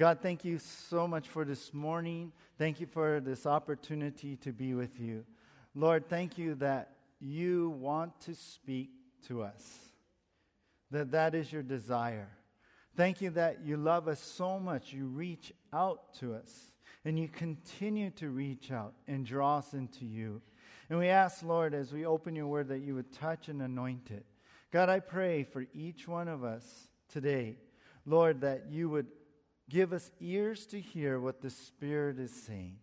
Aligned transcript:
God, 0.00 0.20
thank 0.22 0.46
you 0.46 0.58
so 0.58 1.06
much 1.06 1.28
for 1.28 1.44
this 1.44 1.74
morning. 1.74 2.32
Thank 2.56 2.80
you 2.80 2.86
for 2.86 3.20
this 3.20 3.44
opportunity 3.44 4.34
to 4.36 4.50
be 4.50 4.72
with 4.72 4.98
you. 4.98 5.26
Lord, 5.74 6.08
thank 6.08 6.38
you 6.38 6.54
that 6.54 6.94
you 7.20 7.68
want 7.78 8.18
to 8.22 8.34
speak 8.34 8.88
to 9.28 9.42
us, 9.42 9.62
that 10.90 11.10
that 11.10 11.34
is 11.34 11.52
your 11.52 11.62
desire. 11.62 12.30
Thank 12.96 13.20
you 13.20 13.28
that 13.32 13.62
you 13.62 13.76
love 13.76 14.08
us 14.08 14.22
so 14.22 14.58
much, 14.58 14.90
you 14.90 15.04
reach 15.04 15.52
out 15.70 16.14
to 16.14 16.32
us, 16.32 16.72
and 17.04 17.18
you 17.18 17.28
continue 17.28 18.08
to 18.12 18.30
reach 18.30 18.72
out 18.72 18.94
and 19.06 19.26
draw 19.26 19.58
us 19.58 19.74
into 19.74 20.06
you. 20.06 20.40
And 20.88 20.98
we 20.98 21.08
ask, 21.08 21.42
Lord, 21.42 21.74
as 21.74 21.92
we 21.92 22.06
open 22.06 22.34
your 22.34 22.46
word, 22.46 22.68
that 22.68 22.80
you 22.80 22.94
would 22.94 23.12
touch 23.12 23.50
and 23.50 23.60
anoint 23.60 24.10
it. 24.10 24.24
God, 24.72 24.88
I 24.88 25.00
pray 25.00 25.44
for 25.44 25.66
each 25.74 26.08
one 26.08 26.26
of 26.26 26.42
us 26.42 26.88
today, 27.10 27.58
Lord, 28.06 28.40
that 28.40 28.64
you 28.70 28.88
would 28.88 29.06
give 29.70 29.92
us 29.92 30.10
ears 30.20 30.66
to 30.66 30.80
hear 30.80 31.18
what 31.18 31.40
the 31.40 31.48
Spirit 31.48 32.18
is 32.18 32.32
saying. 32.32 32.76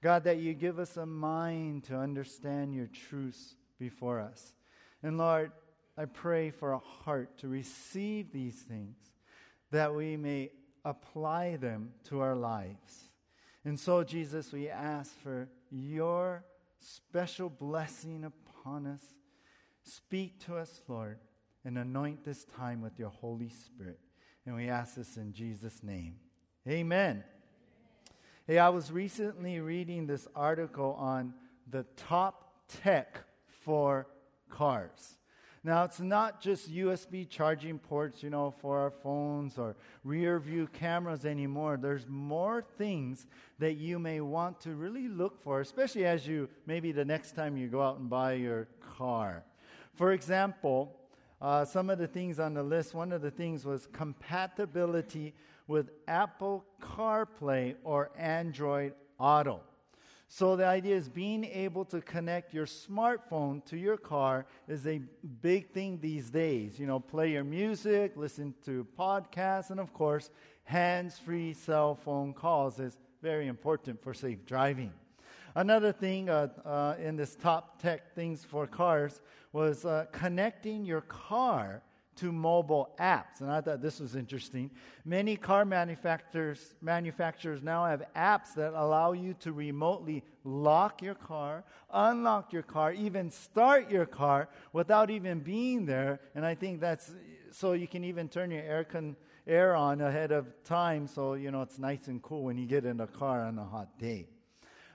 God, 0.00 0.24
that 0.24 0.38
you 0.38 0.54
give 0.54 0.78
us 0.78 0.96
a 0.96 1.04
mind 1.04 1.84
to 1.84 1.96
understand 1.96 2.72
your 2.74 2.86
truths 2.86 3.56
before 3.78 4.20
us. 4.20 4.54
And 5.02 5.18
Lord, 5.18 5.50
I 5.96 6.04
pray 6.04 6.50
for 6.50 6.72
a 6.72 6.78
heart 6.78 7.38
to 7.38 7.48
receive 7.48 8.32
these 8.32 8.54
things, 8.54 8.96
that 9.72 9.94
we 9.94 10.16
may 10.16 10.52
apply 10.84 11.56
them 11.56 11.90
to 12.04 12.20
our 12.20 12.36
lives. 12.36 13.10
And 13.64 13.78
so, 13.78 14.04
Jesus, 14.04 14.52
we 14.52 14.68
ask 14.68 15.12
for 15.20 15.48
your 15.70 16.44
special 16.78 17.50
blessing 17.50 18.24
upon 18.24 18.86
us. 18.86 19.02
Speak 19.82 20.44
to 20.46 20.56
us, 20.56 20.80
Lord, 20.86 21.18
and 21.64 21.76
anoint 21.76 22.24
this 22.24 22.44
time 22.44 22.80
with 22.80 22.98
your 22.98 23.10
Holy 23.10 23.48
Spirit. 23.48 23.98
And 24.46 24.54
we 24.54 24.68
ask 24.68 24.94
this 24.94 25.16
in 25.16 25.32
Jesus' 25.32 25.82
name. 25.82 26.14
Amen. 26.68 27.24
Hey, 28.46 28.58
I 28.58 28.68
was 28.68 28.92
recently 28.92 29.58
reading 29.58 30.06
this 30.06 30.28
article 30.36 30.94
on 30.98 31.32
the 31.70 31.84
top 31.96 32.52
tech 32.82 33.20
for 33.62 34.06
cars. 34.50 35.16
Now, 35.64 35.84
it's 35.84 35.98
not 35.98 36.42
just 36.42 36.70
USB 36.70 37.26
charging 37.26 37.78
ports, 37.78 38.22
you 38.22 38.28
know, 38.28 38.50
for 38.50 38.80
our 38.80 38.90
phones 38.90 39.56
or 39.56 39.76
rear 40.04 40.38
view 40.38 40.68
cameras 40.70 41.24
anymore. 41.24 41.78
There's 41.80 42.06
more 42.06 42.62
things 42.76 43.26
that 43.58 43.78
you 43.78 43.98
may 43.98 44.20
want 44.20 44.60
to 44.60 44.74
really 44.74 45.08
look 45.08 45.42
for, 45.42 45.62
especially 45.62 46.04
as 46.04 46.26
you 46.26 46.50
maybe 46.66 46.92
the 46.92 47.04
next 47.04 47.34
time 47.34 47.56
you 47.56 47.68
go 47.68 47.80
out 47.80 47.98
and 47.98 48.10
buy 48.10 48.34
your 48.34 48.68
car. 48.98 49.42
For 49.94 50.12
example, 50.12 50.94
uh, 51.40 51.64
some 51.64 51.88
of 51.88 51.98
the 51.98 52.08
things 52.08 52.38
on 52.38 52.52
the 52.52 52.62
list, 52.62 52.92
one 52.92 53.10
of 53.10 53.22
the 53.22 53.30
things 53.30 53.64
was 53.64 53.88
compatibility 53.90 55.32
with 55.68 55.90
Apple 56.08 56.64
CarPlay 56.82 57.76
or 57.84 58.10
Android 58.16 58.94
Auto. 59.18 59.60
So 60.30 60.56
the 60.56 60.66
idea 60.66 60.96
is 60.96 61.08
being 61.08 61.44
able 61.44 61.84
to 61.86 62.00
connect 62.02 62.52
your 62.52 62.66
smartphone 62.66 63.64
to 63.66 63.78
your 63.78 63.96
car 63.96 64.44
is 64.66 64.86
a 64.86 65.00
big 65.40 65.70
thing 65.70 66.00
these 66.02 66.28
days. 66.28 66.78
You 66.78 66.86
know, 66.86 67.00
play 67.00 67.32
your 67.32 67.44
music, 67.44 68.12
listen 68.16 68.54
to 68.66 68.86
podcasts, 68.98 69.70
and 69.70 69.80
of 69.80 69.94
course, 69.94 70.30
hands-free 70.64 71.54
cell 71.54 71.94
phone 71.94 72.34
calls 72.34 72.78
is 72.78 72.98
very 73.22 73.46
important 73.46 74.02
for 74.02 74.12
safe 74.12 74.44
driving. 74.44 74.92
Another 75.54 75.92
thing 75.92 76.28
uh, 76.28 76.48
uh, 76.64 76.94
in 77.02 77.16
this 77.16 77.34
top 77.34 77.80
tech 77.80 78.14
things 78.14 78.44
for 78.44 78.66
cars 78.66 79.22
was 79.52 79.86
uh, 79.86 80.04
connecting 80.12 80.84
your 80.84 81.00
car 81.00 81.82
to 82.18 82.32
mobile 82.32 82.90
apps. 82.98 83.40
And 83.40 83.50
I 83.50 83.60
thought 83.60 83.80
this 83.80 84.00
was 84.00 84.16
interesting. 84.16 84.70
Many 85.04 85.36
car 85.36 85.64
manufacturers, 85.64 86.74
manufacturers 86.80 87.62
now 87.62 87.84
have 87.84 88.02
apps 88.16 88.54
that 88.54 88.72
allow 88.74 89.12
you 89.12 89.34
to 89.40 89.52
remotely 89.52 90.24
lock 90.44 91.02
your 91.02 91.14
car, 91.14 91.64
unlock 91.92 92.52
your 92.52 92.62
car, 92.62 92.92
even 92.92 93.30
start 93.30 93.90
your 93.90 94.06
car 94.06 94.48
without 94.72 95.10
even 95.10 95.40
being 95.40 95.86
there. 95.86 96.20
And 96.34 96.44
I 96.44 96.54
think 96.54 96.80
that's 96.80 97.12
so 97.50 97.72
you 97.72 97.88
can 97.88 98.04
even 98.04 98.28
turn 98.28 98.50
your 98.50 98.62
air, 98.62 98.84
con, 98.84 99.16
air 99.46 99.74
on 99.74 100.00
ahead 100.00 100.32
of 100.32 100.46
time 100.64 101.06
so 101.06 101.34
you 101.34 101.50
know 101.50 101.62
it's 101.62 101.78
nice 101.78 102.08
and 102.08 102.22
cool 102.22 102.44
when 102.44 102.58
you 102.58 102.66
get 102.66 102.84
in 102.84 102.98
the 102.98 103.06
car 103.06 103.44
on 103.44 103.58
a 103.58 103.64
hot 103.64 103.98
day. 103.98 104.26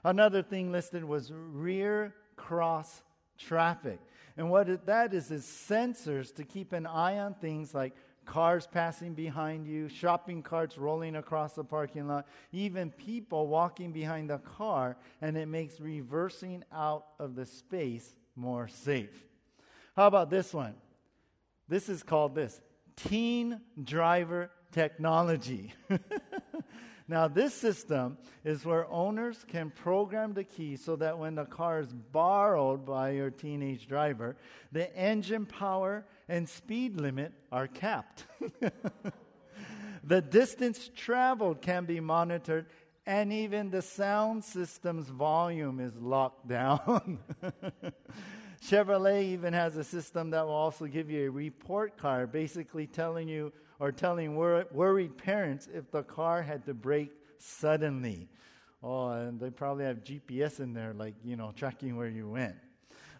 Another 0.03 0.43
thing 0.43 0.71
listed 0.71 1.03
was 1.03 1.31
rear 1.33 2.13
cross 2.35 3.01
traffic. 3.37 3.99
And 4.37 4.49
what 4.49 4.69
it, 4.69 4.85
that 4.85 5.13
is 5.13 5.31
is 5.31 5.43
sensors 5.43 6.33
to 6.35 6.43
keep 6.43 6.73
an 6.73 6.85
eye 6.85 7.19
on 7.19 7.35
things 7.35 7.73
like 7.73 7.93
cars 8.25 8.67
passing 8.67 9.13
behind 9.13 9.67
you, 9.67 9.89
shopping 9.89 10.41
carts 10.41 10.77
rolling 10.77 11.15
across 11.15 11.53
the 11.53 11.63
parking 11.63 12.07
lot, 12.07 12.27
even 12.51 12.89
people 12.91 13.47
walking 13.47 13.91
behind 13.91 14.29
the 14.29 14.39
car, 14.39 14.97
and 15.21 15.37
it 15.37 15.47
makes 15.47 15.79
reversing 15.79 16.63
out 16.71 17.05
of 17.19 17.35
the 17.35 17.45
space 17.45 18.15
more 18.35 18.67
safe. 18.67 19.27
How 19.95 20.07
about 20.07 20.29
this 20.29 20.53
one? 20.53 20.73
This 21.67 21.89
is 21.89 22.03
called 22.03 22.35
this 22.35 22.59
teen 22.95 23.61
driver 23.81 24.49
technology. 24.71 25.73
Now, 27.07 27.27
this 27.27 27.53
system 27.53 28.17
is 28.45 28.65
where 28.65 28.89
owners 28.89 29.43
can 29.47 29.71
program 29.71 30.33
the 30.33 30.43
key 30.43 30.77
so 30.77 30.95
that 30.97 31.19
when 31.19 31.35
the 31.35 31.45
car 31.45 31.79
is 31.79 31.91
borrowed 31.91 32.85
by 32.85 33.11
your 33.11 33.29
teenage 33.29 33.87
driver, 33.87 34.37
the 34.71 34.95
engine 34.95 35.45
power 35.45 36.05
and 36.29 36.47
speed 36.47 36.99
limit 36.99 37.33
are 37.51 37.67
capped. 37.67 38.25
the 40.03 40.21
distance 40.21 40.89
traveled 40.95 41.61
can 41.61 41.83
be 41.85 41.99
monitored, 41.99 42.67
and 43.05 43.33
even 43.33 43.69
the 43.69 43.81
sound 43.81 44.43
system's 44.45 45.09
volume 45.09 45.81
is 45.81 45.95
locked 45.97 46.47
down. 46.49 47.19
Chevrolet 48.63 49.23
even 49.23 49.51
has 49.51 49.75
a 49.75 49.83
system 49.83 50.29
that 50.29 50.45
will 50.45 50.53
also 50.53 50.85
give 50.85 51.09
you 51.09 51.27
a 51.27 51.29
report 51.29 51.97
card, 51.97 52.31
basically 52.31 52.87
telling 52.87 53.27
you 53.27 53.51
or 53.83 53.91
telling 53.91 54.33
wor- 54.33 54.65
worried 54.71 55.17
parents 55.17 55.67
if 55.73 55.91
the 55.91 56.03
car 56.03 56.41
had 56.41 56.65
to 56.65 56.73
brake 56.73 57.11
suddenly. 57.37 58.29
Oh, 58.81 59.09
and 59.09 59.37
they 59.37 59.49
probably 59.49 59.83
have 59.83 60.05
GPS 60.05 60.61
in 60.61 60.73
there, 60.73 60.93
like, 60.93 61.15
you 61.21 61.35
know, 61.35 61.51
tracking 61.53 61.97
where 61.97 62.07
you 62.07 62.29
went. 62.29 62.55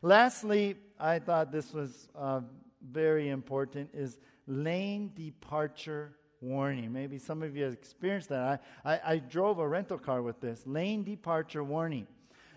Lastly, 0.02 0.78
I 0.98 1.20
thought 1.20 1.52
this 1.52 1.74
was 1.74 2.08
uh, 2.16 2.40
very 2.82 3.28
important 3.28 3.90
is 3.94 4.20
lane 4.48 5.12
departure 5.14 6.14
warning. 6.40 6.94
Maybe 6.94 7.18
some 7.18 7.44
of 7.44 7.58
you 7.58 7.66
have 7.66 7.74
experienced 7.74 8.30
that. 8.30 8.64
I, 8.86 8.94
I, 8.94 9.02
I 9.06 9.18
drove 9.18 9.60
a 9.60 9.68
rental 9.68 9.98
car 9.98 10.22
with 10.22 10.40
this 10.40 10.66
lane 10.66 11.04
departure 11.04 11.66
warning. 11.66 12.08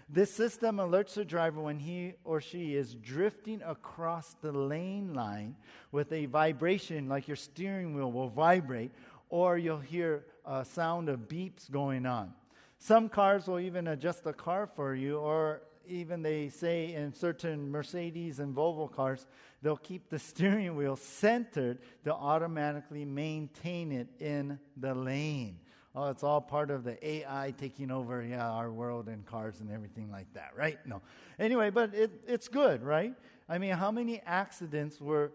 This 0.08 0.32
system 0.32 0.76
alerts 0.76 1.14
the 1.14 1.24
driver 1.24 1.60
when 1.60 1.80
he 1.80 2.14
or 2.22 2.40
she 2.40 2.76
is 2.76 2.94
drifting 2.94 3.60
across 3.62 4.36
the 4.40 4.52
lane 4.52 5.14
line 5.14 5.56
with 5.90 6.12
a 6.12 6.26
vibration, 6.26 7.08
like 7.08 7.26
your 7.26 7.36
steering 7.36 7.92
wheel 7.92 8.12
will 8.12 8.28
vibrate, 8.28 8.92
or 9.30 9.58
you'll 9.58 9.80
hear 9.80 10.24
a 10.44 10.64
sound 10.64 11.08
of 11.08 11.28
beeps 11.28 11.68
going 11.68 12.06
on. 12.06 12.32
Some 12.78 13.08
cars 13.08 13.48
will 13.48 13.58
even 13.58 13.88
adjust 13.88 14.22
the 14.22 14.32
car 14.32 14.68
for 14.76 14.94
you, 14.94 15.18
or 15.18 15.62
even 15.88 16.22
they 16.22 16.50
say 16.50 16.94
in 16.94 17.12
certain 17.12 17.68
Mercedes 17.70 18.38
and 18.38 18.54
Volvo 18.54 18.90
cars, 18.90 19.26
they'll 19.60 19.76
keep 19.76 20.08
the 20.08 20.18
steering 20.20 20.76
wheel 20.76 20.94
centered 20.94 21.78
to 22.04 22.14
automatically 22.14 23.04
maintain 23.04 23.90
it 23.90 24.08
in 24.20 24.60
the 24.76 24.94
lane 24.94 25.58
oh, 25.96 26.10
it's 26.10 26.22
all 26.22 26.40
part 26.40 26.70
of 26.70 26.84
the 26.84 27.04
AI 27.04 27.54
taking 27.56 27.90
over, 27.90 28.22
yeah, 28.22 28.48
our 28.48 28.70
world 28.70 29.08
and 29.08 29.24
cars 29.24 29.60
and 29.60 29.70
everything 29.72 30.10
like 30.10 30.32
that, 30.34 30.50
right? 30.54 30.78
No. 30.86 31.00
Anyway, 31.38 31.70
but 31.70 31.94
it, 31.94 32.10
it's 32.26 32.48
good, 32.48 32.82
right? 32.82 33.14
I 33.48 33.58
mean, 33.58 33.72
how 33.72 33.90
many 33.90 34.20
accidents 34.26 35.00
were 35.00 35.32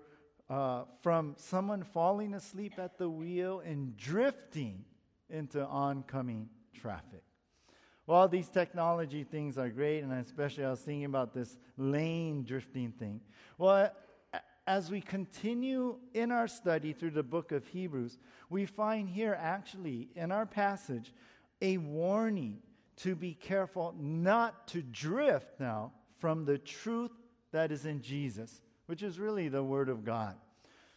uh, 0.50 0.84
from 1.02 1.34
someone 1.38 1.84
falling 1.84 2.36
asleep 2.36 2.74
at 2.78 2.98
the 3.00 3.10
wheel 3.10 3.62
and 3.66 3.98
drifting 3.98 4.86
into 5.30 5.66
oncoming 5.66 6.48
traffic? 6.80 7.24
Well, 8.06 8.28
these 8.28 8.50
technology 8.50 9.24
things 9.24 9.58
are 9.58 9.70
great, 9.70 10.02
and 10.02 10.14
especially 10.14 10.66
I 10.66 10.72
was 10.72 10.82
thinking 10.82 11.06
about 11.06 11.34
this 11.34 11.58
lane 11.78 12.44
drifting 12.44 12.92
thing. 12.92 13.22
Well, 13.58 13.92
as 14.72 14.90
we 14.90 15.02
continue 15.02 15.98
in 16.14 16.32
our 16.32 16.48
study 16.48 16.94
through 16.94 17.12
the 17.12 17.22
book 17.22 17.52
of 17.52 17.68
Hebrews, 17.68 18.18
we 18.50 18.66
find 18.66 19.10
here 19.10 19.38
actually 19.38 20.08
in 20.16 20.32
our 20.32 20.46
passage 20.46 21.14
a 21.62 21.76
warning 21.76 22.60
to 22.96 23.14
be 23.14 23.34
careful 23.34 23.94
not 24.00 24.70
to 24.70 24.82
drift 24.82 25.60
now 25.60 25.92
from 26.20 26.46
the 26.46 26.58
truth 26.58 27.12
that 27.52 27.70
is 27.70 27.86
in 27.86 28.02
Jesus, 28.02 28.62
which 28.86 29.04
is 29.04 29.20
really 29.20 29.50
the 29.50 29.62
Word 29.62 29.90
of 29.90 30.06
God. 30.06 30.38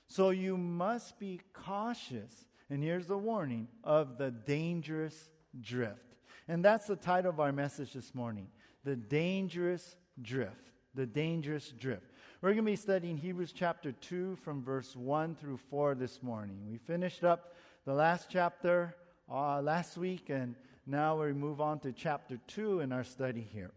So 0.06 0.30
you 0.30 0.56
must 0.56 1.18
be 1.18 1.40
cautious, 1.52 2.46
and 2.70 2.80
here's 2.80 3.06
the 3.06 3.18
warning 3.18 3.66
of 3.82 4.18
the 4.18 4.30
dangerous 4.30 5.30
drift. 5.60 6.14
And 6.46 6.64
that's 6.64 6.86
the 6.86 6.94
title 6.94 7.32
of 7.32 7.40
our 7.40 7.50
message 7.50 7.92
this 7.94 8.14
morning 8.14 8.46
The 8.84 8.94
Dangerous 8.94 9.96
Drift. 10.22 10.70
The 10.94 11.06
Dangerous 11.06 11.70
Drift. 11.70 12.12
We're 12.44 12.50
going 12.50 12.66
to 12.66 12.72
be 12.72 12.76
studying 12.76 13.16
Hebrews 13.16 13.54
chapter 13.56 13.90
2 13.90 14.36
from 14.44 14.62
verse 14.62 14.94
1 14.94 15.34
through 15.36 15.56
4 15.70 15.94
this 15.94 16.22
morning. 16.22 16.58
We 16.70 16.76
finished 16.76 17.24
up 17.24 17.54
the 17.86 17.94
last 17.94 18.26
chapter 18.28 18.94
uh, 19.32 19.62
last 19.62 19.96
week, 19.96 20.28
and 20.28 20.54
now 20.86 21.18
we 21.22 21.32
move 21.32 21.62
on 21.62 21.78
to 21.78 21.92
chapter 21.92 22.38
2 22.48 22.80
in 22.80 22.92
our 22.92 23.02
study 23.02 23.48
here. 23.50 23.70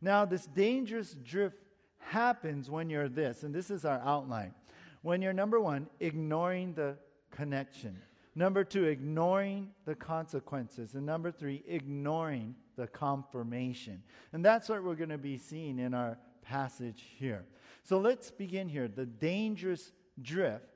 Now, 0.00 0.24
this 0.24 0.46
dangerous 0.46 1.12
drift 1.12 1.58
happens 1.98 2.70
when 2.70 2.88
you're 2.88 3.10
this, 3.10 3.42
and 3.42 3.54
this 3.54 3.70
is 3.70 3.84
our 3.84 4.00
outline. 4.02 4.54
When 5.02 5.20
you're, 5.20 5.34
number 5.34 5.60
one, 5.60 5.86
ignoring 6.00 6.72
the 6.72 6.96
connection. 7.30 8.00
Number 8.34 8.64
two, 8.64 8.84
ignoring 8.84 9.72
the 9.84 9.94
consequences. 9.94 10.94
And 10.94 11.04
number 11.04 11.30
three, 11.30 11.62
ignoring 11.68 12.54
the 12.76 12.86
confirmation. 12.86 14.02
And 14.32 14.42
that's 14.42 14.70
what 14.70 14.82
we're 14.82 14.94
going 14.94 15.10
to 15.10 15.18
be 15.18 15.36
seeing 15.36 15.78
in 15.78 15.92
our 15.92 16.16
passage 16.42 17.04
here. 17.18 17.44
So 17.86 17.98
let's 17.98 18.32
begin 18.32 18.68
here. 18.68 18.88
The 18.88 19.06
dangerous 19.06 19.92
drift, 20.20 20.66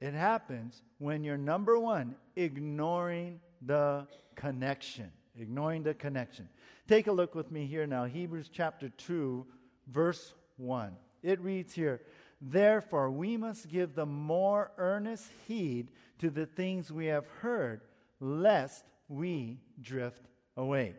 it 0.00 0.14
happens 0.14 0.80
when 0.98 1.24
you're, 1.24 1.36
number 1.36 1.76
one, 1.76 2.14
ignoring 2.36 3.40
the 3.60 4.06
connection. 4.36 5.10
Ignoring 5.36 5.82
the 5.82 5.94
connection. 5.94 6.48
Take 6.86 7.08
a 7.08 7.12
look 7.12 7.34
with 7.34 7.50
me 7.50 7.66
here 7.66 7.84
now. 7.86 8.04
Hebrews 8.04 8.48
chapter 8.52 8.90
2, 8.90 9.44
verse 9.88 10.34
1. 10.56 10.94
It 11.24 11.40
reads 11.40 11.72
here, 11.72 12.00
Therefore, 12.40 13.10
we 13.10 13.36
must 13.36 13.68
give 13.68 13.96
the 13.96 14.06
more 14.06 14.70
earnest 14.78 15.26
heed 15.48 15.90
to 16.20 16.30
the 16.30 16.46
things 16.46 16.92
we 16.92 17.06
have 17.06 17.26
heard, 17.40 17.80
lest 18.20 18.84
we 19.08 19.58
drift 19.80 20.22
away. 20.56 20.94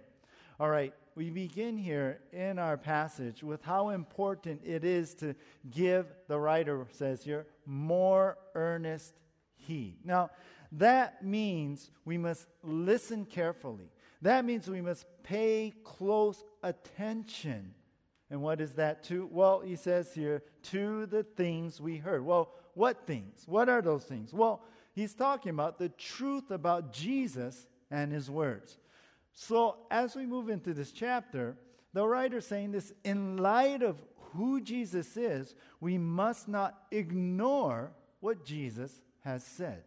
All 0.59 0.69
right, 0.69 0.93
we 1.15 1.29
begin 1.29 1.77
here 1.77 2.19
in 2.31 2.59
our 2.59 2.77
passage 2.77 3.43
with 3.43 3.61
how 3.63 3.89
important 3.89 4.61
it 4.65 4.83
is 4.83 5.13
to 5.15 5.35
give, 5.69 6.07
the 6.27 6.39
writer 6.39 6.85
says 6.91 7.23
here, 7.23 7.45
more 7.65 8.37
earnest 8.55 9.13
heed. 9.55 9.97
Now, 10.03 10.31
that 10.73 11.23
means 11.23 11.91
we 12.05 12.17
must 12.17 12.47
listen 12.63 13.25
carefully. 13.25 13.91
That 14.21 14.45
means 14.45 14.67
we 14.67 14.81
must 14.81 15.05
pay 15.23 15.73
close 15.83 16.43
attention 16.63 17.73
and 18.33 18.41
what 18.41 18.61
is 18.61 18.71
that 18.73 19.03
to? 19.03 19.29
Well, 19.31 19.59
he 19.59 19.75
says 19.75 20.11
here, 20.11 20.41
to 20.71 21.05
the 21.05 21.21
things 21.21 21.79
we 21.79 21.97
heard. 21.97 22.25
Well, 22.25 22.49
what 22.73 23.05
things? 23.05 23.43
What 23.45 23.69
are 23.69 23.79
those 23.79 24.05
things? 24.05 24.33
Well, 24.33 24.63
he's 24.93 25.13
talking 25.13 25.51
about 25.51 25.77
the 25.77 25.89
truth 25.89 26.49
about 26.49 26.91
Jesus 26.91 27.67
and 27.91 28.11
his 28.11 28.31
words. 28.31 28.79
So, 29.33 29.77
as 29.89 30.15
we 30.15 30.25
move 30.25 30.49
into 30.49 30.73
this 30.73 30.91
chapter, 30.91 31.57
the 31.93 32.05
writer's 32.07 32.45
saying 32.45 32.71
this 32.71 32.93
in 33.03 33.37
light 33.37 33.81
of 33.81 33.97
who 34.33 34.61
Jesus 34.61 35.17
is, 35.17 35.55
we 35.79 35.97
must 35.97 36.47
not 36.47 36.83
ignore 36.91 37.91
what 38.19 38.45
Jesus 38.45 39.01
has 39.23 39.43
said. 39.43 39.83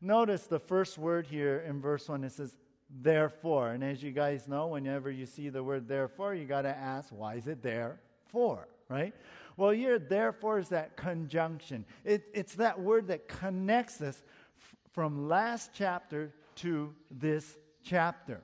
Notice 0.00 0.46
the 0.46 0.58
first 0.58 0.98
word 0.98 1.26
here 1.26 1.64
in 1.66 1.80
verse 1.80 2.08
1 2.08 2.24
it 2.24 2.32
says, 2.32 2.56
therefore. 3.00 3.70
And 3.70 3.82
as 3.84 4.02
you 4.02 4.10
guys 4.10 4.48
know, 4.48 4.68
whenever 4.68 5.10
you 5.10 5.26
see 5.26 5.48
the 5.48 5.62
word 5.62 5.88
therefore, 5.88 6.34
you 6.34 6.44
got 6.44 6.62
to 6.62 6.76
ask, 6.76 7.08
why 7.10 7.36
is 7.36 7.46
it 7.46 7.62
there 7.62 8.00
for? 8.26 8.68
Right? 8.88 9.14
Well, 9.56 9.70
here, 9.70 9.98
therefore, 9.98 10.58
is 10.58 10.68
that 10.70 10.96
conjunction. 10.96 11.84
It, 12.04 12.24
it's 12.34 12.54
that 12.56 12.80
word 12.80 13.08
that 13.08 13.28
connects 13.28 14.00
us 14.00 14.22
f- 14.58 14.76
from 14.92 15.28
last 15.28 15.70
chapter 15.72 16.32
to 16.56 16.94
this 17.10 17.56
chapter. 17.82 18.42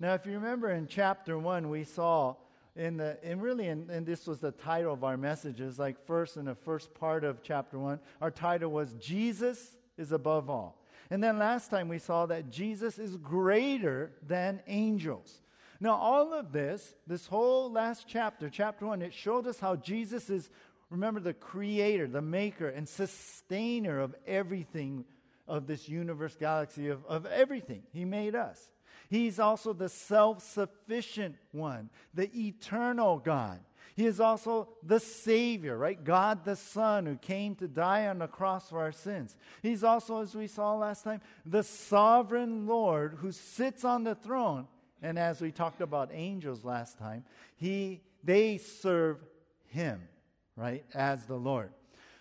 Now, 0.00 0.14
if 0.14 0.26
you 0.26 0.32
remember 0.32 0.70
in 0.70 0.86
chapter 0.86 1.38
one, 1.38 1.70
we 1.70 1.84
saw 1.84 2.36
in 2.76 2.98
the, 2.98 3.18
and 3.24 3.42
really, 3.42 3.66
and, 3.66 3.90
and 3.90 4.06
this 4.06 4.26
was 4.26 4.38
the 4.38 4.52
title 4.52 4.92
of 4.92 5.02
our 5.02 5.16
messages, 5.16 5.78
like 5.78 6.06
first 6.06 6.36
in 6.36 6.44
the 6.44 6.54
first 6.54 6.94
part 6.94 7.24
of 7.24 7.42
chapter 7.42 7.78
one, 7.78 7.98
our 8.20 8.30
title 8.30 8.70
was 8.70 8.92
Jesus 8.94 9.76
is 9.96 10.12
above 10.12 10.48
all. 10.48 10.80
And 11.10 11.22
then 11.22 11.38
last 11.38 11.70
time 11.70 11.88
we 11.88 11.98
saw 11.98 12.26
that 12.26 12.50
Jesus 12.50 12.98
is 12.98 13.16
greater 13.16 14.12
than 14.24 14.60
angels. 14.68 15.42
Now, 15.80 15.94
all 15.94 16.32
of 16.32 16.52
this, 16.52 16.94
this 17.06 17.26
whole 17.26 17.70
last 17.70 18.06
chapter, 18.06 18.48
chapter 18.48 18.86
one, 18.86 19.02
it 19.02 19.12
showed 19.12 19.46
us 19.48 19.58
how 19.58 19.74
Jesus 19.74 20.30
is, 20.30 20.48
remember, 20.90 21.18
the 21.18 21.34
creator, 21.34 22.06
the 22.06 22.22
maker, 22.22 22.68
and 22.68 22.88
sustainer 22.88 23.98
of 24.00 24.14
everything 24.26 25.04
of 25.48 25.66
this 25.66 25.88
universe, 25.88 26.36
galaxy, 26.38 26.88
of, 26.88 27.04
of 27.06 27.26
everything. 27.26 27.82
He 27.92 28.04
made 28.04 28.36
us. 28.36 28.60
He's 29.08 29.38
also 29.38 29.72
the 29.72 29.88
self 29.88 30.42
sufficient 30.42 31.36
one, 31.52 31.90
the 32.14 32.30
eternal 32.34 33.18
God. 33.18 33.60
He 33.96 34.06
is 34.06 34.20
also 34.20 34.68
the 34.84 35.00
Savior, 35.00 35.76
right? 35.76 36.02
God 36.02 36.44
the 36.44 36.54
Son 36.54 37.04
who 37.04 37.16
came 37.16 37.56
to 37.56 37.66
die 37.66 38.06
on 38.06 38.20
the 38.20 38.28
cross 38.28 38.68
for 38.68 38.78
our 38.78 38.92
sins. 38.92 39.34
He's 39.60 39.82
also, 39.82 40.22
as 40.22 40.36
we 40.36 40.46
saw 40.46 40.76
last 40.76 41.02
time, 41.02 41.20
the 41.44 41.64
sovereign 41.64 42.66
Lord 42.68 43.16
who 43.20 43.32
sits 43.32 43.84
on 43.84 44.04
the 44.04 44.14
throne. 44.14 44.68
And 45.02 45.18
as 45.18 45.40
we 45.40 45.50
talked 45.50 45.80
about 45.80 46.10
angels 46.12 46.64
last 46.64 46.98
time, 46.98 47.24
he, 47.56 48.02
they 48.22 48.58
serve 48.58 49.18
him, 49.66 50.02
right, 50.54 50.84
as 50.94 51.24
the 51.24 51.36
Lord. 51.36 51.72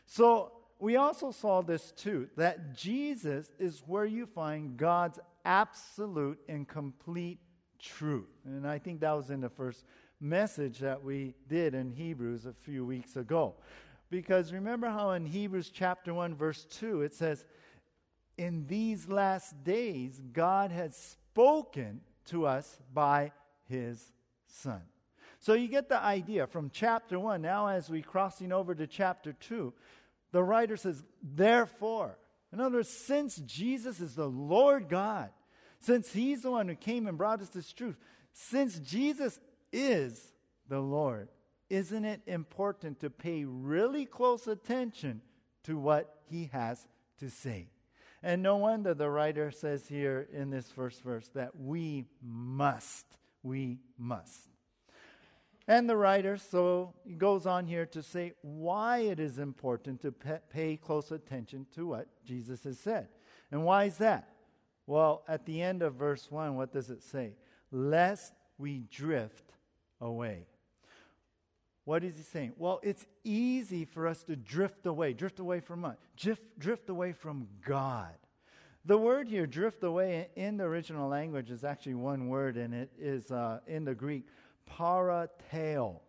So 0.06 0.54
we 0.80 0.96
also 0.96 1.32
saw 1.32 1.62
this 1.62 1.92
too 1.92 2.30
that 2.38 2.76
Jesus 2.76 3.52
is 3.60 3.84
where 3.86 4.06
you 4.06 4.26
find 4.26 4.78
God's 4.78 5.20
absolute 5.48 6.38
and 6.50 6.68
complete 6.68 7.40
truth. 7.80 8.30
And 8.46 8.68
I 8.68 8.78
think 8.78 9.00
that 9.00 9.14
was 9.14 9.32
in 9.32 9.40
the 9.40 9.50
first 9.50 9.86
message 10.20 10.80
that 10.80 11.02
we 11.02 11.36
did 11.48 11.74
in 11.74 11.90
Hebrews 11.90 12.46
a 12.46 12.54
few 12.54 12.86
weeks 12.86 13.16
ago. 13.16 13.56
Because 14.10 14.52
remember 14.52 14.90
how 14.90 15.12
in 15.12 15.26
Hebrews 15.26 15.72
chapter 15.74 16.14
1, 16.14 16.36
verse 16.36 16.66
2, 16.66 17.02
it 17.02 17.14
says, 17.14 17.46
In 18.38 18.68
these 18.68 19.08
last 19.08 19.64
days, 19.64 20.22
God 20.34 20.72
has 20.72 20.96
spoken 20.96 22.02
to 22.26 22.46
us 22.46 22.78
by 22.94 23.32
his 23.70 24.12
Son. 24.48 24.82
So 25.40 25.54
you 25.54 25.68
get 25.68 25.88
the 25.88 26.02
idea 26.02 26.48
from 26.48 26.72
chapter 26.74 27.20
1. 27.20 27.42
Now, 27.42 27.68
as 27.68 27.90
we're 27.90 28.02
crossing 28.02 28.52
over 28.52 28.76
to 28.76 28.88
chapter 28.88 29.34
2, 29.34 29.74
the 30.32 30.44
writer 30.44 30.76
says, 30.76 31.04
Therefore, 31.22 32.18
in 32.52 32.60
other 32.60 32.78
words, 32.78 32.90
since 32.90 33.38
Jesus 33.38 34.00
is 34.00 34.16
the 34.16 34.30
Lord 34.30 34.90
God, 34.90 35.30
since 35.80 36.12
he's 36.14 36.42
the 36.42 36.52
one 36.52 36.68
who 36.68 36.76
came 36.76 37.08
and 37.08 37.18
brought 37.18 37.42
us 37.42 37.50
this 37.50 37.72
truth, 37.72 37.98
since 38.34 38.80
Jesus 38.80 39.40
is 39.72 40.34
the 40.68 40.80
Lord, 40.80 41.30
isn't 41.70 42.06
it 42.06 42.22
important 42.26 43.00
to 43.02 43.10
pay 43.10 43.44
really 43.46 44.06
close 44.06 44.48
attention 44.48 45.22
to 45.64 45.78
what 45.78 46.22
he 46.30 46.50
has 46.54 46.88
to 47.20 47.30
say? 47.30 47.70
And 48.24 48.42
no 48.42 48.58
wonder 48.58 48.94
the 48.94 49.10
writer 49.10 49.52
says 49.52 49.88
here 49.88 50.28
in 50.34 50.50
this 50.50 50.72
first 50.72 51.02
verse 51.04 51.28
that 51.36 51.56
we 51.60 52.06
must, 52.22 53.06
we 53.44 53.80
must. 53.98 54.50
And 55.68 55.90
the 55.90 55.98
writer, 55.98 56.38
so 56.38 56.94
goes 57.18 57.46
on 57.46 57.68
here 57.68 57.86
to 57.88 58.02
say 58.02 58.34
why 58.42 59.00
it 59.00 59.20
is 59.20 59.38
important 59.38 60.02
to 60.02 60.12
pay 60.12 60.78
close 60.78 61.12
attention 61.12 61.68
to 61.76 61.88
what 61.88 62.08
Jesus 62.24 62.64
has 62.64 62.80
said. 62.80 63.10
And 63.52 63.66
why 63.66 63.84
is 63.86 63.98
that? 63.98 64.30
Well, 64.88 65.24
at 65.28 65.46
the 65.46 65.62
end 65.62 65.84
of 65.84 65.96
verse 65.96 66.32
1, 66.32 66.56
what 66.56 66.72
does 66.72 66.90
it 66.90 67.04
say? 67.04 67.34
Lest 67.72 68.34
we 68.58 68.86
drift 68.90 69.54
away. 70.00 70.48
What 71.84 72.04
is 72.04 72.18
he 72.18 72.24
saying? 72.24 72.54
Well, 72.58 72.80
it's 72.84 73.06
easy 73.24 73.86
for 73.86 74.08
us 74.08 74.24
to 74.24 74.36
drift 74.36 74.86
away. 74.86 75.14
Drift 75.14 75.40
away 75.40 75.60
from 75.60 75.84
what? 75.84 76.00
Drift, 76.16 76.42
drift 76.58 76.90
away 76.90 77.12
from 77.12 77.48
God. 77.66 78.14
The 78.86 78.98
word 78.98 79.28
here, 79.28 79.46
drift 79.46 79.84
away, 79.84 80.30
in 80.36 80.56
the 80.56 80.64
original 80.64 81.10
language 81.10 81.52
is 81.52 81.66
actually 81.66 81.96
one 81.96 82.30
word, 82.30 82.56
and 82.56 82.74
it 82.74 82.90
is 82.98 83.32
uh, 83.32 83.60
in 83.68 83.84
the 83.84 83.94
Greek, 83.94 84.26
parateo. 84.70 86.00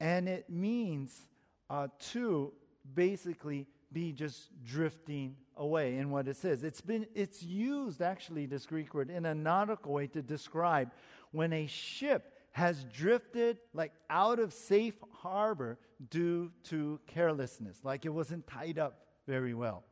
And 0.00 0.28
it 0.28 0.50
means 0.50 1.28
uh, 1.70 1.88
to 2.12 2.52
basically 2.94 3.68
be 3.94 4.12
just 4.12 4.50
drifting 4.66 5.36
away 5.56 5.96
in 5.96 6.10
what 6.10 6.28
it 6.28 6.36
says. 6.36 6.64
It's 6.64 6.80
been 6.80 7.06
it's 7.14 7.42
used 7.42 8.02
actually 8.02 8.46
this 8.46 8.66
Greek 8.66 8.92
word 8.92 9.08
in 9.08 9.24
a 9.24 9.34
nautical 9.34 9.92
way 9.92 10.08
to 10.08 10.20
describe 10.20 10.90
when 11.30 11.52
a 11.52 11.66
ship 11.66 12.32
has 12.52 12.84
drifted 12.92 13.58
like 13.72 13.92
out 14.10 14.38
of 14.38 14.52
safe 14.52 14.94
harbor 15.12 15.78
due 16.10 16.50
to 16.64 17.00
carelessness, 17.06 17.80
like 17.84 18.04
it 18.04 18.10
wasn't 18.10 18.46
tied 18.46 18.78
up 18.78 19.06
very 19.26 19.54
well. 19.54 19.84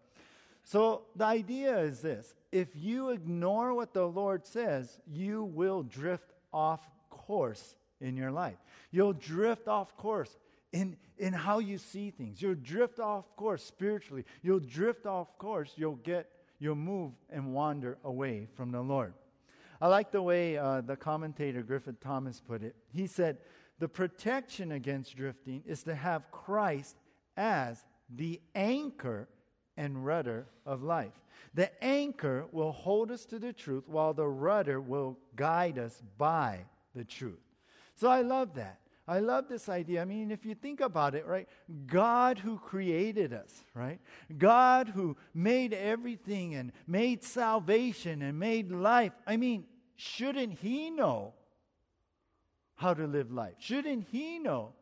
So 0.64 1.02
the 1.16 1.25
idea 1.25 1.78
is 1.78 2.00
this 2.00 2.35
if 2.50 2.68
you 2.75 3.11
ignore 3.11 3.75
what 3.75 3.94
the 3.94 4.06
Lord 4.06 4.47
says, 4.47 5.00
you 5.06 5.44
will 5.44 5.82
drift 5.82 6.32
off 6.52 6.80
course 7.09 7.76
in 8.00 8.16
your 8.16 8.30
life. 8.30 8.59
You'll 8.90 9.12
drift 9.12 9.68
off 9.68 9.97
course 9.97 10.37
in, 10.73 10.97
in 11.19 11.33
how 11.33 11.59
you 11.59 11.79
see 11.79 12.11
things. 12.11 12.41
You'll 12.41 12.55
drift 12.55 12.99
off 12.99 13.25
course 13.37 13.62
spiritually. 13.62 14.25
You'll 14.43 14.61
drift 14.61 15.07
off 15.07 15.37
course. 15.38 15.73
You'll 15.76 15.97
get, 15.97 16.29
you'll 16.59 16.75
move 16.75 17.12
and 17.31 17.52
wander 17.52 17.99
away 18.05 18.49
from 18.55 18.73
the 18.73 18.81
Lord. 18.81 19.14
I 19.81 19.88
like 19.88 20.12
the 20.12 20.23
way 20.23 20.57
uh, 20.57 20.81
the 20.81 20.97
commentator 20.97 21.62
Griffith 21.62 22.00
Thomas 22.00 22.41
put 22.41 22.62
it. 22.62 22.76
He 22.93 23.07
said, 23.07 23.38
The 23.79 23.88
protection 23.88 24.73
against 24.73 25.17
drifting 25.17 25.62
is 25.67 25.83
to 25.85 25.95
have 25.95 26.31
Christ 26.31 26.97
as 27.37 27.85
the 28.09 28.41
anchor 28.55 29.29
and 29.76 30.05
rudder 30.05 30.47
of 30.64 30.83
life. 30.83 31.12
The 31.55 31.71
anchor 31.85 32.47
will 32.52 32.73
hold 32.73 33.11
us 33.11 33.25
to 33.26 33.38
the 33.38 33.52
truth, 33.52 33.88
while 33.88 34.14
the 34.14 34.29
rudder 34.29 34.81
will 34.81 35.19
guide 35.35 35.79
us 35.79 36.00
by 36.17 36.61
the 36.95 37.05
truth. 37.05 37.41
So 37.95 38.09
I 38.09 38.23
love 38.23 38.55
that. 38.55 38.79
I 39.06 39.18
love 39.18 39.49
this 39.49 39.68
idea. 39.68 40.00
I 40.00 40.04
mean, 40.04 40.30
if 40.30 40.44
you 40.47 40.54
think 40.54 40.80
about 40.80 41.14
it, 41.14 41.26
right? 41.26 41.49
God 41.87 42.38
who 42.38 42.59
created 42.59 43.32
us, 43.32 43.52
right? 43.75 44.00
God 44.38 44.88
who 44.88 45.16
made 45.35 45.75
everything 45.75 46.54
and 46.54 46.73
made 46.87 47.25
salvation 47.25 48.23
and 48.23 48.38
made 48.38 48.71
life. 48.71 49.12
I 49.26 49.37
mean, 49.37 49.64
shouldn't 49.97 50.52
He 50.61 50.90
know 50.90 51.35
how 52.76 52.94
to 52.94 53.06
live 53.06 53.32
life? 53.32 53.54
Shouldn't 53.59 54.06
He 54.11 54.38
know 54.38 54.73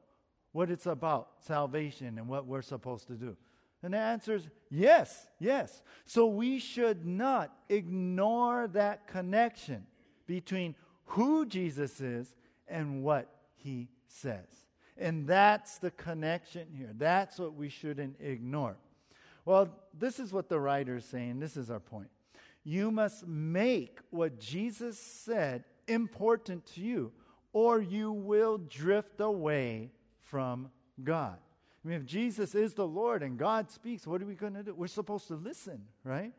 what 0.53 0.71
it's 0.71 0.87
about, 0.87 1.29
salvation, 1.41 2.19
and 2.19 2.29
what 2.29 2.47
we're 2.47 2.61
supposed 2.61 3.07
to 3.07 3.15
do? 3.15 3.37
And 3.83 3.95
the 3.95 3.99
answer 3.99 4.35
is 4.35 4.47
yes, 4.69 5.29
yes. 5.39 5.83
So 6.05 6.27
we 6.27 6.59
should 6.59 7.07
not 7.07 7.57
ignore 7.71 8.69
that 8.69 9.07
connection 9.07 9.87
between 10.27 10.75
who 11.07 11.47
Jesus 11.47 12.01
is 12.03 12.37
and 12.69 13.03
what 13.03 13.29
he 13.55 13.89
says. 14.11 14.67
And 14.97 15.27
that's 15.27 15.79
the 15.79 15.91
connection 15.91 16.69
here. 16.77 16.91
That's 16.97 17.39
what 17.39 17.55
we 17.55 17.69
shouldn't 17.69 18.17
ignore. 18.21 18.77
Well, 19.45 19.71
this 19.99 20.19
is 20.19 20.33
what 20.33 20.49
the 20.49 20.61
writer 20.61 20.97
is 20.97 21.05
saying. 21.07 21.41
This 21.41 21.57
is 21.57 21.71
our 21.71 21.81
point. 21.81 22.11
You 22.63 22.91
must 22.91 23.27
make 23.27 23.99
what 24.11 24.39
Jesus 24.39 24.99
said 24.99 25.65
important 25.89 26.67
to 26.75 26.83
you, 26.83 27.13
or 27.53 27.81
you 27.81 28.13
will 28.13 28.59
drift 28.59 29.21
away 29.21 29.91
from 30.23 30.71
God. 31.03 31.39
I 31.83 31.89
mean, 31.89 31.97
if 31.97 32.05
Jesus 32.05 32.55
is 32.55 32.75
the 32.75 32.87
Lord 32.87 33.23
and 33.23 33.39
God 33.39 33.71
speaks, 33.71 34.07
what 34.07 34.21
are 34.21 34.27
we 34.27 34.35
going 34.35 34.53
to 34.55 34.63
do? 34.63 34.75
We're 34.75 34.87
supposed 34.87 35.29
to 35.29 35.35
listen, 35.35 35.81
right? 36.05 36.33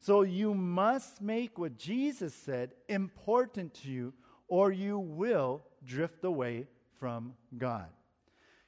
So 0.00 0.22
you 0.22 0.54
must 0.54 1.20
make 1.20 1.58
what 1.58 1.76
Jesus 1.76 2.34
said 2.34 2.72
important 2.88 3.74
to 3.82 3.90
you, 3.90 4.14
or 4.48 4.72
you 4.72 4.98
will 4.98 5.62
drift 5.84 6.24
away 6.24 6.66
from 6.98 7.34
God. 7.56 7.88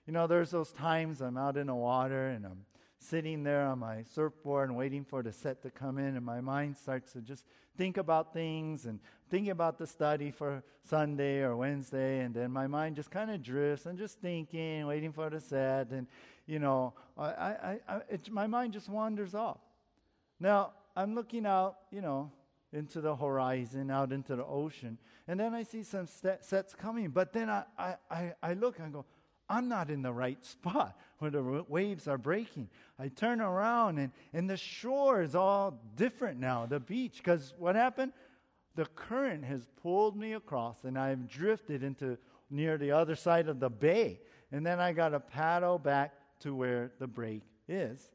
You 0.07 0.13
know, 0.13 0.27
there's 0.27 0.51
those 0.51 0.73
times 0.73 1.21
I'm 1.21 1.37
out 1.37 1.57
in 1.57 1.67
the 1.67 1.75
water 1.75 2.29
and 2.29 2.47
I'm 2.47 2.65
sitting 2.99 3.43
there 3.43 3.67
on 3.67 3.79
my 3.79 4.03
surfboard 4.03 4.69
and 4.69 4.79
waiting 4.79 5.05
for 5.05 5.23
the 5.23 5.33
set 5.33 5.63
to 5.63 5.71
come 5.71 5.99
in, 5.99 6.17
and 6.17 6.25
my 6.25 6.41
mind 6.41 6.77
starts 6.77 7.13
to 7.13 7.21
just 7.21 7.45
think 7.77 7.97
about 7.97 8.33
things 8.33 8.87
and 8.87 8.99
thinking 9.31 9.51
about 9.51 9.79
the 9.79 9.87
study 9.87 10.31
for 10.31 10.63
Sunday 10.83 11.43
or 11.43 11.57
Wednesday, 11.57 12.21
and 12.21 12.35
then 12.35 12.51
my 12.51 12.67
mind 12.67 12.97
just 12.97 13.11
kind 13.11 13.31
of 13.31 13.43
drifts 13.43 13.87
and 13.87 13.99
just 13.99 14.21
thinking, 14.21 14.87
waiting 14.87 15.13
for 15.13 15.31
the 15.31 15.41
set, 15.41 15.91
and 15.91 16.07
you 16.47 16.59
know, 16.59 16.95
I, 17.17 17.27
I, 17.27 17.79
I 17.89 17.97
it, 18.09 18.31
my 18.31 18.47
mind 18.47 18.73
just 18.73 18.89
wanders 18.89 19.35
off. 19.35 19.61
Now 20.41 20.73
I'm 20.97 21.15
looking 21.15 21.47
out, 21.47 21.77
you 21.91 22.01
know, 22.01 22.33
into 22.73 23.01
the 23.01 23.17
horizon, 23.17 23.91
out 23.91 24.13
into 24.13 24.37
the 24.37 24.45
ocean, 24.45 24.99
and 25.27 25.39
then 25.41 25.55
I 25.55 25.63
see 25.63 25.83
some 25.83 26.07
sets 26.07 26.75
coming, 26.75 27.11
but 27.11 27.33
then 27.33 27.51
I, 27.51 27.65
I, 27.79 27.95
I, 28.11 28.35
I 28.43 28.53
look 28.55 28.79
and 28.79 28.93
go, 28.93 29.05
I'm 29.51 29.69
not 29.69 29.91
in 29.91 30.03
the 30.03 30.13
right 30.13 30.43
spot 30.45 30.99
where 31.19 31.31
the 31.31 31.65
waves 31.69 32.07
are 32.07 32.19
breaking. 32.19 32.69
I 32.99 33.09
turn 33.09 33.41
around 33.41 33.99
and, 33.99 34.13
and 34.33 34.49
the 34.49 34.57
shore 34.57 35.23
is 35.23 35.35
all 35.35 35.81
different 35.97 36.39
now, 36.39 36.67
the 36.67 36.81
beach, 36.81 37.19
because 37.19 37.55
what 37.59 37.75
happened? 37.75 38.13
The 38.75 38.87
current 38.87 39.45
has 39.45 39.67
pulled 39.83 40.17
me 40.17 40.35
across 40.35 40.85
and 40.85 40.99
I've 40.99 41.29
drifted 41.29 41.83
into 41.83 42.19
near 42.51 42.79
the 42.79 42.93
other 42.93 43.17
side 43.17 43.49
of 43.49 43.59
the 43.59 43.71
bay. 43.71 44.21
And 44.53 44.65
then 44.65 44.81
I 44.81 44.93
got 44.93 45.11
to 45.11 45.21
paddle 45.21 45.79
back 45.79 46.15
to 46.41 46.55
where 46.55 46.93
the 46.99 47.07
break 47.07 47.43
is. 47.69 48.11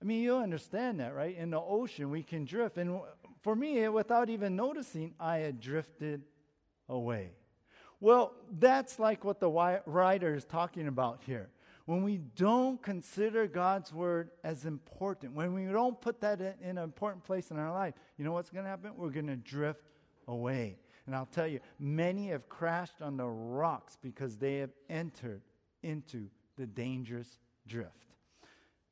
I 0.00 0.04
mean, 0.04 0.22
you 0.22 0.36
understand 0.36 1.00
that, 1.00 1.14
right? 1.14 1.36
In 1.36 1.50
the 1.50 1.60
ocean, 1.60 2.10
we 2.10 2.22
can 2.22 2.44
drift. 2.44 2.78
And 2.78 3.00
for 3.40 3.54
me, 3.54 3.88
without 3.88 4.30
even 4.30 4.56
noticing, 4.56 5.14
I 5.18 5.38
had 5.38 5.60
drifted 5.60 6.22
away. 6.88 7.32
Well, 8.00 8.34
that's 8.58 8.98
like 8.98 9.24
what 9.24 9.40
the 9.40 9.50
writer 9.86 10.34
is 10.34 10.44
talking 10.44 10.86
about 10.86 11.22
here. 11.26 11.50
When 11.86 12.02
we 12.04 12.18
don't 12.18 12.82
consider 12.82 13.46
God's 13.46 13.92
word 13.92 14.30
as 14.44 14.66
important, 14.66 15.34
when 15.34 15.54
we 15.54 15.64
don't 15.64 15.98
put 16.00 16.20
that 16.20 16.40
in, 16.40 16.76
an 16.76 16.78
important 16.78 17.24
place 17.24 17.50
in 17.50 17.58
our 17.58 17.72
life, 17.72 17.94
you 18.18 18.24
know 18.24 18.32
what's 18.32 18.50
going 18.50 18.64
to 18.64 18.70
happen? 18.70 18.92
We're 18.96 19.08
going 19.08 19.28
to 19.28 19.36
drift 19.36 19.84
away. 20.26 20.76
And 21.06 21.16
I'll 21.16 21.26
tell 21.26 21.46
you, 21.46 21.60
many 21.78 22.28
have 22.28 22.48
crashed 22.48 23.00
on 23.00 23.16
the 23.16 23.26
rocks 23.26 23.96
because 24.02 24.36
they 24.36 24.58
have 24.58 24.70
entered 24.90 25.40
into 25.82 26.26
the 26.58 26.66
dangerous 26.66 27.38
drift. 27.66 27.92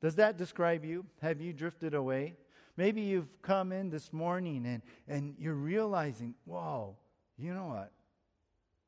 Does 0.01 0.15
that 0.15 0.37
describe 0.37 0.83
you? 0.83 1.05
Have 1.21 1.39
you 1.39 1.53
drifted 1.53 1.93
away? 1.93 2.35
Maybe 2.77 3.01
you've 3.01 3.41
come 3.41 3.71
in 3.71 3.89
this 3.89 4.13
morning 4.13 4.65
and, 4.67 4.81
and 5.07 5.35
you're 5.39 5.55
realizing, 5.55 6.35
whoa, 6.45 6.95
you 7.37 7.53
know 7.53 7.65
what? 7.65 7.91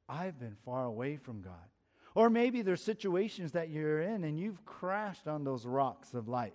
I've 0.08 0.40
been 0.40 0.56
far 0.64 0.86
away 0.86 1.18
from 1.18 1.42
God. 1.42 1.54
Or 2.16 2.30
maybe 2.30 2.62
there's 2.62 2.84
situations 2.84 3.52
that 3.54 3.70
you're 3.70 4.02
in 4.02 4.24
and 4.24 4.40
you've 4.40 4.64
crashed 4.66 5.28
on 5.28 5.44
those 5.44 5.66
rocks 5.66 6.14
of 6.14 6.28
life. 6.28 6.54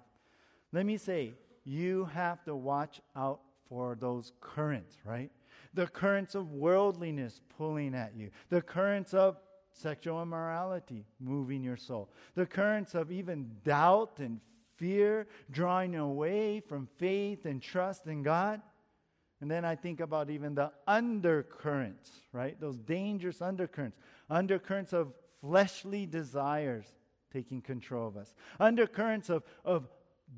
Let 0.73 0.87
me 0.87 0.97
say, 0.97 1.35
you 1.65 2.05
have 2.07 2.45
to 2.45 2.55
watch 2.55 3.01
out 3.17 3.41
for 3.69 3.97
those 3.99 4.33
currents, 4.41 4.99
right? 5.05 5.31
The 5.73 5.87
currents 5.87 6.35
of 6.35 6.53
worldliness 6.53 7.41
pulling 7.57 7.95
at 7.95 8.15
you, 8.17 8.31
the 8.49 8.63
currents 8.63 9.15
of 9.15 9.39
sexual 9.73 10.23
immorality 10.23 11.05
moving 11.19 11.63
your 11.63 11.77
soul, 11.77 12.11
the 12.35 12.47
currents 12.47 12.95
of 12.95 13.11
even 13.11 13.51
doubt 13.65 14.19
and 14.19 14.41
fear 14.77 15.27
drawing 15.51 15.97
away 15.97 16.61
from 16.61 16.89
faith 16.99 17.45
and 17.45 17.63
trust 17.63 18.07
in 18.07 18.23
God. 18.23 18.61
And 19.41 19.51
then 19.51 19.65
I 19.65 19.75
think 19.75 20.01
about 20.01 20.31
even 20.31 20.55
the 20.55 20.73
undercurrents, 20.87 22.11
right? 22.33 22.59
Those 22.61 22.79
dangerous 22.79 23.43
undercurrents. 23.43 23.99
Undercurrents 24.31 24.93
of 24.93 25.13
fleshly 25.41 26.07
desires 26.07 26.87
taking 27.33 27.61
control 27.61 28.09
of 28.09 28.17
us. 28.17 28.35
Undercurrents 28.59 29.29
of, 29.29 29.43
of 29.65 29.89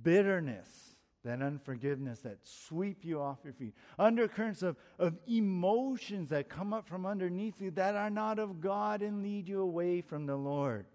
bitterness, 0.03 0.97
that 1.25 1.43
unforgiveness 1.43 2.21
that 2.21 2.39
sweep 2.43 3.05
you 3.05 3.21
off 3.21 3.39
your 3.45 3.53
feet. 3.53 3.75
Undercurrents 3.99 4.63
of, 4.63 4.77
of 4.99 5.17
emotions 5.29 6.31
that 6.31 6.49
come 6.49 6.73
up 6.73 6.89
from 6.89 7.05
underneath 7.07 7.61
you 7.61 7.71
that 7.73 7.95
are 7.95 8.11
not 8.11 8.39
of 8.39 8.61
God 8.61 9.03
and 9.03 9.23
lead 9.23 9.47
you 9.47 9.61
away 9.61 10.01
from 10.01 10.27
the 10.27 10.37
Lord. 10.37 10.87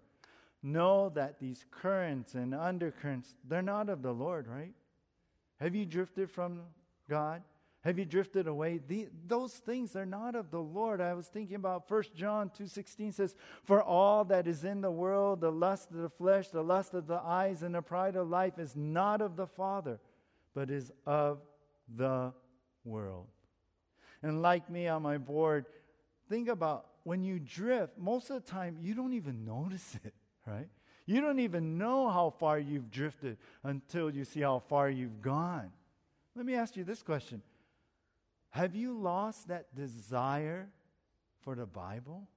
Know 0.62 1.10
that 1.10 1.40
these 1.40 1.64
currents 1.70 2.34
and 2.34 2.54
undercurrents, 2.54 3.34
they're 3.48 3.62
not 3.62 3.88
of 3.88 4.02
the 4.02 4.12
Lord, 4.12 4.46
right? 4.46 4.74
Have 5.60 5.74
you 5.74 5.84
drifted 5.84 6.30
from 6.30 6.60
God? 7.08 7.42
Have 7.82 7.98
you 7.98 8.04
drifted 8.04 8.46
away? 8.46 8.78
The, 8.86 9.08
those 9.26 9.54
things 9.54 9.96
are 9.96 10.06
not 10.06 10.36
of 10.36 10.52
the 10.52 10.60
Lord. 10.60 11.00
I 11.00 11.14
was 11.14 11.26
thinking 11.26 11.56
about 11.56 11.90
1 11.90 12.04
John 12.14 12.48
2.16 12.56 13.14
says, 13.14 13.34
For 13.64 13.82
all 13.82 14.24
that 14.26 14.46
is 14.46 14.62
in 14.64 14.80
the 14.80 14.90
world, 14.90 15.40
the 15.40 15.50
lust 15.50 15.90
of 15.90 15.96
the 15.96 16.08
flesh, 16.08 16.48
the 16.48 16.62
lust 16.62 16.94
of 16.94 17.08
the 17.08 17.20
eyes, 17.20 17.64
and 17.64 17.74
the 17.74 17.82
pride 17.82 18.14
of 18.14 18.28
life 18.28 18.58
is 18.58 18.76
not 18.76 19.20
of 19.20 19.34
the 19.34 19.48
Father, 19.48 19.98
but 20.54 20.70
is 20.70 20.92
of 21.06 21.40
the 21.96 22.32
world. 22.84 23.26
And 24.22 24.42
like 24.42 24.70
me 24.70 24.86
on 24.86 25.02
my 25.02 25.18
board, 25.18 25.66
think 26.28 26.48
about 26.48 26.86
when 27.02 27.24
you 27.24 27.40
drift, 27.40 27.98
most 27.98 28.30
of 28.30 28.44
the 28.44 28.50
time 28.50 28.78
you 28.80 28.94
don't 28.94 29.12
even 29.12 29.44
notice 29.44 29.98
it, 30.04 30.14
right? 30.46 30.68
You 31.06 31.20
don't 31.20 31.40
even 31.40 31.78
know 31.78 32.08
how 32.08 32.30
far 32.30 32.58
you've 32.58 32.90
drifted 32.90 33.36
until 33.64 34.10
you 34.10 34.24
see 34.24 34.40
how 34.40 34.60
far 34.60 34.88
you've 34.88 35.20
gone. 35.20 35.70
Let 36.34 36.46
me 36.46 36.54
ask 36.54 36.76
you 36.76 36.84
this 36.84 37.02
question 37.02 37.42
have 38.50 38.74
you 38.74 38.92
lost 38.92 39.48
that 39.48 39.74
desire 39.74 40.68
for 41.40 41.54
the 41.54 41.66
Bible? 41.66 42.28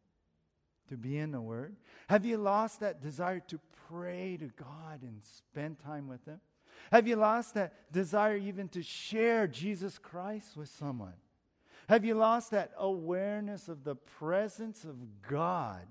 To 0.89 0.97
be 0.97 1.17
in 1.17 1.31
the 1.31 1.41
Word? 1.41 1.75
Have 2.07 2.25
you 2.25 2.37
lost 2.37 2.79
that 2.81 3.01
desire 3.01 3.39
to 3.47 3.59
pray 3.89 4.37
to 4.37 4.45
God 4.45 5.01
and 5.01 5.19
spend 5.23 5.79
time 5.79 6.07
with 6.07 6.23
Him? 6.25 6.39
Have 6.91 7.07
you 7.07 7.15
lost 7.15 7.55
that 7.55 7.91
desire 7.91 8.37
even 8.37 8.69
to 8.69 8.83
share 8.83 9.47
Jesus 9.47 9.97
Christ 9.97 10.55
with 10.55 10.69
someone? 10.69 11.15
Have 11.89 12.05
you 12.05 12.13
lost 12.13 12.51
that 12.51 12.71
awareness 12.77 13.67
of 13.67 13.83
the 13.83 13.95
presence 13.95 14.83
of 14.83 14.95
God 15.27 15.81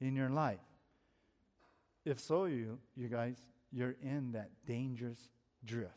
in 0.00 0.14
your 0.14 0.30
life? 0.30 0.60
If 2.06 2.20
so, 2.20 2.44
you, 2.44 2.78
you 2.96 3.08
guys, 3.08 3.36
you're 3.72 3.96
in 4.00 4.32
that 4.32 4.50
dangerous 4.64 5.18
drift. 5.64 5.90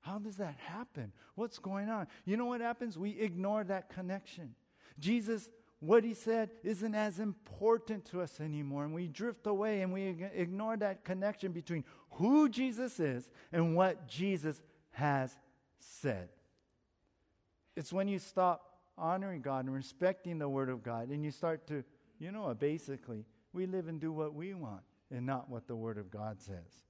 How 0.00 0.20
does 0.20 0.36
that 0.36 0.56
happen? 0.58 1.12
What's 1.34 1.58
going 1.58 1.88
on? 1.88 2.06
You 2.24 2.36
know 2.36 2.46
what 2.46 2.60
happens? 2.60 2.96
We 2.96 3.10
ignore 3.18 3.64
that 3.64 3.90
connection. 3.90 4.54
Jesus, 5.00 5.50
what 5.80 6.04
he 6.04 6.14
said, 6.14 6.50
isn't 6.62 6.94
as 6.94 7.18
important 7.18 8.04
to 8.06 8.20
us 8.20 8.40
anymore. 8.40 8.84
And 8.84 8.94
we 8.94 9.08
drift 9.08 9.48
away 9.48 9.82
and 9.82 9.92
we 9.92 10.28
ignore 10.34 10.76
that 10.76 11.04
connection 11.04 11.50
between 11.50 11.84
who 12.12 12.48
Jesus 12.48 13.00
is 13.00 13.28
and 13.52 13.74
what 13.74 14.06
Jesus 14.06 14.62
has 14.92 15.36
said. 15.80 16.28
It's 17.76 17.92
when 17.92 18.06
you 18.06 18.20
stop 18.20 18.78
honoring 18.96 19.40
God 19.40 19.64
and 19.64 19.74
respecting 19.74 20.38
the 20.38 20.48
Word 20.48 20.68
of 20.68 20.84
God 20.84 21.08
and 21.08 21.24
you 21.24 21.32
start 21.32 21.66
to, 21.68 21.82
you 22.20 22.30
know, 22.30 22.54
basically, 22.54 23.24
we 23.52 23.66
live 23.66 23.88
and 23.88 24.00
do 24.00 24.12
what 24.12 24.32
we 24.32 24.54
want 24.54 24.82
and 25.12 25.26
not 25.26 25.48
what 25.48 25.66
the 25.66 25.76
Word 25.76 25.98
of 25.98 26.10
God 26.10 26.40
says. 26.40 26.82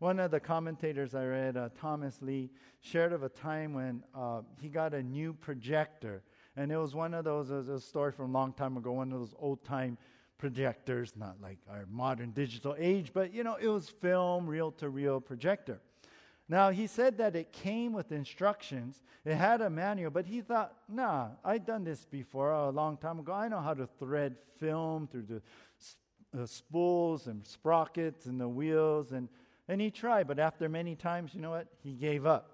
One 0.00 0.18
of 0.18 0.30
the 0.30 0.40
commentators 0.40 1.14
I 1.14 1.24
read, 1.24 1.56
uh, 1.56 1.68
Thomas 1.80 2.20
Lee, 2.20 2.50
shared 2.80 3.12
of 3.12 3.22
a 3.22 3.28
time 3.28 3.72
when 3.72 4.02
uh, 4.14 4.42
he 4.60 4.68
got 4.68 4.92
a 4.92 5.02
new 5.02 5.32
projector. 5.32 6.22
And 6.56 6.70
it 6.70 6.76
was 6.76 6.94
one 6.94 7.14
of 7.14 7.24
those, 7.24 7.50
it 7.50 7.54
was 7.54 7.68
a 7.68 7.80
story 7.80 8.12
from 8.12 8.30
a 8.30 8.32
long 8.32 8.52
time 8.52 8.76
ago, 8.76 8.92
one 8.92 9.12
of 9.12 9.18
those 9.18 9.34
old 9.38 9.64
time 9.64 9.96
projectors, 10.36 11.14
not 11.16 11.36
like 11.40 11.58
our 11.70 11.86
modern 11.90 12.32
digital 12.32 12.74
age, 12.78 13.12
but 13.14 13.32
you 13.32 13.44
know, 13.44 13.56
it 13.60 13.68
was 13.68 13.88
film, 13.88 14.46
reel 14.46 14.72
to 14.72 14.88
reel 14.88 15.20
projector. 15.20 15.80
Now, 16.48 16.70
he 16.70 16.86
said 16.86 17.16
that 17.18 17.34
it 17.34 17.52
came 17.52 17.94
with 17.94 18.12
instructions. 18.12 19.02
It 19.24 19.36
had 19.36 19.62
a 19.62 19.70
manual, 19.70 20.10
but 20.10 20.26
he 20.26 20.42
thought, 20.42 20.74
nah, 20.88 21.28
I've 21.42 21.64
done 21.64 21.84
this 21.84 22.04
before 22.04 22.50
a 22.50 22.68
long 22.68 22.98
time 22.98 23.18
ago. 23.18 23.32
I 23.32 23.48
know 23.48 23.60
how 23.60 23.72
to 23.72 23.86
thread 23.98 24.36
film 24.60 25.08
through 25.10 25.22
the, 25.22 25.42
the 26.34 26.46
spools 26.48 27.26
and 27.28 27.46
sprockets 27.46 28.26
and 28.26 28.40
the 28.40 28.48
wheels. 28.48 29.12
And, 29.12 29.28
and 29.68 29.80
he 29.80 29.90
tried, 29.90 30.26
but 30.26 30.38
after 30.38 30.68
many 30.68 30.96
times, 30.96 31.34
you 31.34 31.40
know 31.40 31.50
what? 31.50 31.68
He 31.82 31.92
gave 31.92 32.26
up. 32.26 32.50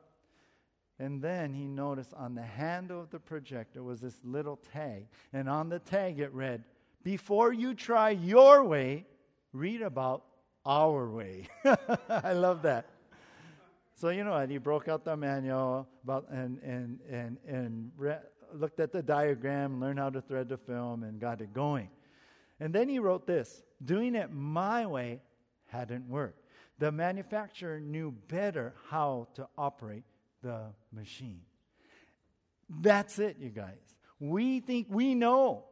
And 0.98 1.22
then 1.22 1.54
he 1.54 1.66
noticed 1.66 2.12
on 2.12 2.34
the 2.34 2.42
handle 2.42 3.00
of 3.00 3.10
the 3.10 3.18
projector 3.18 3.82
was 3.82 4.00
this 4.00 4.20
little 4.22 4.60
tag. 4.72 5.06
And 5.32 5.48
on 5.48 5.70
the 5.70 5.78
tag 5.78 6.20
it 6.20 6.32
read, 6.34 6.62
Before 7.02 7.54
you 7.54 7.74
try 7.74 8.10
your 8.10 8.62
way, 8.64 9.06
read 9.54 9.80
about 9.80 10.24
our 10.66 11.08
way. 11.08 11.48
I 12.08 12.34
love 12.34 12.62
that. 12.62 12.86
So 13.96 14.10
you 14.10 14.24
know 14.24 14.32
what? 14.32 14.50
He 14.50 14.58
broke 14.58 14.88
out 14.88 15.04
the 15.04 15.16
manual 15.16 15.88
about 16.04 16.28
and 16.30 16.58
and 16.62 16.98
and 17.10 17.36
and 17.46 17.90
re- 17.96 18.16
looked 18.54 18.80
at 18.80 18.92
the 18.92 19.02
diagram, 19.02 19.80
learned 19.80 19.98
how 19.98 20.10
to 20.10 20.20
thread 20.20 20.48
the 20.48 20.56
film, 20.56 21.02
and 21.02 21.20
got 21.20 21.40
it 21.40 21.52
going. 21.52 21.88
And 22.60 22.74
then 22.74 22.88
he 22.88 22.98
wrote 22.98 23.26
this: 23.26 23.62
"Doing 23.84 24.14
it 24.14 24.32
my 24.32 24.86
way 24.86 25.20
hadn't 25.68 26.08
worked. 26.08 26.44
The 26.78 26.90
manufacturer 26.90 27.80
knew 27.80 28.12
better 28.28 28.74
how 28.88 29.28
to 29.34 29.48
operate 29.56 30.04
the 30.42 30.72
machine." 30.92 31.42
That's 32.68 33.18
it, 33.18 33.36
you 33.40 33.50
guys. 33.50 33.96
We 34.18 34.60
think 34.60 34.86
we 34.90 35.14
know. 35.14 35.64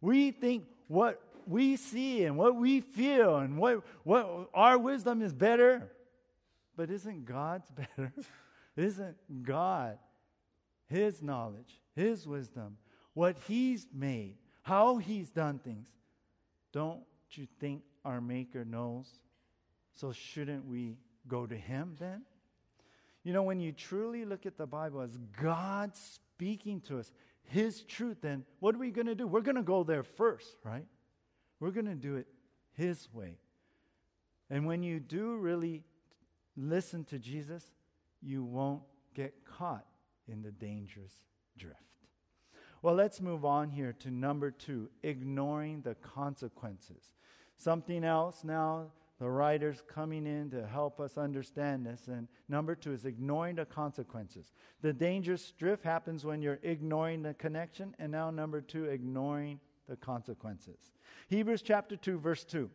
We 0.00 0.30
think 0.30 0.64
what 0.88 1.22
we 1.46 1.76
see 1.76 2.24
and 2.24 2.36
what 2.36 2.56
we 2.56 2.80
feel 2.80 3.36
and 3.36 3.56
what, 3.56 3.84
what 4.04 4.50
our 4.52 4.76
wisdom 4.76 5.22
is 5.22 5.32
better 5.32 5.90
but 6.76 6.90
isn't 6.90 7.24
God's 7.24 7.70
better? 7.96 8.12
isn't 8.76 9.16
God, 9.42 9.98
His 10.86 11.22
knowledge, 11.22 11.80
His 11.94 12.26
wisdom, 12.26 12.76
what 13.14 13.36
He's 13.48 13.86
made, 13.92 14.36
how 14.62 14.98
He's 14.98 15.30
done 15.30 15.58
things? 15.58 15.88
Don't 16.72 17.00
you 17.36 17.46
think 17.60 17.82
our 18.04 18.20
Maker 18.20 18.64
knows? 18.64 19.06
So 19.94 20.12
shouldn't 20.12 20.66
we 20.66 20.98
go 21.28 21.46
to 21.46 21.56
Him 21.56 21.96
then? 21.98 22.22
You 23.24 23.32
know, 23.32 23.42
when 23.42 23.58
you 23.58 23.72
truly 23.72 24.24
look 24.24 24.46
at 24.46 24.56
the 24.56 24.66
Bible 24.66 25.00
as 25.00 25.18
God 25.42 25.96
speaking 25.96 26.80
to 26.82 26.98
us, 26.98 27.10
His 27.42 27.82
truth, 27.82 28.18
then 28.20 28.44
what 28.60 28.74
are 28.74 28.78
we 28.78 28.90
going 28.90 29.06
to 29.06 29.14
do? 29.14 29.26
We're 29.26 29.40
going 29.40 29.56
to 29.56 29.62
go 29.62 29.82
there 29.82 30.04
first, 30.04 30.56
right? 30.64 30.86
We're 31.58 31.70
going 31.70 31.86
to 31.86 31.94
do 31.94 32.16
it 32.16 32.26
His 32.74 33.08
way. 33.12 33.38
And 34.48 34.66
when 34.66 34.82
you 34.82 35.00
do 35.00 35.36
really 35.36 35.82
listen 36.56 37.04
to 37.06 37.18
Jesus, 37.18 37.64
you 38.22 38.44
won't 38.44 38.82
get 39.14 39.34
caught 39.44 39.86
in 40.28 40.42
the 40.42 40.52
dangerous 40.52 41.14
drift. 41.58 41.80
Well, 42.82 42.94
let's 42.94 43.20
move 43.20 43.44
on 43.44 43.70
here 43.70 43.94
to 44.00 44.10
number 44.10 44.50
two 44.50 44.90
ignoring 45.02 45.80
the 45.82 45.94
consequences. 45.96 47.10
Something 47.56 48.04
else 48.04 48.44
now, 48.44 48.88
the 49.18 49.28
writer's 49.30 49.82
coming 49.88 50.26
in 50.26 50.50
to 50.50 50.66
help 50.66 51.00
us 51.00 51.16
understand 51.16 51.86
this. 51.86 52.06
And 52.08 52.28
number 52.48 52.74
two 52.74 52.92
is 52.92 53.06
ignoring 53.06 53.56
the 53.56 53.64
consequences. 53.64 54.52
The 54.82 54.92
dangerous 54.92 55.52
drift 55.52 55.82
happens 55.82 56.24
when 56.24 56.42
you're 56.42 56.60
ignoring 56.62 57.22
the 57.22 57.34
connection. 57.34 57.94
And 57.98 58.12
now, 58.12 58.30
number 58.30 58.60
two, 58.60 58.84
ignoring 58.84 59.58
the 59.88 59.96
consequences. 59.96 60.92
Hebrews 61.28 61.62
chapter 61.62 61.96
2, 61.96 62.18
verse 62.18 62.44
2. 62.44 62.68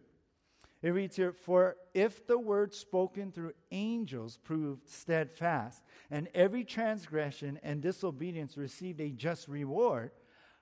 It 0.82 0.90
reads 0.90 1.16
here, 1.16 1.32
For 1.32 1.76
if 1.94 2.26
the 2.26 2.40
word 2.40 2.74
spoken 2.74 3.32
through 3.32 3.54
angels 3.72 4.38
proved 4.38 4.90
steadfast, 4.90 5.84
and 6.10 6.28
every 6.34 6.64
transgression 6.64 7.60
and 7.62 7.82
disobedience 7.82 8.58
received 8.58 9.00
a 9.00 9.12
just 9.12 9.48
reward, 9.48 10.10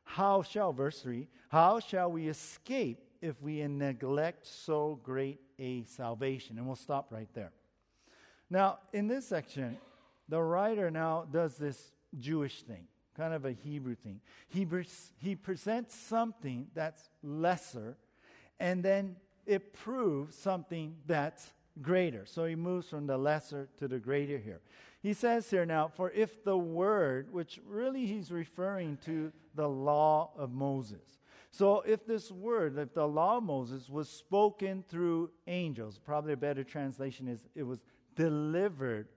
how 0.04 0.42
shall, 0.42 0.74
verse 0.74 1.02
3, 1.02 1.30
how 1.50 1.80
shall 1.80 2.12
we 2.12 2.28
escape 2.28 3.00
if 3.22 3.42
we 3.42 3.66
neglect 3.68 4.46
so 4.46 5.00
great 5.04 5.40
a 5.58 5.84
salvation? 5.84 6.58
And 6.58 6.66
we'll 6.66 6.76
stop 6.76 7.08
right 7.12 7.30
there. 7.34 7.52
Now, 8.50 8.80
in 8.94 9.08
this 9.08 9.28
section, 9.28 9.78
the 10.28 10.42
writer 10.42 10.90
now 10.90 11.26
does 11.32 11.56
this 11.56 11.92
Jewish 12.18 12.64
thing, 12.64 12.88
kind 13.16 13.34
of 13.34 13.46
a 13.46 13.52
Hebrew 13.52 13.96
thing. 13.96 14.22
He, 14.48 14.68
he 15.18 15.36
presents 15.36 15.96
something 15.96 16.68
that's 16.74 17.10
lesser, 17.22 17.98
and 18.60 18.84
then 18.84 19.16
it 19.46 19.74
proves 19.74 20.36
something 20.36 20.96
that's 21.06 21.52
greater. 21.82 22.26
So 22.26 22.46
he 22.46 22.56
moves 22.56 22.90
from 22.90 23.08
the 23.08 23.18
lesser 23.18 23.70
to 23.78 23.88
the 23.88 24.00
greater 24.00 24.38
here. 24.38 24.62
He 25.02 25.14
says 25.14 25.50
here 25.50 25.66
now, 25.66 25.88
for 25.88 26.12
if 26.12 26.44
the 26.44 26.58
word, 26.58 27.32
which 27.32 27.60
really 27.68 28.06
he's 28.06 28.32
referring 28.32 28.98
to 29.06 29.32
the 29.56 29.68
law 29.68 30.32
of 30.38 30.52
Moses. 30.52 31.19
So 31.52 31.82
if 31.82 32.06
this 32.06 32.32
word, 32.32 32.78
if 32.78 32.94
the 32.94 33.08
law 33.08 33.38
of 33.38 33.44
Moses 33.44 33.90
was 33.90 34.08
spoken 34.10 34.84
through 34.88 35.32
angels, 35.48 36.00
probably 36.00 36.34
a 36.34 36.38
better 36.38 36.64
translation 36.64 37.28
is 37.28 37.48
it 37.56 37.64
was 37.64 37.80
delivered 38.16 39.08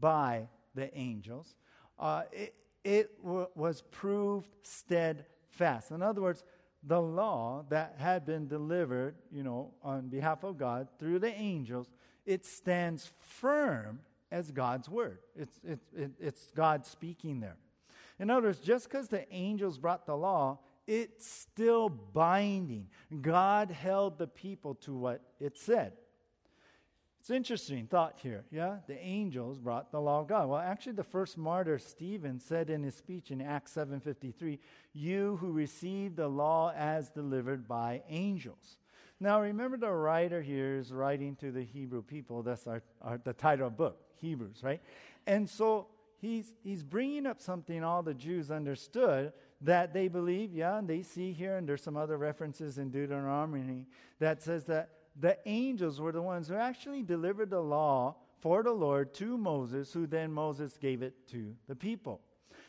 by 0.00 0.48
the 0.74 0.96
angels, 0.98 1.54
uh, 1.98 2.22
it, 2.32 2.54
it 2.82 3.22
w- 3.22 3.46
was 3.54 3.82
proved 3.90 4.50
steadfast. 4.62 5.92
In 5.92 6.02
other 6.02 6.20
words, 6.20 6.42
the 6.82 7.00
law 7.00 7.64
that 7.70 7.94
had 7.98 8.26
been 8.26 8.48
delivered, 8.48 9.14
you 9.30 9.42
know, 9.42 9.72
on 9.82 10.08
behalf 10.08 10.44
of 10.44 10.58
God 10.58 10.88
through 10.98 11.20
the 11.20 11.32
angels, 11.32 11.88
it 12.26 12.44
stands 12.44 13.12
firm 13.18 14.00
as 14.30 14.50
God's 14.50 14.88
word. 14.88 15.18
It's, 15.36 15.60
it, 15.64 15.78
it, 15.96 16.10
it's 16.18 16.50
God 16.54 16.84
speaking 16.84 17.40
there. 17.40 17.56
In 18.18 18.28
other 18.28 18.48
words, 18.48 18.58
just 18.58 18.88
because 18.88 19.08
the 19.08 19.32
angels 19.32 19.78
brought 19.78 20.06
the 20.06 20.16
law, 20.16 20.58
it's 20.86 21.26
still 21.26 21.88
binding. 21.88 22.88
God 23.20 23.70
held 23.70 24.18
the 24.18 24.26
people 24.26 24.74
to 24.76 24.94
what 24.94 25.22
it 25.40 25.56
said. 25.56 25.92
It's 27.20 27.30
interesting 27.30 27.86
thought 27.86 28.18
here. 28.22 28.44
Yeah, 28.50 28.76
the 28.86 28.98
angels 29.02 29.58
brought 29.58 29.90
the 29.90 30.00
law 30.00 30.20
of 30.20 30.28
God. 30.28 30.46
Well, 30.46 30.60
actually, 30.60 30.92
the 30.92 31.04
first 31.04 31.38
martyr 31.38 31.78
Stephen 31.78 32.38
said 32.38 32.68
in 32.68 32.82
his 32.82 32.94
speech 32.96 33.30
in 33.30 33.40
Acts 33.40 33.72
seven 33.72 33.98
fifty 33.98 34.30
three, 34.30 34.60
"You 34.92 35.36
who 35.36 35.50
received 35.50 36.16
the 36.16 36.28
law 36.28 36.70
as 36.76 37.08
delivered 37.08 37.66
by 37.66 38.02
angels." 38.10 38.76
Now, 39.20 39.40
remember, 39.40 39.78
the 39.78 39.90
writer 39.90 40.42
here 40.42 40.76
is 40.76 40.92
writing 40.92 41.34
to 41.36 41.50
the 41.50 41.62
Hebrew 41.62 42.02
people. 42.02 42.42
That's 42.42 42.66
our, 42.66 42.82
our 43.00 43.16
the 43.16 43.32
title 43.32 43.68
of 43.68 43.76
book, 43.78 44.02
Hebrews, 44.20 44.60
right? 44.62 44.82
And 45.26 45.48
so 45.48 45.86
he's 46.20 46.52
he's 46.62 46.82
bringing 46.82 47.24
up 47.24 47.40
something 47.40 47.82
all 47.82 48.02
the 48.02 48.12
Jews 48.12 48.50
understood 48.50 49.32
that 49.60 49.92
they 49.92 50.08
believe. 50.08 50.52
Yeah, 50.52 50.78
and 50.78 50.88
they 50.88 51.02
see 51.02 51.32
here, 51.32 51.56
and 51.56 51.68
there's 51.68 51.82
some 51.82 51.96
other 51.96 52.16
references 52.16 52.78
in 52.78 52.90
Deuteronomy 52.90 53.86
that 54.18 54.42
says 54.42 54.64
that 54.66 54.90
the 55.18 55.38
angels 55.46 56.00
were 56.00 56.12
the 56.12 56.22
ones 56.22 56.48
who 56.48 56.54
actually 56.54 57.02
delivered 57.02 57.50
the 57.50 57.60
law 57.60 58.16
for 58.40 58.62
the 58.62 58.72
Lord 58.72 59.14
to 59.14 59.38
Moses, 59.38 59.92
who 59.92 60.06
then 60.06 60.32
Moses 60.32 60.76
gave 60.76 61.02
it 61.02 61.28
to 61.28 61.54
the 61.68 61.76
people. 61.76 62.20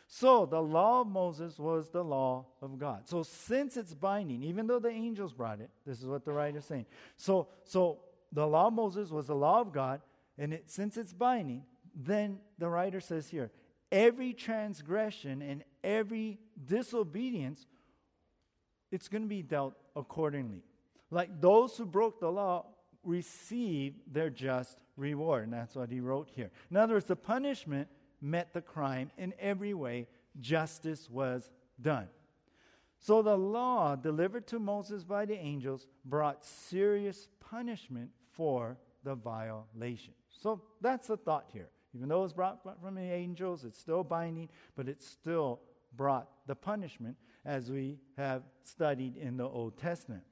So 0.08 0.46
the 0.46 0.62
law 0.62 1.00
of 1.00 1.08
Moses 1.08 1.58
was 1.58 1.90
the 1.90 2.04
law 2.04 2.46
of 2.62 2.78
God. 2.78 3.08
So 3.08 3.22
since 3.22 3.76
it's 3.76 3.92
binding, 3.92 4.42
even 4.44 4.66
though 4.66 4.78
the 4.78 4.88
angels 4.88 5.32
brought 5.32 5.60
it, 5.60 5.70
this 5.84 6.00
is 6.00 6.06
what 6.06 6.24
the 6.24 6.32
writer 6.32 6.58
is 6.58 6.64
saying. 6.64 6.86
So, 7.16 7.48
so 7.64 7.98
the 8.32 8.46
law 8.46 8.68
of 8.68 8.74
Moses 8.74 9.10
was 9.10 9.26
the 9.26 9.34
law 9.34 9.60
of 9.60 9.72
God, 9.72 10.00
and 10.38 10.54
it, 10.54 10.70
since 10.70 10.96
it's 10.96 11.12
binding, 11.12 11.64
then 11.94 12.38
the 12.58 12.68
writer 12.68 13.00
says 13.00 13.28
here, 13.28 13.50
every 13.90 14.32
transgression 14.32 15.42
and 15.42 15.64
every 15.82 16.38
disobedience, 16.64 17.66
it's 18.90 19.08
going 19.08 19.22
to 19.22 19.28
be 19.28 19.42
dealt 19.42 19.74
accordingly. 19.94 20.62
Like 21.10 21.40
those 21.40 21.76
who 21.76 21.86
broke 21.86 22.20
the 22.20 22.30
law 22.30 22.66
received 23.04 24.00
their 24.12 24.30
just 24.30 24.82
reward. 24.96 25.44
And 25.44 25.52
that's 25.52 25.74
what 25.74 25.90
he 25.90 26.00
wrote 26.00 26.30
here. 26.34 26.50
In 26.70 26.76
other 26.76 26.94
words, 26.94 27.06
the 27.06 27.16
punishment 27.16 27.88
met 28.20 28.52
the 28.52 28.60
crime 28.60 29.10
in 29.16 29.32
every 29.38 29.74
way, 29.74 30.08
justice 30.40 31.08
was 31.08 31.50
done. 31.80 32.08
So 32.98 33.22
the 33.22 33.36
law 33.36 33.94
delivered 33.94 34.46
to 34.48 34.58
Moses 34.58 35.04
by 35.04 35.26
the 35.26 35.36
angels 35.36 35.86
brought 36.04 36.44
serious 36.44 37.28
punishment 37.40 38.10
for 38.32 38.76
the 39.04 39.14
violation. 39.14 40.14
So 40.30 40.62
that's 40.80 41.06
the 41.06 41.16
thought 41.16 41.46
here. 41.52 41.68
Even 41.94 42.08
though 42.08 42.20
it 42.20 42.24
was 42.24 42.32
brought 42.32 42.62
from 42.80 42.94
the 42.94 43.00
angels, 43.00 43.64
it's 43.64 43.78
still 43.78 44.02
binding, 44.02 44.48
but 44.74 44.88
it's 44.88 45.06
still 45.06 45.60
brought 45.96 46.28
the 46.46 46.54
punishment 46.54 47.16
as 47.44 47.70
we 47.70 47.98
have 48.16 48.42
studied 48.64 49.16
in 49.16 49.36
the 49.36 49.48
Old 49.48 49.78
Testament. 49.78 50.22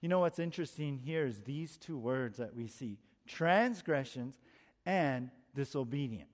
You 0.00 0.08
know 0.08 0.20
what's 0.20 0.38
interesting 0.38 0.98
here 0.98 1.26
is 1.26 1.40
these 1.40 1.76
two 1.76 1.98
words 1.98 2.36
that 2.36 2.54
we 2.54 2.68
see 2.68 2.98
transgressions, 3.28 4.38
and 4.84 5.30
disobedient. 5.54 6.28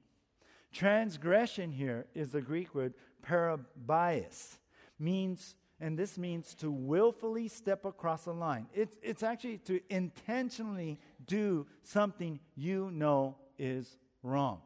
Transgression 0.73 1.73
here 1.73 2.07
is 2.15 2.31
the 2.31 2.41
Greek 2.41 2.75
word 2.75 2.95
parabasis, 3.23 4.59
means, 4.99 5.57
and 5.81 5.99
this 5.99 6.17
means 6.17 6.55
to 6.55 6.71
willfully 6.71 7.49
step 7.49 7.85
across 7.85 8.27
a 8.27 8.33
line. 8.33 8.67
It's, 8.73 8.97
it's 9.03 9.23
actually 9.23 9.59
to 9.59 9.81
intentionally 9.91 10.99
do 11.27 11.67
something 11.83 12.41
you 12.55 12.91
know 12.93 13.37
is 13.59 13.99
wrong. 14.23 14.61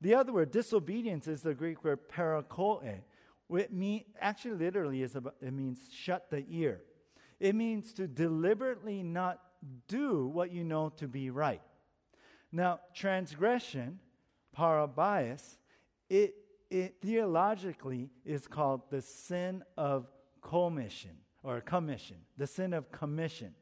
The 0.00 0.14
other 0.14 0.32
word, 0.32 0.50
disobedience, 0.50 1.28
is 1.28 1.42
the 1.42 1.54
Greek 1.54 1.82
word 1.84 2.08
parakoe. 2.08 3.00
It 3.50 3.72
mean, 3.72 4.04
actually, 4.20 4.56
literally, 4.56 5.02
is 5.02 5.16
about, 5.16 5.36
it 5.40 5.52
means 5.52 5.78
shut 5.92 6.30
the 6.30 6.44
ear. 6.48 6.80
It 7.40 7.54
means 7.54 7.92
to 7.94 8.06
deliberately 8.06 9.02
not 9.02 9.40
do 9.88 10.26
what 10.26 10.50
you 10.50 10.64
know 10.64 10.90
to 10.96 11.08
be 11.08 11.30
right. 11.30 11.62
Now, 12.52 12.80
transgression, 12.94 13.98
parabasis, 14.56 15.56
it, 16.08 16.34
it 16.70 16.96
theologically 17.02 18.10
is 18.24 18.46
called 18.46 18.82
the 18.90 19.02
sin 19.02 19.62
of 19.76 20.06
commission 20.40 21.16
or 21.42 21.60
commission, 21.60 22.16
the 22.36 22.46
sin 22.46 22.72
of 22.72 22.90
commission. 22.90 23.54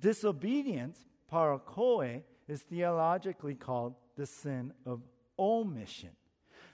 Disobedience, 0.00 1.06
parakoe, 1.32 2.22
is 2.48 2.62
theologically 2.62 3.54
called 3.54 3.94
the 4.16 4.26
sin 4.26 4.72
of 4.84 5.02
omission. 5.38 6.10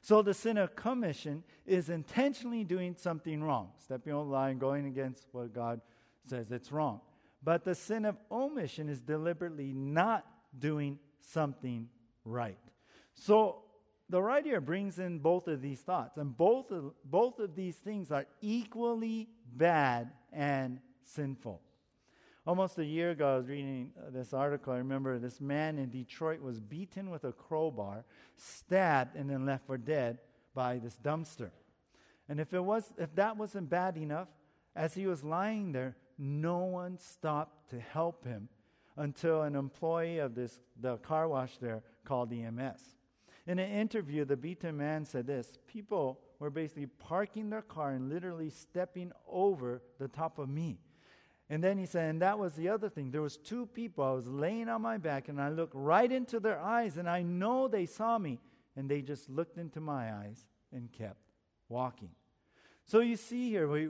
So 0.01 0.23
the 0.23 0.35
sin 0.35 0.57
of 0.57 0.75
commission 0.75 1.45
is 1.67 1.91
intentionally 1.91 2.65
doing 2.65 2.95
something 2.97 3.43
wrong, 3.43 3.71
stepping 3.83 4.13
on 4.13 4.27
the 4.27 4.33
line, 4.33 4.59
going 4.59 4.87
against 4.87 5.27
what 5.33 5.53
God 5.53 5.81
says 6.27 6.51
it's 6.51 6.73
wrong. 6.73 7.01
But 7.43 7.65
the 7.65 7.75
sin 7.75 8.05
of 8.05 8.17
omission 8.31 8.89
is 8.89 9.01
deliberately 9.01 9.73
not 9.73 10.27
doing 10.59 10.99
something 11.21 11.89
right. 12.25 12.59
So 13.15 13.63
the 14.09 14.23
writer 14.23 14.61
brings 14.61 14.99
in 14.99 15.19
both 15.19 15.49
of 15.49 15.63
these 15.63 15.81
thoughts, 15.81 16.17
and 16.17 16.37
both 16.37 16.71
of, 16.71 16.93
both 17.05 17.39
of 17.39 17.55
these 17.55 17.77
things 17.77 18.11
are 18.11 18.27
equally 18.41 19.29
bad 19.53 20.11
and 20.33 20.81
sinful. 21.05 21.61
Almost 22.47 22.79
a 22.79 22.85
year 22.85 23.11
ago, 23.11 23.35
I 23.35 23.37
was 23.37 23.49
reading 23.49 23.93
uh, 23.99 24.11
this 24.11 24.33
article. 24.33 24.73
I 24.73 24.79
remember 24.79 25.19
this 25.19 25.41
man 25.41 25.79
in 25.79 25.91
Detroit 25.91 26.41
was 26.41 26.59
beaten 26.59 27.11
with 27.11 27.25
a 27.25 27.33
crowbar, 27.33 28.05
stabbed, 28.37 29.15
and 29.15 29.29
then 29.29 29.45
left 29.45 29.67
for 29.67 29.77
dead 29.77 30.19
by 30.55 30.79
this 30.79 30.99
dumpster. 31.03 31.51
And 32.29 32.41
if, 32.41 32.55
it 32.55 32.61
was, 32.61 32.93
if 32.97 33.15
that 33.17 33.37
wasn't 33.37 33.69
bad 33.69 33.99
enough, 33.99 34.29
as 34.75 34.95
he 34.95 35.07
was 35.07 35.23
lying 35.23 35.73
there, 35.73 35.97
no 36.17 36.59
one 36.59 36.99
stopped 36.99 37.71
to 37.71 37.81
help 37.81 38.25
him 38.25 38.49
until 38.97 39.43
an 39.43 39.55
employee 39.55 40.19
of 40.19 40.35
this, 40.35 40.61
the 40.81 40.97
car 40.99 41.29
wash 41.29 41.59
there 41.59 41.83
called 42.05 42.33
EMS. 42.33 42.97
In 43.47 43.59
an 43.59 43.71
interview, 43.71 44.25
the 44.25 44.37
beaten 44.37 44.77
man 44.77 45.05
said 45.05 45.27
this 45.27 45.59
People 45.67 46.21
were 46.39 46.51
basically 46.51 46.87
parking 46.87 47.51
their 47.51 47.63
car 47.63 47.91
and 47.91 48.09
literally 48.09 48.49
stepping 48.49 49.13
over 49.29 49.83
the 49.99 50.09
top 50.09 50.39
of 50.39 50.49
me. 50.49 50.79
And 51.51 51.65
then 51.65 51.79
he 51.79 51.85
said, 51.85 52.09
and 52.09 52.23
that 52.23 52.39
was 52.39 52.55
the 52.55 52.69
other 52.69 52.89
thing. 52.89 53.11
There 53.11 53.23
was 53.23 53.37
two 53.37 53.67
people. 53.67 54.05
I 54.05 54.13
was 54.13 54.29
laying 54.29 54.69
on 54.69 54.83
my 54.83 54.99
back 54.99 55.29
and 55.29 55.41
I 55.41 55.49
looked 55.49 55.75
right 55.75 56.11
into 56.11 56.39
their 56.39 56.61
eyes 56.61 56.97
and 56.97 57.11
I 57.11 57.23
know 57.23 57.67
they 57.67 57.87
saw 57.87 58.17
me 58.19 58.39
and 58.77 58.89
they 58.89 59.03
just 59.03 59.29
looked 59.29 59.59
into 59.59 59.81
my 59.81 60.15
eyes 60.15 60.47
and 60.73 60.93
kept 60.93 61.19
walking. 61.69 62.11
So 62.87 63.01
you 63.01 63.17
see 63.17 63.51
here, 63.51 63.69
we, 63.69 63.89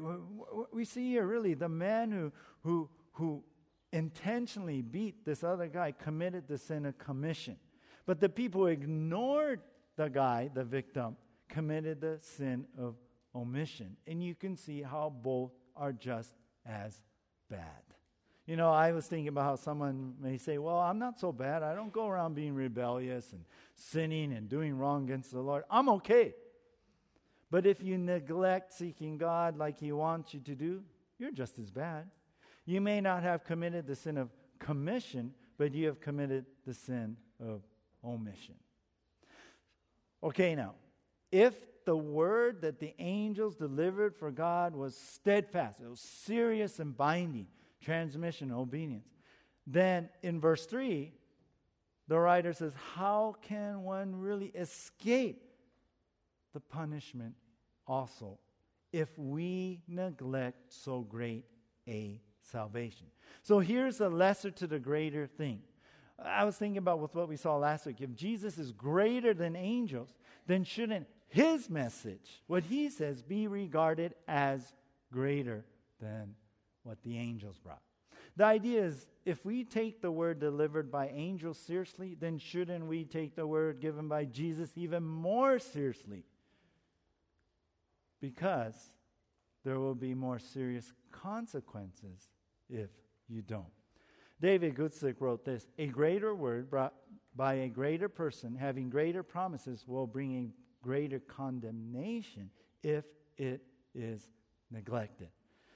we, 0.73 0.87
see 0.87 1.11
here 1.11 1.27
really 1.27 1.53
the 1.53 1.69
man 1.69 2.11
who, 2.11 2.33
who, 2.63 2.89
who 3.13 3.45
intentionally 3.93 4.81
beat 4.81 5.27
this 5.27 5.45
other 5.45 5.69
guy 5.69 5.93
committed 5.93 6.49
the 6.49 6.57
sin 6.57 6.87
of 6.87 6.97
commission. 6.97 7.57
But 8.07 8.21
the 8.21 8.31
people 8.31 8.63
who 8.63 8.67
ignored 8.69 9.61
the 9.97 10.09
guy, 10.09 10.51
the 10.53 10.65
victim, 10.65 11.17
committed 11.51 12.01
the 12.01 12.21
sin 12.23 12.67
of 12.79 12.95
omission. 13.35 13.97
And 14.07 14.23
you 14.23 14.35
can 14.35 14.57
see 14.57 14.81
how 14.81 15.13
both 15.23 15.53
are 15.77 15.93
just 15.93 16.35
as 16.65 17.03
bad. 17.51 17.61
You 18.47 18.57
know, 18.57 18.73
I 18.73 18.93
was 18.93 19.07
thinking 19.07 19.29
about 19.29 19.45
how 19.45 19.57
someone 19.57 20.15
may 20.21 20.37
say, 20.37 20.59
Well, 20.59 20.79
I'm 20.79 20.99
not 20.99 21.19
so 21.19 21.33
bad. 21.33 21.63
I 21.63 21.75
don't 21.75 21.93
go 21.93 22.09
around 22.09 22.35
being 22.35 22.55
rebellious 22.55 23.33
and 23.33 23.45
sinning 23.77 24.33
and 24.33 24.49
doing 24.49 24.77
wrong 24.77 25.05
against 25.05 25.31
the 25.31 25.41
Lord. 25.41 25.65
I'm 25.71 25.89
okay. 25.91 26.35
But 27.51 27.67
if 27.67 27.83
you 27.83 27.99
neglect 27.99 28.73
seeking 28.73 29.19
God 29.19 29.57
like 29.57 29.79
He 29.79 29.93
wants 29.93 30.35
you 30.35 30.41
to 30.41 30.55
do, 30.55 30.83
you're 31.19 31.33
just 31.33 31.59
as 31.59 31.71
bad. 31.71 32.09
You 32.65 32.81
may 32.81 33.01
not 33.01 33.23
have 33.23 33.45
committed 33.45 33.87
the 33.87 33.97
sin 33.97 34.17
of 34.17 34.31
commission, 34.59 35.35
but 35.59 35.75
you 35.75 35.87
have 35.87 36.01
committed 36.01 36.47
the 36.67 36.75
sin 36.75 37.17
of 37.45 37.63
omission. 38.05 38.55
Okay, 40.23 40.55
now, 40.55 40.75
if 41.33 41.55
the 41.85 41.97
word 41.97 42.63
that 42.63 42.81
the 42.81 42.95
angels 42.99 43.57
delivered 43.57 44.17
for 44.17 44.31
God 44.31 44.75
was 44.75 44.97
steadfast, 44.97 45.81
it 45.81 45.89
was 45.89 46.01
serious 46.01 46.79
and 46.79 46.97
binding, 46.97 47.47
transmission, 47.81 48.53
obedience, 48.53 49.09
then 49.67 50.09
in 50.23 50.41
verse 50.41 50.67
3, 50.67 51.13
the 52.09 52.19
writer 52.19 52.53
says, 52.53 52.73
How 52.95 53.37
can 53.43 53.83
one 53.83 54.17
really 54.17 54.49
escape 54.49 55.45
the 56.53 56.61
punishment 56.61 57.35
also 57.87 58.39
if 58.93 59.17
we 59.17 59.81
neglect 59.87 60.73
so 60.73 61.03
great 61.03 61.45
a 61.87 62.21
salvation? 62.43 63.07
So 63.43 63.61
here's 63.61 63.99
the 63.99 64.09
lesser 64.09 64.51
to 64.51 64.67
the 64.67 64.81
greater 64.81 65.27
thing. 65.27 65.61
I 66.23 66.45
was 66.45 66.57
thinking 66.57 66.79
about 66.79 66.99
with 66.99 67.15
what 67.15 67.29
we 67.29 67.37
saw 67.37 67.57
last 67.57 67.87
week. 67.87 68.01
If 68.01 68.15
Jesus 68.15 68.59
is 68.59 68.73
greater 68.73 69.33
than 69.33 69.57
angels, 69.57 70.13
then 70.47 70.65
shouldn't 70.65 71.07
his 71.31 71.71
message, 71.71 72.43
what 72.49 72.65
he 72.65 72.91
says, 72.91 73.23
be 73.23 73.47
regarded 73.47 74.15
as 74.27 74.75
greater 75.13 75.65
than 76.01 76.35
what 76.83 77.03
the 77.05 77.17
angels 77.17 77.57
brought? 77.59 77.81
The 78.37 78.45
idea 78.45 78.85
is 78.85 79.07
if 79.25 79.45
we 79.45 79.65
take 79.65 80.03
the 80.03 80.11
word 80.11 80.41
delivered 80.41 80.91
by 80.91 81.09
angels 81.09 81.57
seriously, 81.59 82.17
then 82.19 82.39
shouldn't 82.39 82.87
we 82.87 83.05
take 83.05 83.37
the 83.37 83.47
word 83.47 83.81
given 83.81 84.09
by 84.09 84.25
Jesus 84.25 84.71
even 84.75 85.05
more 85.05 85.61
seriously? 85.61 86.25
Because 88.21 88.75
there 89.65 89.79
will 89.79 89.95
be 89.95 90.15
more 90.15 90.41
serious 90.41 90.93
consequences 91.13 92.29
if 92.69 92.91
you 93.29 93.43
don't. 93.43 93.67
David 94.41 94.75
Guzik 94.75 95.21
wrote 95.21 95.45
this 95.45 95.69
A 95.79 95.87
greater 95.87 96.35
word 96.35 96.71
brought 96.71 96.95
by 97.37 97.55
a 97.55 97.69
greater 97.69 98.09
person 98.09 98.57
having 98.57 98.91
greater 98.91 99.23
promises 99.23 99.85
will 99.87 100.07
bring 100.07 100.53
greater 100.83 101.19
condemnation 101.19 102.51
if 102.83 103.05
it 103.37 103.63
is 103.95 104.29
neglected. 104.71 105.29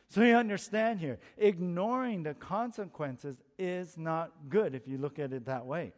So 0.08 0.22
you 0.22 0.34
understand 0.34 1.00
here, 1.00 1.18
ignoring 1.36 2.22
the 2.22 2.34
consequences 2.34 3.42
is 3.58 3.98
not 3.98 4.32
good 4.48 4.74
if 4.74 4.86
you 4.86 4.98
look 4.98 5.18
at 5.18 5.32
it 5.32 5.46
that 5.46 5.66
way. 5.66 5.92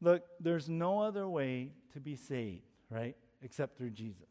Look, 0.00 0.24
there's 0.38 0.68
no 0.68 1.00
other 1.00 1.28
way 1.28 1.72
to 1.92 2.00
be 2.00 2.16
saved, 2.16 2.62
right, 2.90 3.16
except 3.42 3.78
through 3.78 3.90
Jesus. 3.90 4.28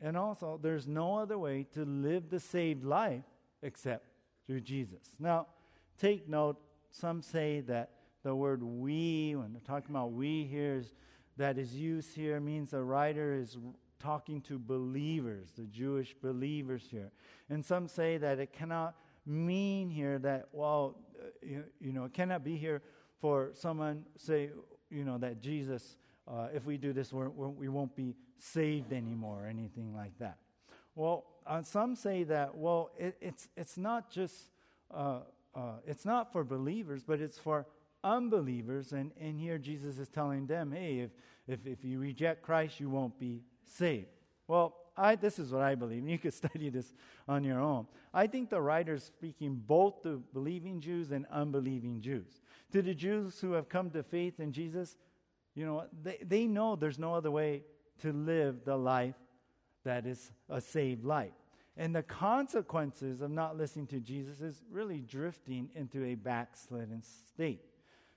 And 0.00 0.16
also, 0.16 0.58
there's 0.62 0.86
no 0.86 1.16
other 1.16 1.38
way 1.38 1.66
to 1.74 1.84
live 1.84 2.30
the 2.30 2.40
saved 2.40 2.84
life 2.84 3.24
except 3.62 4.06
through 4.46 4.60
Jesus. 4.60 5.10
Now, 5.18 5.46
take 6.00 6.28
note, 6.28 6.56
some 6.90 7.22
say 7.22 7.60
that 7.62 7.90
the 8.22 8.34
word 8.34 8.62
we, 8.62 9.34
when 9.36 9.52
they're 9.52 9.60
talking 9.60 9.90
about 9.90 10.12
we 10.12 10.44
here, 10.44 10.76
is, 10.76 10.94
that 11.38 11.56
is 11.56 11.74
used 11.74 12.14
here 12.14 12.40
means 12.40 12.70
the 12.70 12.82
writer 12.82 13.32
is 13.34 13.56
talking 13.98 14.40
to 14.42 14.58
believers, 14.58 15.48
the 15.56 15.64
Jewish 15.64 16.14
believers 16.20 16.86
here. 16.90 17.10
And 17.48 17.64
some 17.64 17.88
say 17.88 18.18
that 18.18 18.38
it 18.38 18.52
cannot 18.52 18.94
mean 19.26 19.88
here 19.88 20.18
that, 20.18 20.48
well, 20.52 20.96
uh, 21.20 21.46
you, 21.80 21.92
know, 21.92 22.04
it 22.04 22.12
cannot 22.12 22.44
be 22.44 22.56
here 22.56 22.82
for 23.20 23.50
someone, 23.54 24.04
say, 24.16 24.50
you 24.90 25.04
know, 25.04 25.18
that 25.18 25.40
Jesus, 25.40 25.96
uh, 26.28 26.48
if 26.54 26.64
we 26.64 26.76
do 26.76 26.92
this, 26.92 27.12
we're, 27.12 27.28
we 27.28 27.68
will 27.68 27.82
not 27.82 27.96
be 27.96 28.14
saved 28.38 28.92
anymore 28.92 29.44
or 29.44 29.46
anything 29.46 29.94
like 29.94 30.16
that. 30.18 30.38
Well, 30.94 31.24
uh, 31.46 31.62
some 31.62 31.96
say 31.96 32.24
that, 32.24 32.56
well, 32.56 32.90
it, 32.98 33.16
it's, 33.20 33.48
it's 33.56 33.76
not 33.76 34.10
just, 34.10 34.34
uh, 34.92 35.20
uh, 35.54 35.60
it's 35.86 36.04
not 36.04 36.32
for 36.32 36.44
believers, 36.44 37.02
but 37.04 37.20
it's 37.20 37.38
for 37.38 37.66
unbelievers. 38.02 38.92
And, 38.92 39.12
and 39.20 39.38
here 39.38 39.58
Jesus 39.58 39.98
is 39.98 40.08
telling 40.08 40.46
them, 40.46 40.72
hey, 40.72 41.00
if, 41.00 41.10
if, 41.46 41.66
if 41.66 41.84
you 41.84 41.98
reject 41.98 42.42
Christ, 42.42 42.80
you 42.80 42.90
won't 42.90 43.18
be 43.18 43.42
saved. 43.64 44.08
Well, 44.46 44.76
I, 44.96 45.14
this 45.14 45.38
is 45.38 45.52
what 45.52 45.62
I 45.62 45.74
believe. 45.74 46.00
And 46.00 46.10
you 46.10 46.18
could 46.18 46.34
study 46.44 46.70
this 46.70 46.92
on 47.26 47.44
your 47.44 47.60
own. 47.60 47.86
I 48.12 48.26
think 48.26 48.50
the 48.50 48.60
writer 48.60 48.94
is 48.94 49.04
speaking 49.04 49.62
both 49.66 50.02
to 50.02 50.22
believing 50.32 50.80
Jews 50.80 51.10
and 51.12 51.26
unbelieving 51.30 52.00
Jews. 52.00 52.40
To 52.72 52.82
the 52.82 52.94
Jews 52.94 53.40
who 53.40 53.52
have 53.52 53.68
come 53.68 53.90
to 53.90 54.02
faith 54.02 54.40
in 54.40 54.52
Jesus, 54.52 54.96
you 55.54 55.64
know, 55.64 55.84
they, 56.02 56.18
they 56.22 56.46
know 56.46 56.76
there's 56.76 56.98
no 56.98 57.14
other 57.14 57.30
way 57.30 57.62
to 58.02 58.12
live 58.12 58.64
the 58.64 58.76
life 58.76 59.16
that 59.84 60.06
is 60.06 60.32
a 60.48 60.60
saved 60.60 61.04
life. 61.04 61.32
And 61.76 61.94
the 61.94 62.02
consequences 62.02 63.20
of 63.20 63.30
not 63.30 63.56
listening 63.56 63.86
to 63.88 64.00
Jesus 64.00 64.40
is 64.40 64.62
really 64.70 65.00
drifting 65.00 65.70
into 65.74 66.04
a 66.04 66.16
backslidden 66.16 67.02
state. 67.02 67.67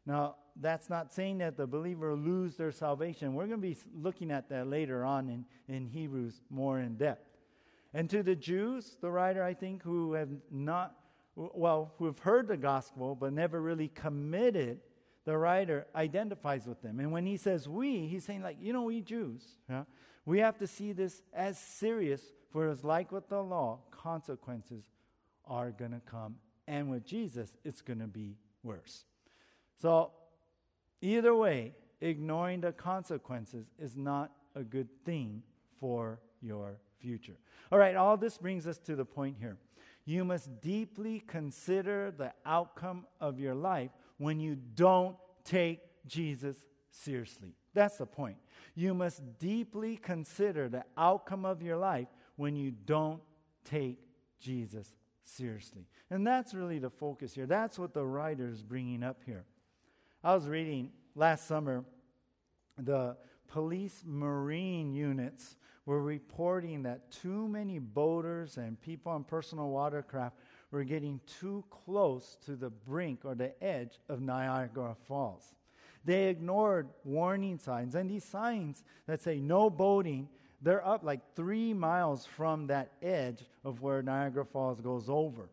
Now, 0.06 0.36
that's 0.60 0.90
not 0.90 1.14
saying 1.14 1.38
that 1.40 1.58
the 1.58 1.68
believer 1.68 2.14
lose 2.16 2.58
their 2.58 2.72
salvation. 2.72 3.34
We're 3.34 3.48
going 3.48 3.62
to 3.62 3.68
be 3.68 3.78
looking 3.96 4.32
at 4.32 4.50
that 4.50 4.68
later 4.68 5.06
on 5.06 5.30
in, 5.30 5.46
in 5.74 5.88
Hebrews 5.88 6.42
more 6.50 6.80
in 6.80 6.96
depth. 6.96 7.26
And 7.94 8.10
to 8.10 8.24
the 8.24 8.36
Jews, 8.36 8.98
the 9.02 9.12
writer, 9.12 9.44
I 9.44 9.54
think, 9.54 9.84
who 9.84 10.14
have 10.14 10.30
not, 10.50 10.96
well, 11.36 11.94
who 11.98 12.06
have 12.06 12.20
heard 12.20 12.48
the 12.48 12.58
gospel 12.58 13.16
but 13.16 13.34
never 13.34 13.62
really 13.62 13.90
committed, 13.90 14.80
the 15.26 15.38
writer 15.38 15.88
identifies 15.96 16.66
with 16.66 16.82
them. 16.82 17.00
And 17.00 17.12
when 17.12 17.26
he 17.26 17.38
says 17.38 17.68
we, 17.68 18.08
he's 18.08 18.26
saying, 18.26 18.42
like, 18.42 18.58
you 18.60 18.74
know, 18.74 18.84
we 18.84 19.02
Jews, 19.02 19.44
yeah, 19.70 19.84
we 20.26 20.40
have 20.40 20.58
to 20.60 20.68
see 20.68 20.94
this 20.94 21.22
as 21.34 21.60
serious, 21.60 22.22
for 22.52 22.70
it's 22.70 22.84
like 22.84 23.12
with 23.12 23.30
the 23.30 23.42
law, 23.42 23.80
consequences 23.92 24.84
are 25.46 25.72
going 25.72 25.92
to 25.92 26.02
come. 26.02 26.36
And 26.68 26.90
with 26.90 27.06
Jesus, 27.06 27.52
it's 27.64 27.82
going 27.82 28.00
to 28.00 28.08
be 28.08 28.38
worse. 28.64 29.06
So, 29.82 30.12
either 31.02 31.34
way, 31.34 31.74
ignoring 32.02 32.62
the 32.62 32.72
consequences 32.72 33.65
is 33.80 33.98
not 33.98 34.32
a 34.56 34.62
good 34.62 34.89
thing 35.06 35.41
for 35.80 36.20
your 36.39 36.78
future. 37.00 37.38
All 37.72 37.80
right, 37.80 37.96
all 37.96 38.15
this 38.15 38.38
brings 38.38 38.67
us 38.67 38.78
to 38.80 38.96
the 38.96 39.06
point 39.06 39.38
here. 39.39 39.58
You 40.06 40.24
must 40.24 40.62
deeply 40.62 41.24
consider 41.26 42.12
the 42.15 42.34
outcome 42.46 43.08
of 43.20 43.39
your 43.39 43.56
life 43.56 43.91
when 44.17 44.39
you 44.39 44.58
don't 44.76 45.15
take 45.44 45.80
Jesus 46.06 46.58
seriously. 46.91 47.56
That's 47.74 47.98
the 47.98 48.06
point. 48.06 48.38
You 48.76 48.94
must 48.94 49.22
deeply 49.39 49.98
consider 49.98 50.70
the 50.70 50.84
outcome 50.96 51.46
of 51.46 51.62
your 51.62 51.78
life 51.78 52.08
when 52.36 52.56
you 52.56 52.72
don't 52.72 53.22
take 53.63 54.00
Jesus 54.39 54.94
seriously. 55.24 55.88
And 56.10 56.26
that's 56.26 56.54
really 56.54 56.80
the 56.80 56.89
focus 56.89 57.34
here. 57.34 57.46
That's 57.46 57.80
what 57.80 57.94
the 57.94 58.06
writer 58.06 58.48
is 58.48 58.62
bringing 58.62 59.04
up 59.04 59.22
here. 59.26 59.46
I 60.23 60.36
was 60.36 60.47
reading 60.47 60.91
last 61.15 61.47
summer 61.47 61.84
the 62.77 63.17
police 63.47 64.03
marine 64.05 64.93
units 64.93 65.55
were 65.88 65.99
reporting 65.99 66.84
that 66.84 67.10
too 67.12 67.47
many 67.47 67.79
boaters 67.79 68.57
and 68.57 68.79
people 68.79 69.12
on 69.12 69.23
personal 69.23 69.69
watercraft 69.69 70.36
were 70.69 70.84
getting 70.84 71.19
too 71.39 71.63
close 71.71 72.38
to 72.45 72.55
the 72.55 72.69
brink 72.69 73.21
or 73.23 73.34
the 73.34 73.51
edge 73.63 73.99
of 74.10 74.21
Niagara 74.21 74.95
Falls. 75.07 75.55
They 76.05 76.29
ignored 76.29 76.89
warning 77.03 77.57
signs, 77.57 77.95
and 77.95 78.07
these 78.07 78.23
signs 78.23 78.84
that 79.07 79.21
say 79.21 79.39
no 79.39 79.71
boating, 79.71 80.29
they're 80.62 80.86
up 80.86 81.03
like 81.03 81.36
three 81.36 81.73
miles 81.73 82.27
from 82.27 82.67
that 82.67 82.91
edge 83.01 83.43
of 83.63 83.81
where 83.81 84.03
Niagara 84.03 84.45
Falls 84.45 84.81
goes 84.81 85.10
over. 85.10 85.49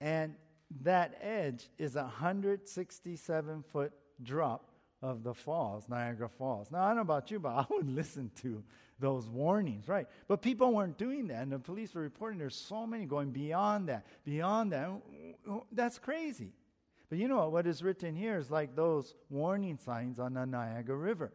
And 0.00 0.34
that 0.82 1.18
edge 1.20 1.68
is 1.78 1.96
a 1.96 2.02
167 2.02 3.64
foot 3.72 3.92
drop 4.22 4.70
of 5.02 5.22
the 5.22 5.34
falls, 5.34 5.88
Niagara 5.88 6.28
Falls. 6.28 6.70
Now, 6.70 6.84
I 6.84 6.88
don't 6.88 6.96
know 6.96 7.02
about 7.02 7.30
you, 7.30 7.38
but 7.38 7.48
I 7.54 7.66
would 7.70 7.94
listen 7.94 8.30
to 8.42 8.62
those 8.98 9.28
warnings, 9.28 9.88
right? 9.88 10.06
But 10.28 10.40
people 10.40 10.72
weren't 10.72 10.96
doing 10.96 11.28
that, 11.28 11.42
and 11.42 11.52
the 11.52 11.58
police 11.58 11.94
were 11.94 12.02
reporting 12.02 12.38
there's 12.38 12.56
so 12.56 12.86
many 12.86 13.04
going 13.04 13.30
beyond 13.30 13.88
that, 13.88 14.06
beyond 14.24 14.72
that. 14.72 14.90
That's 15.72 15.98
crazy. 15.98 16.52
But 17.10 17.18
you 17.18 17.28
know 17.28 17.36
what? 17.36 17.52
What 17.52 17.66
is 17.66 17.82
written 17.82 18.14
here 18.14 18.38
is 18.38 18.50
like 18.50 18.74
those 18.74 19.14
warning 19.28 19.78
signs 19.78 20.18
on 20.18 20.34
the 20.34 20.46
Niagara 20.46 20.96
River. 20.96 21.32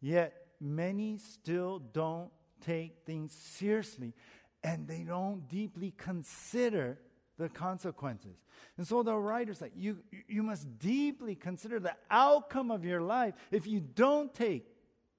Yet 0.00 0.34
many 0.60 1.18
still 1.18 1.78
don't 1.78 2.30
take 2.60 2.96
things 3.06 3.32
seriously, 3.32 4.14
and 4.64 4.88
they 4.88 5.02
don't 5.02 5.48
deeply 5.48 5.94
consider 5.96 6.98
the 7.40 7.48
consequences. 7.48 8.36
And 8.76 8.86
so 8.86 9.02
the 9.02 9.16
writer's 9.16 9.62
like, 9.62 9.72
you, 9.74 9.98
you 10.28 10.42
must 10.42 10.78
deeply 10.78 11.34
consider 11.34 11.80
the 11.80 11.96
outcome 12.10 12.70
of 12.70 12.84
your 12.84 13.00
life 13.00 13.34
if 13.50 13.66
you 13.66 13.80
don't 13.80 14.32
take 14.34 14.66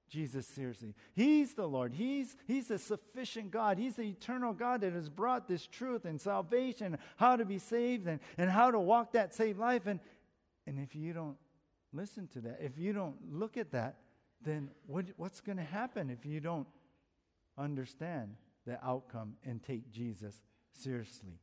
Jesus 0.08 0.46
seriously. 0.46 0.94
He's 1.14 1.56
the 1.56 1.66
Lord. 1.66 1.94
He's, 1.94 2.36
he's 2.46 2.68
the 2.68 2.78
sufficient 2.78 3.50
God. 3.50 3.80
He's 3.80 3.96
the 3.96 4.04
eternal 4.04 4.54
God 4.54 4.82
that 4.82 4.94
has 4.94 5.10
brought 5.10 5.48
this 5.48 5.66
truth 5.66 6.06
and 6.06 6.22
salvation, 6.22 7.00
how 7.18 7.38
to 7.38 7.46
be 7.46 7.58
saved 7.58 8.08
and, 8.08 8.20
and 8.38 8.52
how 8.52 8.70
to 8.70 8.80
walk 8.80 9.14
that 9.14 9.34
saved 9.34 9.58
life. 9.58 9.88
And, 9.88 10.00
and 10.68 10.78
if 10.78 10.94
you 10.96 11.14
don't 11.14 11.38
listen 11.92 12.28
to 12.34 12.42
that, 12.42 12.60
if 12.62 12.78
you 12.78 12.94
don't 12.94 13.16
look 13.32 13.58
at 13.58 13.72
that, 13.72 13.98
then 14.44 14.70
what, 14.86 15.06
what's 15.18 15.42
going 15.42 15.58
to 15.58 15.64
happen 15.64 16.12
if 16.12 16.24
you 16.24 16.40
don't 16.40 16.68
understand 17.58 18.36
the 18.68 18.84
outcome 18.86 19.38
and 19.44 19.64
take 19.64 19.92
Jesus 19.92 20.36
seriously? 20.72 21.40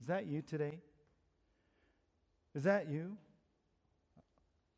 Is 0.00 0.06
that 0.06 0.26
you 0.26 0.42
today? 0.42 0.78
Is 2.54 2.64
that 2.64 2.88
you? 2.88 3.16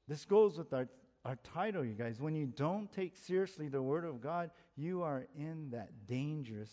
This 0.08 0.24
goes 0.24 0.58
with 0.58 0.72
our, 0.72 0.88
our 1.24 1.36
title, 1.54 1.84
you 1.84 1.94
guys. 1.94 2.20
When 2.20 2.34
you 2.34 2.46
don't 2.46 2.92
take 2.92 3.16
seriously 3.16 3.68
the 3.68 3.82
Word 3.82 4.04
of 4.04 4.20
God, 4.20 4.50
you 4.76 5.02
are 5.02 5.26
in 5.36 5.70
that 5.70 6.06
dangerous 6.06 6.70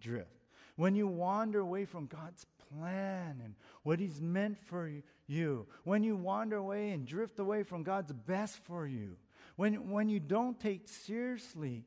drift. 0.00 0.46
When 0.76 0.94
you 0.94 1.08
wander 1.08 1.60
away 1.60 1.84
from 1.84 2.06
God's 2.06 2.46
plan 2.72 3.40
and 3.44 3.54
what 3.82 3.98
He's 3.98 4.20
meant 4.20 4.56
for 4.58 4.90
you, 5.26 5.66
when 5.84 6.02
you 6.02 6.16
wander 6.16 6.56
away 6.56 6.90
and 6.90 7.06
drift 7.06 7.38
away 7.38 7.64
from 7.64 7.82
God's 7.82 8.12
best 8.12 8.56
for 8.64 8.86
you, 8.86 9.16
when, 9.56 9.90
when 9.90 10.08
you 10.08 10.20
don't 10.20 10.58
take 10.58 10.88
seriously 10.88 11.84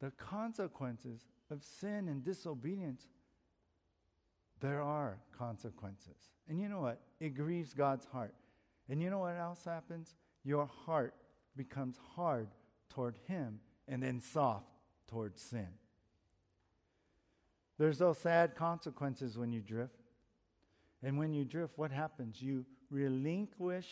the 0.00 0.10
consequences 0.12 1.20
of 1.50 1.62
sin 1.62 2.08
and 2.08 2.24
disobedience, 2.24 3.06
there 4.62 4.80
are 4.80 5.18
consequences. 5.36 6.30
And 6.48 6.58
you 6.58 6.68
know 6.68 6.80
what? 6.80 7.00
It 7.20 7.30
grieves 7.30 7.74
God's 7.74 8.06
heart. 8.06 8.34
And 8.88 9.02
you 9.02 9.10
know 9.10 9.18
what 9.18 9.36
else 9.36 9.64
happens? 9.64 10.14
Your 10.44 10.66
heart 10.86 11.14
becomes 11.56 11.98
hard 12.14 12.48
toward 12.88 13.16
Him 13.26 13.58
and 13.88 14.02
then 14.02 14.20
soft 14.20 14.66
toward 15.08 15.38
sin. 15.38 15.68
There's 17.78 17.98
those 17.98 18.18
sad 18.18 18.54
consequences 18.54 19.36
when 19.36 19.52
you 19.52 19.60
drift. 19.60 19.96
And 21.02 21.18
when 21.18 21.34
you 21.34 21.44
drift, 21.44 21.72
what 21.76 21.90
happens? 21.90 22.40
You 22.40 22.64
relinquish 22.90 23.88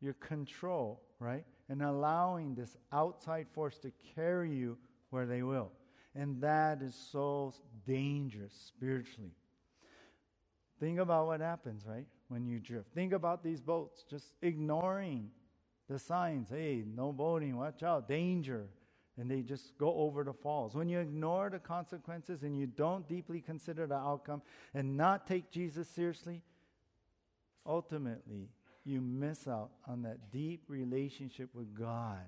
your 0.00 0.14
control, 0.14 1.00
right? 1.20 1.44
And 1.68 1.82
allowing 1.82 2.56
this 2.56 2.76
outside 2.92 3.46
force 3.52 3.78
to 3.78 3.92
carry 4.16 4.50
you 4.50 4.76
where 5.10 5.26
they 5.26 5.44
will. 5.44 5.70
And 6.16 6.40
that 6.40 6.82
is 6.82 6.96
so 7.12 7.54
dangerous 7.86 8.52
spiritually. 8.66 9.30
Think 10.80 10.98
about 10.98 11.26
what 11.26 11.40
happens, 11.40 11.84
right, 11.86 12.06
when 12.28 12.46
you 12.46 12.58
drift. 12.58 12.94
Think 12.94 13.12
about 13.12 13.44
these 13.44 13.60
boats 13.60 14.02
just 14.08 14.32
ignoring 14.40 15.30
the 15.88 15.98
signs. 15.98 16.48
Hey, 16.48 16.82
no 16.86 17.12
boating, 17.12 17.56
watch 17.56 17.82
out, 17.82 18.08
danger. 18.08 18.66
And 19.18 19.30
they 19.30 19.42
just 19.42 19.76
go 19.76 19.94
over 19.94 20.24
the 20.24 20.32
falls. 20.32 20.74
When 20.74 20.88
you 20.88 20.98
ignore 20.98 21.50
the 21.50 21.58
consequences 21.58 22.42
and 22.42 22.58
you 22.58 22.66
don't 22.66 23.06
deeply 23.06 23.42
consider 23.42 23.86
the 23.86 23.96
outcome 23.96 24.40
and 24.72 24.96
not 24.96 25.26
take 25.26 25.50
Jesus 25.50 25.86
seriously, 25.88 26.42
ultimately, 27.66 28.48
you 28.84 29.02
miss 29.02 29.46
out 29.46 29.72
on 29.86 30.02
that 30.02 30.30
deep 30.32 30.62
relationship 30.68 31.50
with 31.54 31.74
God. 31.74 32.24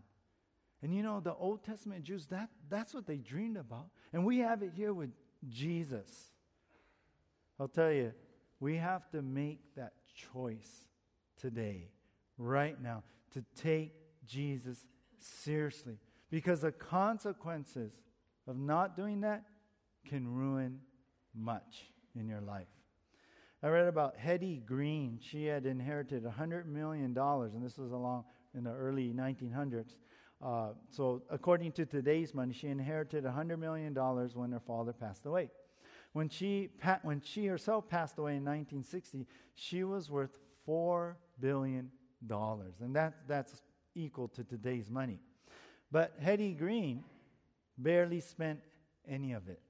And 0.83 0.95
you 0.95 1.03
know, 1.03 1.21
the 1.21 1.33
Old 1.33 1.65
Testament 1.65 2.05
Jews, 2.05 2.27
that, 2.27 2.51
that's 2.69 2.93
what 2.93 3.07
they 3.07 3.17
dreamed 3.17 3.57
about. 3.57 3.87
And 4.13 4.27
we 4.27 4.39
have 4.39 4.63
it 4.63 4.73
here 4.77 4.93
with 4.93 5.11
Jesus. 5.49 6.33
I'll 7.59 7.69
tell 7.69 7.93
you, 7.93 8.13
we 8.63 8.77
have 8.77 9.11
to 9.11 9.23
make 9.23 9.59
that 9.75 9.93
choice 10.33 10.87
today, 11.41 11.91
right 12.39 12.81
now, 12.81 13.03
to 13.33 13.45
take 13.61 13.93
Jesus 14.25 14.79
seriously. 15.19 15.99
Because 16.31 16.61
the 16.61 16.71
consequences 16.71 17.91
of 18.47 18.57
not 18.57 18.97
doing 18.97 19.23
that 19.23 19.43
can 20.07 20.33
ruin 20.33 20.79
much 21.35 21.91
in 22.15 22.29
your 22.29 22.41
life. 22.41 22.69
I 23.65 23.69
read 23.69 23.89
about 23.89 24.17
Hetty 24.17 24.63
Green. 24.65 25.19
She 25.21 25.47
had 25.47 25.67
inherited 25.67 26.23
$100 26.23 26.67
million, 26.67 27.19
and 27.19 27.65
this 27.65 27.79
was 27.79 27.91
along 27.91 28.27
in 28.55 28.63
the 28.63 28.73
early 28.73 29.13
1900s. 29.13 29.97
Uh, 30.41 30.69
so, 30.89 31.23
according 31.31 31.73
to 31.73 31.85
today's 31.85 32.33
money, 32.33 32.53
she 32.53 32.69
inherited 32.69 33.25
$100 33.25 33.59
million 33.59 33.93
when 33.93 34.53
her 34.53 34.61
father 34.65 34.93
passed 34.93 35.27
away. 35.27 35.51
When 36.13 36.29
she, 36.29 36.71
when 37.03 37.21
she 37.23 37.47
herself 37.47 37.89
passed 37.89 38.19
away 38.19 38.37
in 38.37 38.45
1960, 38.45 39.27
she 39.55 39.85
was 39.85 40.11
worth 40.11 40.39
$4 40.69 41.15
billion. 41.41 41.91
And 42.31 42.95
that, 42.95 43.15
that's 43.27 43.63
equal 43.95 44.29
to 44.29 44.45
today's 44.45 44.91
money. 44.91 45.19
But 45.91 46.15
Hetty 46.21 46.53
Green 46.55 47.05
barely 47.79 48.21
spent 48.21 48.61
any 49.09 49.33
of 49.33 49.49
it. 49.49 49.61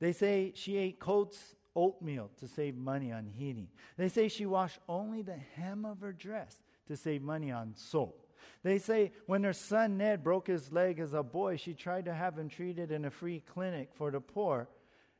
They 0.00 0.12
say 0.12 0.52
she 0.54 0.76
ate 0.76 0.98
Coates 1.00 1.54
oatmeal 1.74 2.30
to 2.40 2.48
save 2.48 2.76
money 2.76 3.12
on 3.12 3.26
heating. 3.26 3.68
They 3.96 4.08
say 4.08 4.28
she 4.28 4.46
washed 4.46 4.78
only 4.88 5.22
the 5.22 5.36
hem 5.36 5.84
of 5.84 6.00
her 6.00 6.12
dress 6.12 6.62
to 6.88 6.96
save 6.96 7.22
money 7.22 7.50
on 7.50 7.74
soap. 7.74 8.26
They 8.62 8.78
say 8.78 9.12
when 9.26 9.44
her 9.44 9.52
son 9.52 9.98
Ned 9.98 10.22
broke 10.22 10.48
his 10.48 10.72
leg 10.72 10.98
as 10.98 11.14
a 11.14 11.22
boy, 11.22 11.56
she 11.56 11.74
tried 11.74 12.06
to 12.06 12.14
have 12.14 12.38
him 12.38 12.48
treated 12.48 12.90
in 12.90 13.04
a 13.04 13.10
free 13.10 13.40
clinic 13.40 13.90
for 13.94 14.10
the 14.10 14.20
poor. 14.20 14.68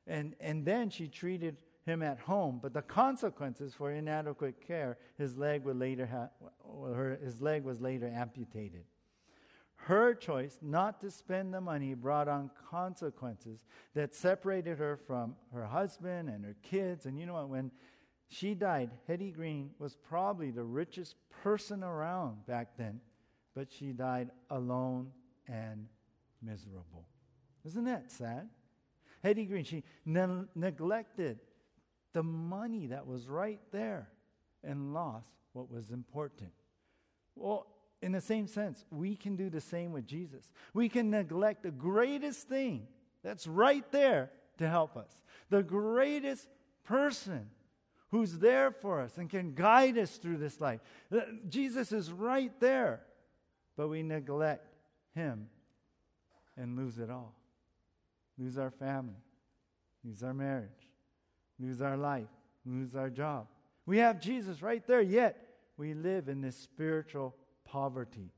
And, 0.07 0.35
and 0.41 0.65
then 0.65 0.91
she 0.91 1.09
treated 1.09 1.57
him 1.85 2.03
at 2.03 2.19
home. 2.19 2.59
But 2.63 2.75
the 2.75 2.83
consequences 2.83 3.75
for 3.75 3.91
inadequate 3.91 4.67
care, 4.67 4.99
his 5.19 5.37
leg, 5.37 5.65
would 5.65 5.79
later 5.79 6.07
ha- 6.07 6.93
her, 6.95 7.19
his 7.23 7.41
leg 7.41 7.65
was 7.65 7.81
later 7.81 8.09
amputated. 8.09 8.85
Her 9.77 10.15
choice 10.15 10.59
not 10.63 11.01
to 11.03 11.11
spend 11.11 11.55
the 11.55 11.61
money 11.61 11.95
brought 11.95 12.29
on 12.29 12.51
consequences 12.71 13.65
that 13.95 14.15
separated 14.15 14.79
her 14.79 14.97
from 14.97 15.37
her 15.53 15.65
husband 15.65 16.29
and 16.29 16.45
her 16.45 16.57
kids. 16.63 17.07
And 17.07 17.19
you 17.19 17.27
know 17.27 17.35
what? 17.35 17.49
When 17.49 17.71
she 18.29 18.55
died, 18.55 18.91
Hetty 19.07 19.31
Green 19.31 19.71
was 19.79 19.95
probably 19.95 20.51
the 20.51 20.65
richest 20.65 21.15
person 21.43 21.85
around 21.85 22.47
back 22.47 22.77
then, 22.77 23.01
but 23.55 23.71
she 23.71 23.93
died 23.93 24.31
alone 24.51 25.13
and 25.47 25.87
miserable. 26.43 27.07
Isn't 27.65 27.85
that 27.85 28.11
sad? 28.11 28.49
Hetty 29.23 29.47
Green, 29.47 29.65
she 29.65 29.85
ne- 30.05 30.45
neglected 30.55 31.41
the 32.13 32.23
money 32.23 32.89
that 32.89 33.07
was 33.07 33.29
right 33.29 33.61
there 33.73 34.09
and 34.65 34.93
lost 34.95 35.29
what 35.53 35.71
was 35.71 35.91
important. 35.91 36.53
Well, 37.35 37.67
in 38.03 38.13
the 38.13 38.21
same 38.21 38.47
sense, 38.47 38.85
we 38.91 39.17
can 39.17 39.37
do 39.37 39.51
the 39.51 39.61
same 39.61 39.93
with 39.93 40.07
Jesus. 40.07 40.53
We 40.75 40.89
can 40.89 41.11
neglect 41.11 41.63
the 41.63 41.71
greatest 41.71 42.49
thing 42.49 42.87
that's 43.23 43.47
right 43.47 43.91
there 43.91 44.31
to 44.59 44.69
help 44.69 44.97
us, 44.97 45.11
the 45.51 45.63
greatest 45.63 46.47
person 46.85 47.51
who's 48.11 48.39
there 48.39 48.71
for 48.71 49.01
us 49.01 49.19
and 49.19 49.29
can 49.29 49.55
guide 49.55 49.99
us 49.99 50.17
through 50.17 50.39
this 50.39 50.61
life. 50.61 50.81
Jesus 51.49 51.93
is 51.93 52.13
right 52.13 52.53
there, 52.61 53.01
but 53.77 53.89
we 53.89 54.03
neglect 54.03 54.75
him 55.15 55.49
and 56.57 56.77
lose 56.77 56.99
it 56.99 57.11
all. 57.11 57.35
Lose 58.39 58.59
our 58.59 58.71
family, 58.71 59.23
lose 60.05 60.23
our 60.23 60.35
marriage, 60.35 60.89
lose 61.59 61.81
our 61.81 61.97
life, 61.97 62.29
lose 62.67 62.95
our 62.95 63.09
job. 63.09 63.47
We 63.87 63.99
have 63.99 64.21
Jesus 64.21 64.61
right 64.61 64.87
there, 64.87 65.01
yet 65.01 65.43
we 65.77 65.95
live 65.95 66.29
in 66.29 66.43
this 66.43 66.57
spiritual 66.57 67.35
poverty. 67.65 68.31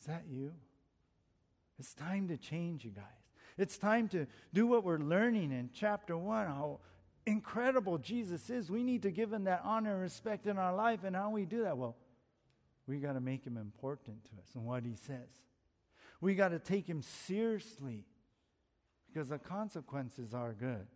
Is 0.00 0.06
that 0.06 0.24
you? 0.30 0.52
It's 1.78 1.94
time 1.94 2.28
to 2.28 2.36
change, 2.36 2.84
you 2.84 2.90
guys. 2.90 3.04
It's 3.58 3.76
time 3.76 4.08
to 4.08 4.26
do 4.54 4.66
what 4.66 4.84
we're 4.84 4.98
learning 4.98 5.52
in 5.52 5.70
chapter 5.74 6.16
one 6.16 6.46
how 6.46 6.80
incredible 7.26 7.98
Jesus 7.98 8.50
is. 8.50 8.70
We 8.70 8.82
need 8.82 9.02
to 9.02 9.10
give 9.10 9.32
him 9.32 9.44
that 9.44 9.62
honor 9.64 9.92
and 9.92 10.00
respect 10.00 10.46
in 10.46 10.58
our 10.58 10.74
life. 10.74 11.00
And 11.04 11.14
how 11.14 11.30
we 11.30 11.44
do 11.44 11.62
that? 11.64 11.76
Well, 11.76 11.96
we 12.86 12.98
got 12.98 13.12
to 13.14 13.20
make 13.20 13.46
him 13.46 13.56
important 13.56 14.24
to 14.24 14.30
us 14.42 14.54
and 14.54 14.64
what 14.64 14.84
he 14.84 14.94
says. 14.94 15.28
We 16.20 16.34
got 16.34 16.48
to 16.48 16.58
take 16.58 16.86
him 16.86 17.02
seriously 17.02 18.04
because 19.12 19.28
the 19.28 19.38
consequences 19.38 20.34
are 20.34 20.52
good, 20.52 20.86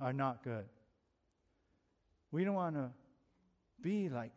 are 0.00 0.12
not 0.12 0.42
good. 0.42 0.64
We 2.30 2.44
don't 2.44 2.54
want 2.54 2.76
to 2.76 2.90
be 3.80 4.08
like 4.08 4.32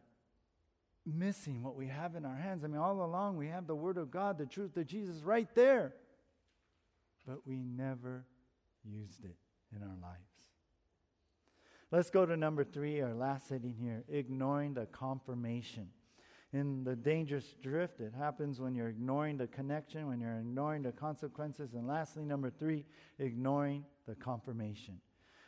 missing 1.06 1.64
what 1.64 1.76
we 1.76 1.88
have 1.88 2.16
in 2.16 2.26
our 2.26 2.36
hands. 2.36 2.64
I 2.64 2.68
mean, 2.68 2.78
all 2.78 3.04
along 3.04 3.38
we 3.38 3.48
have 3.48 3.66
the 3.66 3.76
Word 3.76 3.98
of 3.98 4.12
God, 4.12 4.38
the 4.38 4.46
truth 4.46 4.76
of 4.78 4.86
Jesus 4.86 5.24
right 5.24 5.48
there, 5.56 5.94
but 7.26 7.40
we 7.46 7.58
never 7.58 8.26
used 8.84 9.24
it 9.24 9.36
in 9.76 9.82
our 9.82 9.96
lives. 10.02 10.22
Let's 11.90 12.10
go 12.10 12.26
to 12.26 12.36
number 12.36 12.66
three, 12.66 13.02
our 13.02 13.14
last 13.14 13.50
heading 13.50 13.76
here 13.80 14.04
ignoring 14.10 14.74
the 14.74 14.86
confirmation. 14.88 15.90
In 16.58 16.84
the 16.84 16.96
dangerous 16.96 17.54
drift, 17.62 18.00
it 18.00 18.14
happens 18.18 18.60
when 18.60 18.74
you're 18.74 18.90
ignoring 18.90 19.38
the 19.38 19.46
connection, 19.46 20.08
when 20.08 20.20
you're 20.20 20.40
ignoring 20.40 20.82
the 20.82 20.92
consequences. 20.92 21.76
And 21.76 21.88
lastly, 21.88 22.24
number 22.26 22.50
three, 22.50 22.84
ignoring 23.20 23.86
the 24.08 24.16
confirmation. 24.16 25.00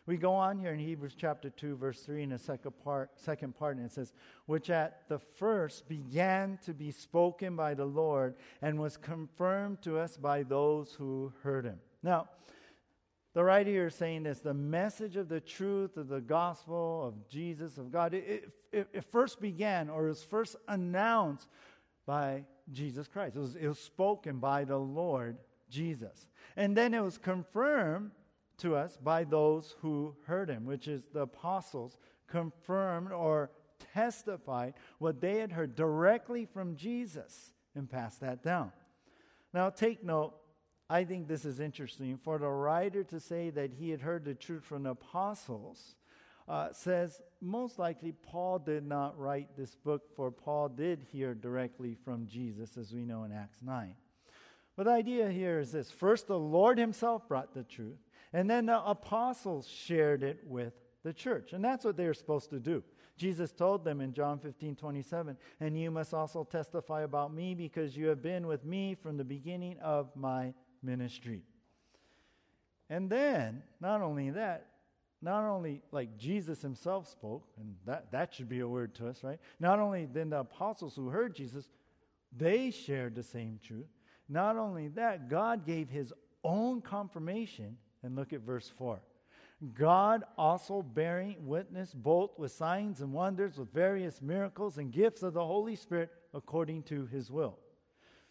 We 0.05 0.17
go 0.17 0.33
on 0.33 0.59
here 0.59 0.71
in 0.71 0.79
Hebrews 0.79 1.15
chapter 1.17 1.49
2, 1.49 1.77
verse 1.77 2.01
3, 2.03 2.21
in 2.21 2.29
the 2.29 2.37
second 2.37 2.73
part, 2.83 3.09
second 3.15 3.57
part, 3.57 3.77
and 3.77 3.87
it 3.87 3.91
says, 3.91 4.13
Which 4.45 4.69
at 4.69 5.09
the 5.09 5.17
first 5.17 5.89
began 5.89 6.59
to 6.65 6.75
be 6.75 6.91
spoken 6.91 7.55
by 7.55 7.73
the 7.73 7.85
Lord 7.85 8.35
and 8.61 8.79
was 8.79 8.95
confirmed 8.95 9.81
to 9.81 9.97
us 9.97 10.15
by 10.15 10.43
those 10.43 10.93
who 10.93 11.33
heard 11.41 11.65
him. 11.65 11.79
Now, 12.03 12.29
the 13.33 13.43
writer 13.43 13.71
here 13.71 13.87
is 13.87 13.95
saying 13.95 14.23
this 14.23 14.41
the 14.41 14.53
message 14.53 15.15
of 15.15 15.27
the 15.27 15.41
truth 15.41 15.97
of 15.97 16.07
the 16.07 16.21
gospel 16.21 17.03
of 17.07 17.29
Jesus, 17.29 17.79
of 17.79 17.91
God, 17.91 18.13
it, 18.13 18.51
it 18.71 19.03
first 19.11 19.41
began 19.41 19.89
or 19.89 20.03
was 20.03 20.23
first 20.23 20.55
announced 20.67 21.47
by 22.05 22.45
Jesus 22.71 23.07
Christ. 23.07 23.35
It 23.35 23.39
was, 23.39 23.55
it 23.55 23.67
was 23.67 23.79
spoken 23.79 24.39
by 24.39 24.63
the 24.63 24.77
Lord 24.77 25.37
Jesus. 25.69 26.27
And 26.55 26.75
then 26.75 26.93
it 26.93 27.03
was 27.03 27.17
confirmed 27.17 28.11
to 28.57 28.75
us 28.75 28.97
by 29.01 29.23
those 29.23 29.75
who 29.81 30.15
heard 30.25 30.49
him, 30.49 30.65
which 30.65 30.87
is 30.87 31.05
the 31.13 31.21
apostles, 31.21 31.97
confirmed 32.27 33.11
or 33.11 33.51
testified 33.93 34.73
what 34.97 35.21
they 35.21 35.37
had 35.37 35.51
heard 35.51 35.75
directly 35.75 36.45
from 36.45 36.75
Jesus 36.75 37.53
and 37.75 37.89
passed 37.89 38.19
that 38.21 38.43
down. 38.43 38.71
Now, 39.53 39.69
take 39.69 40.03
note, 40.03 40.33
I 40.89 41.03
think 41.03 41.27
this 41.27 41.45
is 41.45 41.59
interesting. 41.59 42.17
For 42.17 42.37
the 42.37 42.49
writer 42.49 43.03
to 43.05 43.19
say 43.19 43.49
that 43.51 43.73
he 43.73 43.89
had 43.89 44.01
heard 44.01 44.25
the 44.25 44.35
truth 44.35 44.63
from 44.63 44.83
the 44.83 44.91
apostles 44.91 45.95
uh, 46.49 46.73
says 46.73 47.21
most 47.41 47.79
likely 47.79 48.11
Paul 48.11 48.59
did 48.59 48.85
not 48.85 49.17
write 49.17 49.55
this 49.55 49.75
book, 49.75 50.03
for 50.15 50.31
Paul 50.31 50.69
did 50.69 51.05
hear 51.11 51.33
directly 51.33 51.95
from 52.03 52.27
Jesus, 52.27 52.75
as 52.75 52.91
we 52.91 53.05
know 53.05 53.23
in 53.23 53.31
Acts 53.31 53.59
9. 53.61 53.95
But 54.75 54.85
the 54.85 54.91
idea 54.91 55.29
here 55.29 55.59
is 55.59 55.71
this 55.71 55.91
first, 55.91 56.27
the 56.27 56.39
Lord 56.39 56.77
himself 56.77 57.27
brought 57.27 57.53
the 57.53 57.63
truth. 57.63 57.99
And 58.33 58.49
then 58.49 58.65
the 58.65 58.83
apostles 58.83 59.67
shared 59.67 60.23
it 60.23 60.39
with 60.45 60.73
the 61.03 61.13
church. 61.13 61.53
And 61.53 61.63
that's 61.63 61.85
what 61.85 61.97
they 61.97 62.05
were 62.05 62.13
supposed 62.13 62.49
to 62.51 62.59
do. 62.59 62.83
Jesus 63.17 63.51
told 63.51 63.83
them 63.83 63.99
in 63.99 64.13
John 64.13 64.39
15 64.39 64.75
27, 64.75 65.37
and 65.59 65.77
you 65.77 65.91
must 65.91 66.13
also 66.13 66.45
testify 66.45 67.01
about 67.01 67.33
me 67.33 67.53
because 67.53 67.97
you 67.97 68.07
have 68.07 68.21
been 68.21 68.47
with 68.47 68.63
me 68.63 68.95
from 68.95 69.17
the 69.17 69.25
beginning 69.25 69.77
of 69.79 70.15
my 70.15 70.53
ministry. 70.81 71.43
And 72.89 73.09
then, 73.09 73.61
not 73.81 74.01
only 74.01 74.29
that, 74.31 74.67
not 75.21 75.43
only 75.43 75.81
like 75.91 76.17
Jesus 76.17 76.61
himself 76.61 77.09
spoke, 77.09 77.47
and 77.59 77.75
that, 77.85 78.11
that 78.11 78.33
should 78.33 78.49
be 78.49 78.61
a 78.61 78.67
word 78.67 78.95
to 78.95 79.07
us, 79.07 79.23
right? 79.23 79.39
Not 79.59 79.79
only 79.79 80.05
then 80.05 80.29
the 80.29 80.39
apostles 80.39 80.95
who 80.95 81.09
heard 81.09 81.35
Jesus, 81.35 81.69
they 82.35 82.71
shared 82.71 83.15
the 83.15 83.23
same 83.23 83.59
truth. 83.63 83.87
Not 84.29 84.57
only 84.57 84.87
that, 84.89 85.29
God 85.29 85.65
gave 85.65 85.89
his 85.89 86.13
own 86.43 86.81
confirmation 86.81 87.77
and 88.03 88.15
look 88.15 88.31
at 88.31 88.41
verse 88.41 88.71
4. 88.77 89.01
God 89.73 90.23
also 90.37 90.81
bearing 90.81 91.35
witness 91.41 91.93
both 91.93 92.37
with 92.39 92.51
signs 92.51 93.01
and 93.01 93.11
wonders, 93.11 93.57
with 93.57 93.73
various 93.73 94.21
miracles 94.21 94.77
and 94.77 94.91
gifts 94.91 95.21
of 95.21 95.33
the 95.33 95.45
Holy 95.45 95.75
Spirit 95.75 96.11
according 96.33 96.83
to 96.83 97.05
his 97.07 97.29
will. 97.29 97.57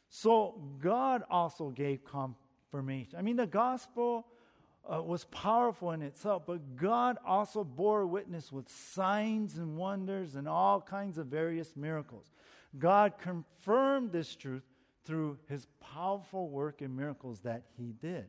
So 0.09 0.55
God 0.81 1.23
also 1.31 1.69
gave 1.69 2.03
confirmation. 2.05 3.19
I 3.19 3.23
mean, 3.23 3.37
the 3.37 3.47
gospel 3.47 4.27
uh, 4.91 5.03
was 5.03 5.25
powerful 5.27 5.93
in 5.93 6.03
itself, 6.03 6.45
but 6.47 6.77
God 6.77 7.19
also 7.27 7.65
bore 7.65 8.07
witness 8.07 8.51
with 8.51 8.69
signs 8.69 9.59
and 9.59 9.77
wonders 9.77 10.35
and 10.35 10.49
all 10.49 10.81
kinds 10.81 11.19
of 11.19 11.27
various 11.27 11.77
miracles. 11.77 12.31
God 12.79 13.15
confirmed 13.19 14.13
this 14.13 14.35
truth 14.35 14.63
through 15.05 15.39
his 15.49 15.67
powerful 15.81 16.49
work 16.51 16.81
and 16.83 16.97
miracles 16.97 17.41
that 17.41 17.65
he 17.77 17.93
did. 17.93 18.29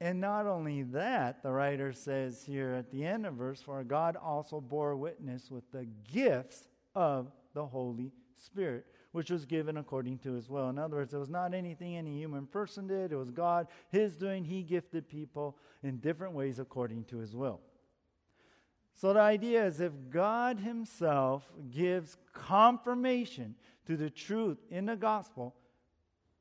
And 0.00 0.20
not 0.20 0.46
only 0.46 0.82
that, 0.82 1.42
the 1.44 1.52
writer 1.52 1.92
says 1.92 2.42
here 2.44 2.74
at 2.74 2.90
the 2.90 3.04
end 3.04 3.24
of 3.24 3.34
verse 3.34 3.60
4 3.60 3.84
God 3.84 4.16
also 4.16 4.60
bore 4.60 4.96
witness 4.96 5.50
with 5.50 5.70
the 5.70 5.86
gifts 6.12 6.66
of 6.94 7.30
the 7.54 7.64
Holy 7.64 8.10
Spirit, 8.36 8.86
which 9.12 9.30
was 9.30 9.44
given 9.44 9.76
according 9.76 10.18
to 10.18 10.32
his 10.32 10.48
will. 10.48 10.68
In 10.68 10.78
other 10.78 10.96
words, 10.96 11.14
it 11.14 11.18
was 11.18 11.28
not 11.28 11.54
anything 11.54 11.96
any 11.96 12.18
human 12.18 12.46
person 12.46 12.86
did, 12.86 13.12
it 13.12 13.16
was 13.16 13.30
God, 13.30 13.68
his 13.90 14.16
doing. 14.16 14.44
He 14.44 14.62
gifted 14.62 15.08
people 15.08 15.56
in 15.82 15.98
different 15.98 16.34
ways 16.34 16.58
according 16.58 17.04
to 17.04 17.18
his 17.18 17.36
will. 17.36 17.60
So 18.94 19.12
the 19.12 19.20
idea 19.20 19.64
is 19.64 19.80
if 19.80 19.92
God 20.10 20.58
himself 20.58 21.44
gives 21.70 22.16
confirmation 22.32 23.54
to 23.86 23.96
the 23.96 24.10
truth 24.10 24.58
in 24.70 24.86
the 24.86 24.96
gospel, 24.96 25.54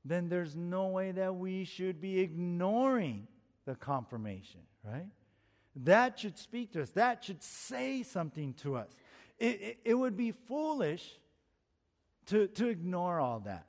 then 0.04 0.30
there's 0.30 0.56
no 0.56 0.88
way 0.88 1.12
that 1.12 1.36
we 1.36 1.64
should 1.64 2.02
be 2.02 2.20
ignoring 2.20 3.28
the 3.66 3.76
confirmation, 3.76 4.62
right? 4.84 5.08
That 5.76 6.20
should 6.20 6.38
speak 6.38 6.74
to 6.74 6.82
us. 6.82 6.90
That 6.92 7.24
should 7.24 7.42
say 7.42 8.04
something 8.04 8.54
to 8.56 8.76
us. 8.76 8.90
It, 9.40 9.62
it, 9.62 9.78
it, 9.86 9.94
would 9.94 10.18
be 10.18 10.32
foolish 10.32 11.18
to, 12.28 12.48
to 12.48 12.68
ignore 12.68 13.20
all 13.20 13.40
that. 13.42 13.68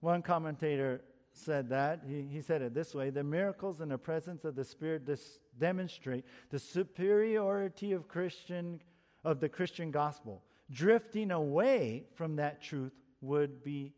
One 0.00 0.22
commentator 0.22 1.02
said 1.32 1.68
that. 1.70 2.02
He, 2.06 2.22
he 2.30 2.40
said 2.40 2.62
it 2.62 2.74
this 2.74 2.94
way 2.94 3.10
The 3.10 3.24
miracles 3.24 3.80
in 3.80 3.88
the 3.88 3.98
presence 3.98 4.44
of 4.44 4.54
the 4.54 4.64
Spirit 4.64 5.04
dis- 5.06 5.38
demonstrate 5.58 6.24
the 6.50 6.58
superiority 6.58 7.92
of, 7.92 8.08
Christian, 8.08 8.80
of 9.24 9.40
the 9.40 9.48
Christian 9.48 9.90
gospel. 9.90 10.42
Drifting 10.70 11.30
away 11.30 12.04
from 12.14 12.36
that 12.36 12.62
truth 12.62 12.92
would 13.20 13.62
be 13.62 13.92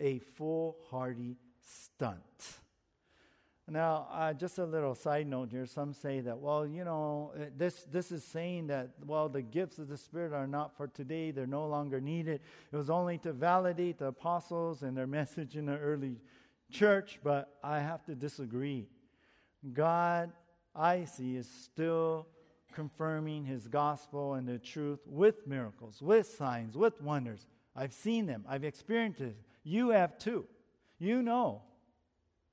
a 0.00 0.18
foolhardy 0.18 1.36
stunt. 1.60 2.58
Now, 3.68 4.08
uh, 4.12 4.32
just 4.32 4.58
a 4.58 4.64
little 4.64 4.94
side 4.94 5.28
note 5.28 5.50
here. 5.50 5.66
Some 5.66 5.92
say 5.92 6.20
that, 6.20 6.38
well, 6.38 6.66
you 6.66 6.84
know, 6.84 7.32
uh, 7.36 7.44
this, 7.56 7.86
this 7.90 8.10
is 8.10 8.24
saying 8.24 8.66
that, 8.66 8.90
well, 9.06 9.28
the 9.28 9.42
gifts 9.42 9.78
of 9.78 9.88
the 9.88 9.96
Spirit 9.96 10.32
are 10.32 10.48
not 10.48 10.76
for 10.76 10.88
today. 10.88 11.30
They're 11.30 11.46
no 11.46 11.66
longer 11.66 12.00
needed. 12.00 12.40
It 12.72 12.76
was 12.76 12.90
only 12.90 13.18
to 13.18 13.32
validate 13.32 13.98
the 13.98 14.06
apostles 14.06 14.82
and 14.82 14.96
their 14.96 15.06
message 15.22 15.56
in 15.56 15.66
the 15.66 15.78
early 15.78 16.16
church, 16.72 17.20
but 17.22 17.56
I 17.62 17.78
have 17.78 18.04
to 18.06 18.16
disagree. 18.16 18.88
God, 19.72 20.32
I 20.74 21.04
see, 21.04 21.36
is 21.36 21.48
still 21.48 22.26
confirming 22.72 23.44
his 23.44 23.68
gospel 23.68 24.34
and 24.34 24.48
the 24.48 24.58
truth 24.58 25.00
with 25.06 25.46
miracles, 25.46 26.02
with 26.02 26.26
signs, 26.26 26.76
with 26.76 27.00
wonders. 27.00 27.46
I've 27.76 27.92
seen 27.92 28.26
them, 28.26 28.44
I've 28.48 28.64
experienced 28.64 29.20
it. 29.20 29.36
You 29.62 29.90
have 29.90 30.18
too. 30.18 30.46
You 30.98 31.22
know 31.22 31.62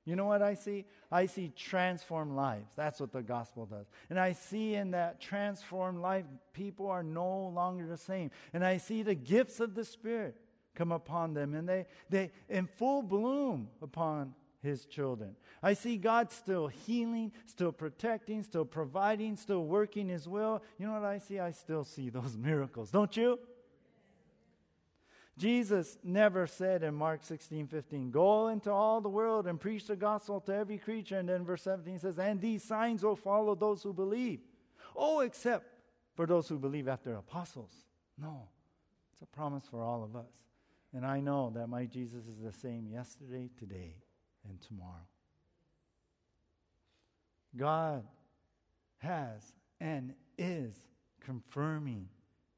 you 0.04 0.16
know 0.16 0.24
what 0.24 0.42
I 0.42 0.54
see? 0.54 0.86
I 1.12 1.26
see 1.26 1.52
transformed 1.54 2.34
lives. 2.34 2.70
That's 2.76 3.00
what 3.00 3.12
the 3.12 3.22
gospel 3.22 3.66
does. 3.66 3.86
And 4.08 4.18
I 4.18 4.32
see 4.32 4.74
in 4.74 4.92
that 4.92 5.20
transformed 5.20 6.00
life, 6.00 6.24
people 6.52 6.88
are 6.88 7.02
no 7.02 7.48
longer 7.48 7.86
the 7.86 7.98
same. 7.98 8.30
And 8.52 8.64
I 8.64 8.78
see 8.78 9.02
the 9.02 9.14
gifts 9.14 9.60
of 9.60 9.74
the 9.74 9.84
Spirit 9.84 10.36
come 10.74 10.92
upon 10.92 11.34
them, 11.34 11.54
and 11.54 11.68
they, 11.68 11.86
they 12.08 12.30
in 12.48 12.66
full 12.66 13.02
bloom 13.02 13.68
upon 13.82 14.34
his 14.62 14.86
children. 14.86 15.36
I 15.62 15.74
see 15.74 15.96
God 15.96 16.30
still 16.30 16.68
healing, 16.68 17.32
still 17.46 17.72
protecting, 17.72 18.42
still 18.42 18.64
providing, 18.64 19.36
still 19.36 19.64
working 19.64 20.08
his 20.08 20.28
will. 20.28 20.62
You 20.78 20.86
know 20.86 20.92
what 20.92 21.04
I 21.04 21.18
see? 21.18 21.38
I 21.38 21.50
still 21.50 21.84
see 21.84 22.10
those 22.10 22.36
miracles, 22.38 22.90
don't 22.90 23.14
you? 23.16 23.38
Jesus 25.38 25.96
never 26.02 26.46
said 26.46 26.82
in 26.82 26.94
Mark 26.94 27.24
16, 27.24 27.66
15, 27.68 28.10
Go 28.10 28.48
into 28.48 28.70
all 28.70 29.00
the 29.00 29.08
world 29.08 29.46
and 29.46 29.58
preach 29.58 29.86
the 29.86 29.96
gospel 29.96 30.40
to 30.42 30.54
every 30.54 30.78
creature. 30.78 31.18
And 31.18 31.28
then 31.28 31.44
verse 31.44 31.62
17 31.62 31.98
says, 32.00 32.18
And 32.18 32.40
these 32.40 32.62
signs 32.62 33.02
will 33.02 33.16
follow 33.16 33.54
those 33.54 33.82
who 33.82 33.92
believe. 33.92 34.40
Oh, 34.94 35.20
except 35.20 35.66
for 36.14 36.26
those 36.26 36.48
who 36.48 36.58
believe 36.58 36.88
after 36.88 37.14
apostles. 37.14 37.72
No, 38.18 38.48
it's 39.12 39.22
a 39.22 39.36
promise 39.36 39.64
for 39.70 39.82
all 39.82 40.04
of 40.04 40.14
us. 40.14 40.32
And 40.92 41.06
I 41.06 41.20
know 41.20 41.52
that 41.54 41.68
my 41.68 41.86
Jesus 41.86 42.26
is 42.26 42.42
the 42.42 42.52
same 42.52 42.88
yesterday, 42.88 43.48
today, 43.58 43.94
and 44.48 44.60
tomorrow. 44.60 45.06
God 47.56 48.04
has 48.98 49.40
and 49.80 50.14
is 50.36 50.74
confirming 51.20 52.08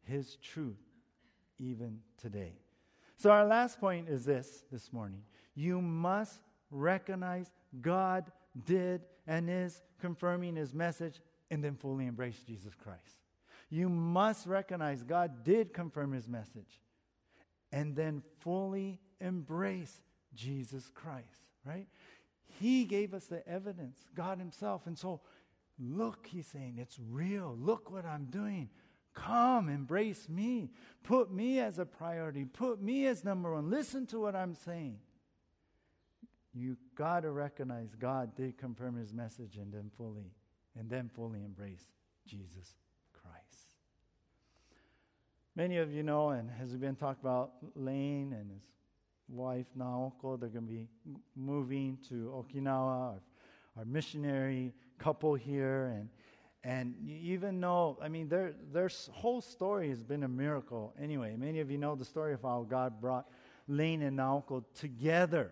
his 0.02 0.36
truth 0.36 0.80
even 1.58 2.00
today. 2.20 2.61
So, 3.16 3.30
our 3.30 3.44
last 3.44 3.80
point 3.80 4.08
is 4.08 4.24
this 4.24 4.64
this 4.70 4.92
morning. 4.92 5.22
You 5.54 5.80
must 5.80 6.40
recognize 6.70 7.50
God 7.80 8.30
did 8.64 9.02
and 9.26 9.48
is 9.48 9.82
confirming 10.00 10.56
his 10.56 10.74
message 10.74 11.20
and 11.50 11.62
then 11.62 11.76
fully 11.76 12.06
embrace 12.06 12.42
Jesus 12.46 12.74
Christ. 12.74 13.18
You 13.70 13.88
must 13.88 14.46
recognize 14.46 15.02
God 15.02 15.44
did 15.44 15.72
confirm 15.72 16.12
his 16.12 16.28
message 16.28 16.80
and 17.72 17.96
then 17.96 18.22
fully 18.40 19.00
embrace 19.20 20.00
Jesus 20.34 20.90
Christ, 20.94 21.46
right? 21.64 21.86
He 22.60 22.84
gave 22.84 23.14
us 23.14 23.26
the 23.26 23.46
evidence, 23.48 23.98
God 24.14 24.38
Himself. 24.38 24.86
And 24.86 24.98
so, 24.98 25.20
look, 25.78 26.26
He's 26.26 26.46
saying, 26.46 26.76
it's 26.78 26.98
real. 27.10 27.56
Look 27.58 27.90
what 27.90 28.04
I'm 28.04 28.26
doing. 28.26 28.68
Come, 29.14 29.68
embrace 29.68 30.28
me. 30.28 30.70
Put 31.02 31.32
me 31.32 31.58
as 31.58 31.78
a 31.78 31.84
priority. 31.84 32.44
Put 32.44 32.80
me 32.80 33.06
as 33.06 33.24
number 33.24 33.52
one. 33.52 33.70
Listen 33.70 34.06
to 34.06 34.20
what 34.20 34.34
I'm 34.34 34.54
saying. 34.54 34.98
You 36.54 36.76
got 36.94 37.20
to 37.20 37.30
recognize 37.30 37.94
God 37.94 38.34
did 38.36 38.58
confirm 38.58 38.96
his 38.96 39.12
message 39.12 39.56
and 39.56 39.72
then 39.72 39.90
fully, 39.96 40.32
and 40.78 40.88
then 40.88 41.10
fully 41.14 41.42
embrace 41.44 41.84
Jesus 42.26 42.74
Christ. 43.12 43.76
Many 45.56 45.78
of 45.78 45.92
you 45.92 46.02
know, 46.02 46.30
and 46.30 46.50
has 46.50 46.76
been 46.76 46.96
talked 46.96 47.22
about 47.22 47.52
Lane 47.74 48.34
and 48.38 48.50
his 48.50 48.62
wife 49.28 49.66
Naoko, 49.76 50.38
they're 50.38 50.48
going 50.50 50.66
to 50.66 50.72
be 50.72 50.88
moving 51.34 51.98
to 52.08 52.32
Okinawa, 52.34 53.12
our, 53.12 53.20
our 53.78 53.84
missionary 53.84 54.72
couple 54.98 55.34
here, 55.34 55.94
and 55.96 56.08
and 56.64 56.94
even 57.08 57.60
though, 57.60 57.98
I 58.00 58.08
mean, 58.08 58.28
their, 58.28 58.52
their 58.72 58.88
whole 59.10 59.40
story 59.40 59.88
has 59.88 60.04
been 60.04 60.22
a 60.22 60.28
miracle. 60.28 60.94
Anyway, 61.00 61.34
many 61.36 61.58
of 61.58 61.70
you 61.70 61.78
know 61.78 61.96
the 61.96 62.04
story 62.04 62.34
of 62.34 62.42
how 62.42 62.64
God 62.68 63.00
brought 63.00 63.28
Lane 63.66 64.02
and 64.02 64.18
Naoko 64.18 64.62
together. 64.78 65.50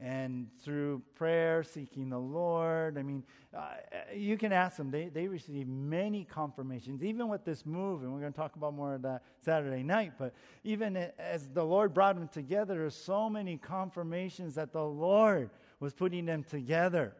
And 0.00 0.48
through 0.62 1.02
prayer, 1.14 1.62
seeking 1.62 2.08
the 2.08 2.18
Lord, 2.18 2.98
I 2.98 3.02
mean, 3.02 3.22
uh, 3.56 3.66
you 4.14 4.36
can 4.36 4.50
ask 4.50 4.76
them. 4.76 4.90
They, 4.90 5.08
they 5.08 5.28
received 5.28 5.68
many 5.68 6.24
confirmations, 6.24 7.04
even 7.04 7.28
with 7.28 7.44
this 7.44 7.64
move, 7.64 8.02
and 8.02 8.12
we're 8.12 8.20
going 8.20 8.32
to 8.32 8.36
talk 8.36 8.56
about 8.56 8.74
more 8.74 8.94
of 8.94 9.02
that 9.02 9.22
Saturday 9.40 9.82
night. 9.82 10.14
But 10.18 10.34
even 10.64 10.96
as 10.96 11.48
the 11.50 11.64
Lord 11.64 11.94
brought 11.94 12.16
them 12.16 12.28
together, 12.28 12.74
there's 12.74 12.96
so 12.96 13.30
many 13.30 13.56
confirmations 13.56 14.56
that 14.56 14.72
the 14.72 14.84
Lord 14.84 15.50
was 15.80 15.92
putting 15.92 16.26
them 16.26 16.44
together. 16.44 17.14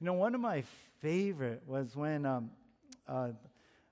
You 0.00 0.06
know, 0.06 0.14
one 0.14 0.34
of 0.34 0.40
my 0.40 0.64
favorite 1.04 1.62
was 1.66 1.94
when 1.94 2.24
um, 2.24 2.50
uh, 3.06 3.28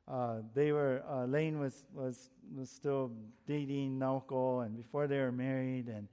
uh, 0.08 0.36
they 0.54 0.72
were 0.72 1.02
uh, 1.06 1.26
Lane 1.26 1.60
was 1.60 1.84
was 1.92 2.30
was 2.56 2.70
still 2.70 3.12
dating 3.46 3.98
Naoko, 3.98 4.64
and 4.64 4.74
before 4.74 5.06
they 5.06 5.18
were 5.18 5.30
married, 5.30 5.88
and 5.88 6.08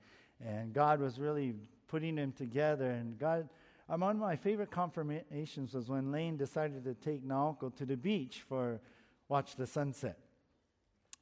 and 0.46 0.74
God 0.74 1.00
was 1.00 1.18
really 1.18 1.56
putting 1.88 2.16
them 2.16 2.34
together. 2.34 2.92
And 2.92 3.18
God, 3.18 3.48
um, 3.88 4.02
one 4.02 4.18
of 4.18 4.22
my 4.22 4.36
favorite 4.36 4.72
confirmations 4.72 5.74
was 5.74 5.88
when 5.88 6.12
Lane 6.12 6.36
decided 6.36 6.84
to 6.84 6.94
take 6.96 7.26
Naoko 7.26 7.74
to 7.78 7.86
the 7.86 7.96
beach 7.96 8.44
for 8.50 8.82
watch 9.30 9.56
the 9.56 9.68
sunset. 9.68 10.20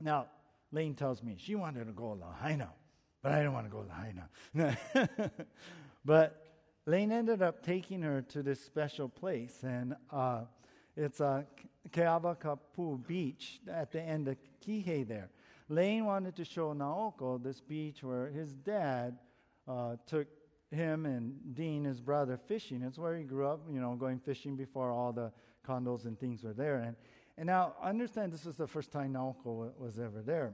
Now, 0.02 0.26
Lane 0.72 0.96
tells 0.96 1.22
me 1.22 1.36
she 1.38 1.54
wanted 1.54 1.86
to 1.86 1.92
go 1.92 2.16
to 2.16 2.26
Lahaina, 2.26 2.72
but 3.22 3.32
I 3.32 3.38
didn't 3.38 3.54
want 3.54 3.68
to 3.68 3.72
go 3.72 3.84
to 3.84 3.90
Lahaina. 4.56 5.32
but 6.04 6.47
Lane 6.88 7.12
ended 7.12 7.42
up 7.42 7.62
taking 7.62 8.02
her 8.02 8.22
to 8.30 8.42
this 8.42 8.62
special 8.62 9.10
place, 9.10 9.62
and 9.62 9.94
uh, 10.10 10.44
it's 10.96 11.20
uh, 11.20 11.44
Keawakapu 11.90 13.06
Beach 13.06 13.60
at 13.70 13.92
the 13.92 14.02
end 14.02 14.30
of 14.30 14.38
Kihei 14.66 15.06
there. 15.06 15.30
Lane 15.68 16.06
wanted 16.06 16.38
to 16.38 16.46
show 16.46 16.74
Naoko 16.74 17.44
this 17.44 17.60
beach 17.60 18.04
where 18.04 18.30
his 18.30 18.54
dad 18.54 19.18
uh, 19.68 19.98
took 20.06 20.28
him 20.72 21.06
and 21.06 21.54
Dean, 21.54 21.84
his 21.84 22.00
brother, 22.00 22.40
fishing. 22.48 22.82
It's 22.82 22.98
where 22.98 23.18
he 23.18 23.26
grew 23.26 23.48
up, 23.48 23.60
you 23.70 23.82
know, 23.82 23.96
going 23.96 24.20
fishing 24.20 24.56
before 24.56 24.90
all 24.90 25.12
the 25.12 25.34
condos 25.68 26.06
and 26.06 26.18
things 26.18 26.42
were 26.42 26.54
there. 26.54 26.78
And, 26.78 26.96
and 27.38 27.48
now, 27.48 27.74
understand 27.84 28.32
this 28.32 28.46
was 28.46 28.56
the 28.56 28.66
first 28.66 28.94
time 28.94 29.14
Naoko 29.14 29.78
was 29.78 30.00
ever 30.00 30.22
there. 30.22 30.54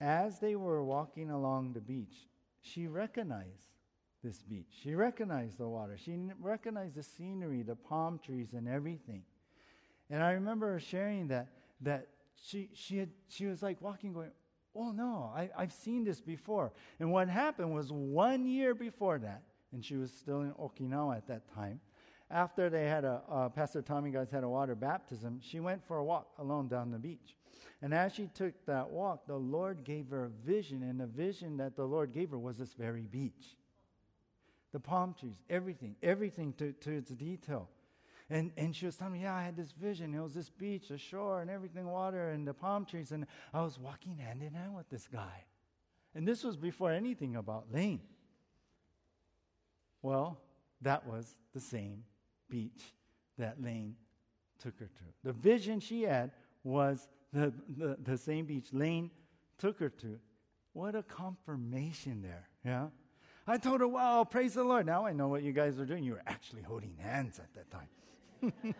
As 0.00 0.38
they 0.38 0.56
were 0.56 0.82
walking 0.82 1.30
along 1.30 1.74
the 1.74 1.80
beach, 1.82 2.26
she 2.62 2.86
recognized 2.86 3.75
this 4.26 4.42
beach. 4.42 4.66
She 4.82 4.94
recognized 4.94 5.58
the 5.58 5.68
water. 5.68 5.96
She 5.96 6.18
recognized 6.40 6.96
the 6.96 7.02
scenery, 7.02 7.62
the 7.62 7.76
palm 7.76 8.18
trees, 8.18 8.54
and 8.54 8.68
everything. 8.68 9.22
And 10.10 10.22
I 10.22 10.32
remember 10.32 10.72
her 10.72 10.80
sharing 10.80 11.28
that 11.28 11.48
that 11.82 12.08
she 12.34 12.70
she 12.74 12.98
had 12.98 13.10
she 13.28 13.46
was 13.46 13.62
like 13.62 13.80
walking, 13.80 14.12
going, 14.12 14.32
"Oh 14.74 14.90
no, 14.90 15.32
I, 15.34 15.50
I've 15.56 15.72
seen 15.72 16.04
this 16.04 16.20
before." 16.20 16.72
And 16.98 17.12
what 17.12 17.28
happened 17.28 17.72
was 17.72 17.92
one 17.92 18.46
year 18.46 18.74
before 18.74 19.18
that, 19.20 19.42
and 19.72 19.84
she 19.84 19.96
was 19.96 20.10
still 20.10 20.42
in 20.42 20.52
Okinawa 20.52 21.16
at 21.16 21.28
that 21.28 21.54
time. 21.54 21.80
After 22.28 22.68
they 22.68 22.86
had 22.86 23.04
a 23.04 23.22
uh, 23.30 23.48
Pastor 23.50 23.80
Tommy 23.80 24.10
guys 24.10 24.30
had 24.30 24.42
a 24.42 24.48
water 24.48 24.74
baptism, 24.74 25.38
she 25.40 25.60
went 25.60 25.86
for 25.86 25.98
a 25.98 26.04
walk 26.04 26.26
alone 26.38 26.66
down 26.66 26.90
the 26.90 26.98
beach. 26.98 27.36
And 27.80 27.94
as 27.94 28.14
she 28.14 28.26
took 28.26 28.54
that 28.66 28.90
walk, 28.90 29.26
the 29.26 29.36
Lord 29.36 29.84
gave 29.84 30.08
her 30.10 30.24
a 30.24 30.46
vision, 30.46 30.82
and 30.82 30.98
the 30.98 31.06
vision 31.06 31.58
that 31.58 31.76
the 31.76 31.84
Lord 31.84 32.12
gave 32.12 32.30
her 32.30 32.38
was 32.38 32.56
this 32.56 32.72
very 32.72 33.02
beach 33.02 33.56
the 34.76 34.80
palm 34.80 35.14
trees, 35.18 35.36
everything, 35.48 35.96
everything 36.02 36.52
to, 36.52 36.70
to 36.72 36.98
its 36.98 37.10
detail. 37.10 37.70
And, 38.28 38.50
and 38.58 38.76
she 38.76 38.84
was 38.84 38.94
telling 38.94 39.14
me, 39.14 39.22
yeah, 39.22 39.34
I 39.34 39.42
had 39.42 39.56
this 39.56 39.72
vision. 39.72 40.12
It 40.12 40.20
was 40.20 40.34
this 40.34 40.50
beach, 40.50 40.88
the 40.88 40.98
shore, 40.98 41.40
and 41.40 41.48
everything, 41.48 41.86
water, 41.86 42.28
and 42.28 42.46
the 42.46 42.52
palm 42.52 42.84
trees. 42.84 43.10
And 43.10 43.26
I 43.54 43.62
was 43.62 43.78
walking 43.78 44.18
hand 44.18 44.42
in 44.42 44.52
hand 44.52 44.76
with 44.76 44.90
this 44.90 45.08
guy. 45.10 45.44
And 46.14 46.28
this 46.28 46.44
was 46.44 46.58
before 46.58 46.92
anything 46.92 47.36
about 47.36 47.72
Lane. 47.72 48.02
Well, 50.02 50.42
that 50.82 51.06
was 51.06 51.34
the 51.54 51.60
same 51.60 52.04
beach 52.50 52.92
that 53.38 53.62
Lane 53.62 53.96
took 54.62 54.78
her 54.78 54.90
to. 54.94 55.04
The 55.24 55.32
vision 55.32 55.80
she 55.80 56.02
had 56.02 56.32
was 56.64 57.08
the, 57.32 57.50
the, 57.78 57.96
the 58.04 58.18
same 58.18 58.44
beach 58.44 58.68
Lane 58.74 59.10
took 59.56 59.78
her 59.80 59.88
to. 59.88 60.18
What 60.74 60.94
a 60.94 61.02
confirmation 61.02 62.20
there, 62.20 62.50
yeah? 62.62 62.88
I 63.48 63.58
told 63.58 63.80
her, 63.80 63.86
wow, 63.86 64.24
praise 64.24 64.54
the 64.54 64.64
Lord. 64.64 64.86
Now 64.86 65.06
I 65.06 65.12
know 65.12 65.28
what 65.28 65.42
you 65.42 65.52
guys 65.52 65.78
are 65.78 65.84
doing. 65.84 66.02
You 66.02 66.12
were 66.12 66.22
actually 66.26 66.62
holding 66.62 66.96
hands 66.98 67.38
at 67.38 67.54
that 67.54 67.70
time. 67.70 68.74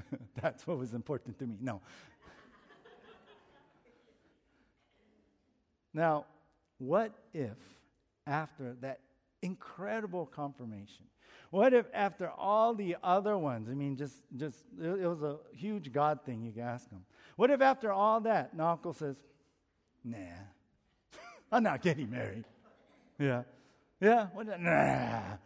That's 0.40 0.66
what 0.66 0.78
was 0.78 0.94
important 0.94 1.38
to 1.38 1.46
me. 1.46 1.58
No. 1.60 1.82
Now, 5.92 6.24
what 6.78 7.12
if 7.32 7.56
after 8.26 8.74
that 8.80 9.00
incredible 9.42 10.26
confirmation, 10.26 11.04
what 11.50 11.72
if 11.72 11.86
after 11.94 12.30
all 12.30 12.74
the 12.74 12.96
other 13.02 13.38
ones, 13.38 13.68
I 13.68 13.74
mean, 13.74 13.96
just, 13.96 14.16
just 14.36 14.58
it 14.80 15.06
was 15.06 15.22
a 15.22 15.36
huge 15.52 15.92
God 15.92 16.20
thing, 16.24 16.42
you 16.42 16.50
can 16.52 16.62
ask 16.62 16.90
him. 16.90 17.04
What 17.36 17.50
if 17.50 17.60
after 17.60 17.92
all 17.92 18.20
that, 18.22 18.56
Naoko 18.56 18.96
says, 18.96 19.16
nah, 20.02 20.16
I'm 21.54 21.62
not 21.62 21.82
getting 21.82 22.10
married. 22.10 22.44
Yeah. 23.16 23.42
Yeah? 24.00 24.26
Nah, 24.58 25.36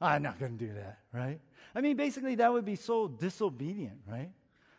I'm 0.00 0.22
not 0.22 0.38
going 0.40 0.56
to 0.56 0.66
do 0.66 0.72
that, 0.72 1.00
right? 1.12 1.38
I 1.74 1.82
mean, 1.82 1.94
basically, 1.94 2.36
that 2.36 2.50
would 2.50 2.64
be 2.64 2.74
so 2.74 3.06
disobedient, 3.06 3.98
right? 4.10 4.30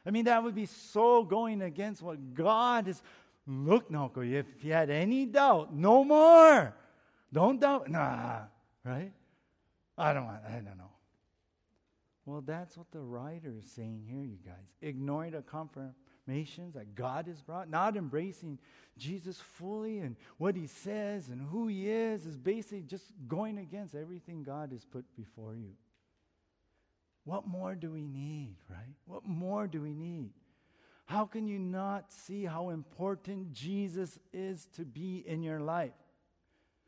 I 0.03 0.09
mean, 0.09 0.25
that 0.25 0.43
would 0.43 0.55
be 0.55 0.65
so 0.65 1.23
going 1.23 1.61
against 1.61 2.01
what 2.01 2.33
God 2.33 2.87
is. 2.87 3.03
Look, 3.45 3.91
Naoko, 3.91 4.27
if 4.27 4.47
you 4.63 4.73
had 4.73 4.89
any 4.89 5.27
doubt, 5.27 5.75
no 5.75 6.03
more. 6.03 6.73
Don't 7.31 7.59
doubt. 7.59 7.87
Nah, 7.87 8.39
right? 8.83 9.11
I 9.95 10.13
don't 10.13 10.25
want, 10.25 10.39
I 10.47 10.53
don't 10.53 10.77
know. 10.77 10.89
Well, 12.25 12.41
that's 12.41 12.75
what 12.77 12.89
the 12.91 12.99
writer 12.99 13.53
is 13.59 13.69
saying 13.71 14.05
here, 14.09 14.23
you 14.23 14.37
guys. 14.43 14.55
Ignoring 14.81 15.31
the 15.31 15.43
confirmations 16.29 16.73
that 16.75 16.95
God 16.95 17.27
has 17.27 17.41
brought, 17.41 17.69
not 17.69 17.97
embracing 17.97 18.59
Jesus 18.97 19.37
fully 19.39 19.99
and 19.99 20.15
what 20.37 20.55
he 20.55 20.67
says 20.67 21.29
and 21.29 21.41
who 21.41 21.67
he 21.67 21.89
is, 21.89 22.25
is 22.25 22.37
basically 22.37 22.81
just 22.81 23.05
going 23.27 23.57
against 23.57 23.95
everything 23.95 24.43
God 24.43 24.71
has 24.71 24.85
put 24.85 25.05
before 25.15 25.55
you. 25.55 25.71
What 27.25 27.47
more 27.47 27.75
do 27.75 27.91
we 27.91 28.05
need, 28.05 28.55
right? 28.69 28.95
What 29.05 29.25
more 29.25 29.67
do 29.67 29.81
we 29.81 29.93
need? 29.93 30.31
How 31.05 31.25
can 31.25 31.47
you 31.47 31.59
not 31.59 32.11
see 32.11 32.45
how 32.45 32.69
important 32.69 33.53
Jesus 33.53 34.19
is 34.31 34.67
to 34.75 34.85
be 34.85 35.23
in 35.25 35.41
your 35.41 35.59
life? 35.59 35.91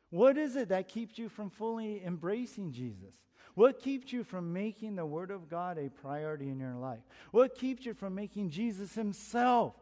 What 0.09 0.37
is 0.37 0.55
it 0.55 0.69
that 0.69 0.87
keeps 0.87 1.17
you 1.17 1.29
from 1.29 1.49
fully 1.49 2.03
embracing 2.05 2.71
Jesus? 2.71 3.15
What 3.61 3.79
keeps 3.79 4.11
you 4.11 4.23
from 4.23 4.51
making 4.51 4.95
the 4.95 5.05
Word 5.05 5.29
of 5.29 5.47
God 5.47 5.77
a 5.77 5.87
priority 5.87 6.49
in 6.49 6.59
your 6.59 6.73
life? 6.73 7.01
What 7.29 7.53
keeps 7.53 7.85
you 7.85 7.93
from 7.93 8.15
making 8.15 8.49
Jesus 8.49 8.95
Himself 8.95 9.75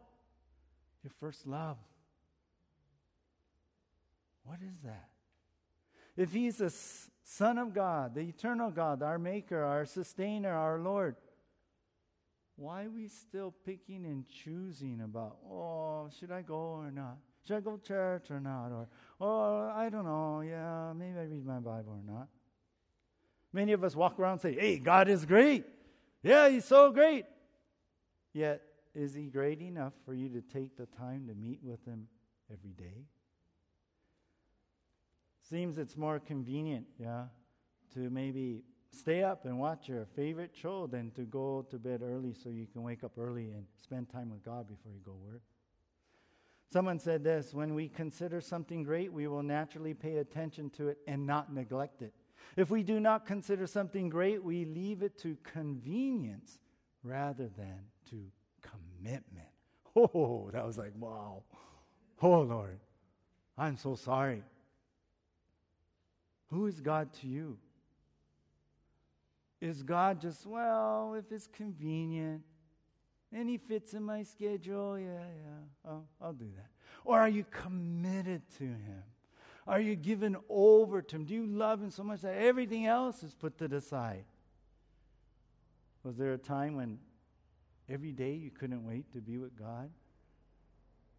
your 1.01 1.13
first 1.21 1.47
love? 1.47 1.77
What 4.43 4.57
is 4.61 4.75
that? 4.84 5.07
If 6.17 6.34
He's 6.34 6.57
the 6.57 6.73
Son 7.23 7.57
of 7.57 7.73
God, 7.73 8.15
the 8.15 8.19
eternal 8.19 8.69
God, 8.69 9.01
our 9.01 9.17
Maker, 9.17 9.63
our 9.63 9.86
Sustainer, 9.86 10.51
our 10.51 10.77
Lord, 10.77 11.15
why 12.57 12.84
are 12.84 12.89
we 12.89 13.07
still 13.07 13.53
picking 13.65 14.03
and 14.03 14.27
choosing 14.27 14.99
about, 14.99 15.38
oh, 15.49 16.09
should 16.19 16.34
I 16.34 16.41
go 16.41 16.82
or 16.84 16.91
not? 16.91 17.15
Should 17.47 17.55
I 17.55 17.61
go 17.61 17.77
to 17.77 17.88
church 17.88 18.30
or 18.30 18.41
not? 18.41 18.73
Or, 18.73 18.89
oh, 19.21 19.71
I 19.73 19.88
don't 19.88 20.03
know. 20.03 20.41
Yeah, 20.41 20.91
maybe 20.91 21.17
I 21.17 21.23
read 21.23 21.45
my 21.45 21.59
Bible 21.59 21.93
or 21.93 22.13
not. 22.13 22.27
Many 23.52 23.74
of 23.74 23.84
us 23.84 23.95
walk 23.95 24.20
around 24.20 24.34
and 24.34 24.41
say, 24.41 24.54
hey, 24.54 24.78
God 24.78 25.10
is 25.10 25.26
great. 25.26 25.66
Yeah, 26.22 26.50
He's 26.50 26.66
so 26.66 26.91
great. 26.91 27.26
Yet, 28.34 28.62
is 28.93 29.14
He 29.14 29.28
great 29.28 29.62
enough 29.62 29.93
for 30.06 30.14
you 30.14 30.30
to 30.30 30.41
take 30.41 30.78
the 30.78 30.86
time 30.86 31.28
to 31.28 31.34
meet 31.34 31.60
with 31.64 31.84
Him 31.86 32.08
every 32.52 32.72
day? 32.72 33.06
Seems 35.50 35.78
it's 35.78 35.97
more 35.97 36.20
convenient, 36.20 36.86
yeah, 37.00 37.26
to 37.95 38.10
maybe 38.12 38.64
stay 38.91 39.24
up 39.24 39.45
and 39.45 39.60
watch 39.60 39.88
your 39.88 40.06
favorite 40.16 40.52
show 40.54 40.88
than 40.88 41.12
to 41.12 41.22
go 41.22 41.66
to 41.70 41.78
bed 41.78 42.02
early 42.04 42.34
so 42.34 42.50
you 42.50 42.68
can 42.72 42.84
wake 42.84 43.04
up 43.04 43.14
early 43.18 43.52
and 43.52 43.66
spend 43.82 44.10
time 44.10 44.30
with 44.30 44.43
God 44.43 44.68
before 44.68 44.91
you 44.91 45.00
go 45.04 45.16
work. 45.28 45.41
Someone 46.72 47.00
said 47.00 47.24
this 47.24 47.54
when 47.54 47.74
we 47.74 47.88
consider 47.88 48.41
something 48.41 48.84
great, 48.84 49.12
we 49.12 49.28
will 49.28 49.41
naturally 49.41 49.95
pay 49.95 50.18
attention 50.18 50.70
to 50.72 50.89
it 50.89 51.00
and 51.08 51.26
not 51.26 51.52
neglect 51.52 52.04
it. 52.04 52.14
If 52.56 52.70
we 52.70 52.84
do 52.84 53.00
not 53.00 53.26
consider 53.26 53.68
something 53.68 54.10
great, 54.10 54.44
we 54.44 54.66
leave 54.66 55.02
it 55.02 55.18
to 55.20 55.38
convenience 55.44 56.60
rather 57.04 57.48
than 57.48 57.80
to 58.10 58.32
commitment. 58.62 59.48
Oh, 59.96 60.50
that 60.54 60.66
was 60.66 60.78
like, 60.78 60.94
wow. 60.98 61.44
Oh, 62.22 62.42
Lord, 62.42 62.80
I'm 63.58 63.76
so 63.76 63.96
sorry. 63.96 64.44
Who 66.52 66.68
is 66.68 66.80
God 66.80 67.12
to 67.22 67.28
you? 67.28 67.58
Is 69.60 69.84
God 69.84 70.22
just, 70.22 70.46
well, 70.46 71.16
if 71.18 71.32
it's 71.32 71.48
convenient, 71.48 72.44
and 73.32 73.50
he 73.50 73.58
fits 73.58 73.94
in 73.94 74.04
my 74.04 74.24
schedule. 74.24 74.98
Yeah, 74.98 75.08
yeah, 75.08 75.90
I'll, 75.90 76.06
I'll 76.22 76.34
do 76.34 76.50
that. 76.56 76.68
Or 77.06 77.20
are 77.20 77.30
you 77.30 77.46
committed 77.50 78.42
to 78.58 78.64
him? 78.64 79.04
Are 79.70 79.80
you 79.80 79.95
given 79.95 80.36
over 80.49 81.03
to 81.03 81.15
him? 81.15 81.26
Do 81.26 81.36
you 81.36 81.45
love 81.45 81.80
him 81.80 81.91
so 81.91 82.01
much 82.01 82.22
that 82.22 82.36
everything 82.36 82.88
else 82.88 83.22
is 83.22 83.36
put 83.36 83.59
to 83.59 83.67
the 83.67 83.80
side? 83.80 84.26
Was 86.03 86.17
there 86.17 86.34
a 86.34 86.39
time 86.39 86.76
when 86.76 86.97
every 87.88 88.11
day 88.11 88.34
you 88.34 88.49
couldn't 88.49 88.84
wait 88.84 89.13
to 89.13 89.20
be 89.20 89.38
with 89.38 89.55
God? 89.55 89.91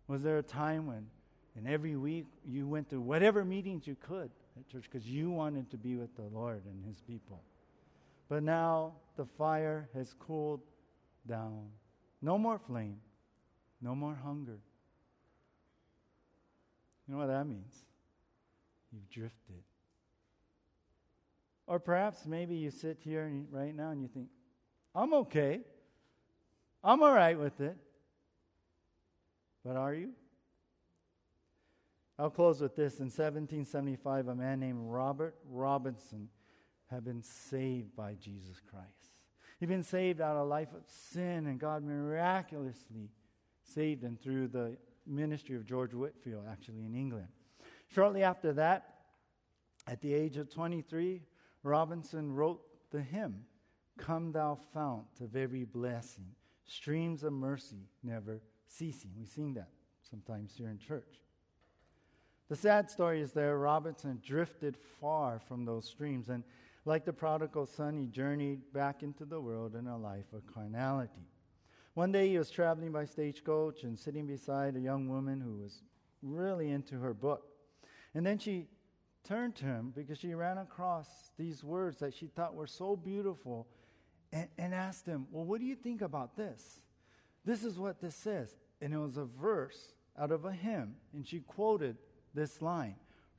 Was 0.08 0.24
there 0.24 0.38
a 0.38 0.42
time 0.42 0.88
when, 0.88 1.06
in 1.54 1.72
every 1.72 1.94
week, 1.94 2.26
you 2.44 2.66
went 2.66 2.90
to 2.90 3.00
whatever 3.00 3.44
meetings 3.44 3.86
you 3.86 3.94
could 3.94 4.32
at 4.58 4.68
church 4.68 4.82
because 4.90 5.06
you 5.06 5.30
wanted 5.30 5.70
to 5.70 5.76
be 5.76 5.94
with 5.94 6.16
the 6.16 6.22
Lord 6.22 6.62
and 6.64 6.84
his 6.84 7.00
people? 7.00 7.44
But 8.28 8.42
now 8.42 8.94
the 9.16 9.26
fire 9.26 9.88
has 9.94 10.12
cooled 10.18 10.62
down. 11.24 11.68
No 12.20 12.36
more 12.36 12.58
flame. 12.58 12.96
No 13.80 13.94
more 13.94 14.18
hunger. 14.24 14.58
You 17.06 17.14
know 17.14 17.20
what 17.20 17.28
that 17.28 17.46
means? 17.46 17.84
You've 18.92 19.08
drifted. 19.08 19.62
Or 21.66 21.78
perhaps 21.78 22.26
maybe 22.26 22.56
you 22.56 22.70
sit 22.70 22.98
here 23.00 23.24
and, 23.24 23.46
right 23.50 23.74
now 23.74 23.90
and 23.90 24.02
you 24.02 24.08
think, 24.08 24.28
I'm 24.94 25.14
okay. 25.14 25.60
I'm 26.82 27.02
all 27.02 27.12
right 27.12 27.38
with 27.38 27.60
it. 27.60 27.76
But 29.64 29.76
are 29.76 29.94
you? 29.94 30.10
I'll 32.18 32.30
close 32.30 32.60
with 32.60 32.74
this. 32.74 32.98
In 32.98 33.06
1775, 33.06 34.28
a 34.28 34.34
man 34.34 34.60
named 34.60 34.78
Robert 34.82 35.36
Robinson 35.48 36.28
had 36.90 37.04
been 37.04 37.22
saved 37.22 37.94
by 37.94 38.14
Jesus 38.14 38.60
Christ. 38.68 38.88
He'd 39.60 39.68
been 39.68 39.82
saved 39.82 40.20
out 40.20 40.36
of 40.36 40.42
a 40.42 40.48
life 40.48 40.72
of 40.74 40.82
sin, 40.86 41.46
and 41.46 41.60
God 41.60 41.84
miraculously 41.84 43.10
saved 43.62 44.02
him 44.02 44.18
through 44.20 44.48
the 44.48 44.76
ministry 45.06 45.54
of 45.56 45.64
George 45.64 45.94
Whitefield, 45.94 46.44
actually, 46.50 46.84
in 46.84 46.94
England. 46.94 47.28
Shortly 47.94 48.22
after 48.22 48.52
that, 48.52 48.94
at 49.86 50.00
the 50.00 50.14
age 50.14 50.36
of 50.36 50.48
23, 50.48 51.22
Robinson 51.62 52.32
wrote 52.32 52.62
the 52.90 53.02
hymn, 53.02 53.44
Come 53.98 54.32
Thou 54.32 54.58
Fount 54.72 55.20
of 55.20 55.34
Every 55.34 55.64
Blessing, 55.64 56.26
Streams 56.64 57.24
of 57.24 57.32
Mercy 57.32 57.88
Never 58.02 58.40
Ceasing. 58.66 59.10
We 59.18 59.26
sing 59.26 59.54
that 59.54 59.70
sometimes 60.08 60.54
here 60.56 60.68
in 60.68 60.78
church. 60.78 61.20
The 62.48 62.56
sad 62.56 62.90
story 62.90 63.20
is 63.20 63.32
there, 63.32 63.58
Robinson 63.58 64.20
drifted 64.24 64.76
far 65.00 65.40
from 65.40 65.64
those 65.64 65.86
streams, 65.86 66.28
and 66.28 66.44
like 66.84 67.04
the 67.04 67.12
prodigal 67.12 67.66
son, 67.66 67.96
he 67.96 68.06
journeyed 68.06 68.72
back 68.72 69.02
into 69.02 69.24
the 69.24 69.40
world 69.40 69.74
in 69.74 69.86
a 69.86 69.98
life 69.98 70.32
of 70.32 70.46
carnality. 70.46 71.28
One 71.94 72.12
day 72.12 72.28
he 72.28 72.38
was 72.38 72.50
traveling 72.50 72.92
by 72.92 73.04
stagecoach 73.04 73.82
and 73.82 73.98
sitting 73.98 74.26
beside 74.26 74.76
a 74.76 74.80
young 74.80 75.08
woman 75.08 75.40
who 75.40 75.58
was 75.58 75.82
really 76.22 76.70
into 76.70 76.98
her 76.98 77.12
book. 77.12 77.42
And 78.14 78.26
then 78.26 78.38
she 78.38 78.66
turned 79.24 79.54
to 79.56 79.64
him 79.64 79.92
because 79.94 80.18
she 80.18 80.34
ran 80.34 80.58
across 80.58 81.06
these 81.38 81.62
words 81.62 81.98
that 81.98 82.14
she 82.14 82.26
thought 82.26 82.54
were 82.54 82.66
so 82.66 82.96
beautiful 82.96 83.66
and, 84.32 84.48
and 84.58 84.74
asked 84.74 85.06
him, 85.06 85.26
Well, 85.30 85.44
what 85.44 85.60
do 85.60 85.66
you 85.66 85.76
think 85.76 86.02
about 86.02 86.36
this? 86.36 86.80
This 87.44 87.64
is 87.64 87.78
what 87.78 88.00
this 88.00 88.14
says. 88.14 88.56
And 88.80 88.92
it 88.94 88.98
was 88.98 89.16
a 89.16 89.24
verse 89.24 89.94
out 90.18 90.32
of 90.32 90.44
a 90.44 90.52
hymn. 90.52 90.94
And 91.12 91.26
she 91.26 91.40
quoted 91.40 91.96
this 92.34 92.62
line 92.62 92.96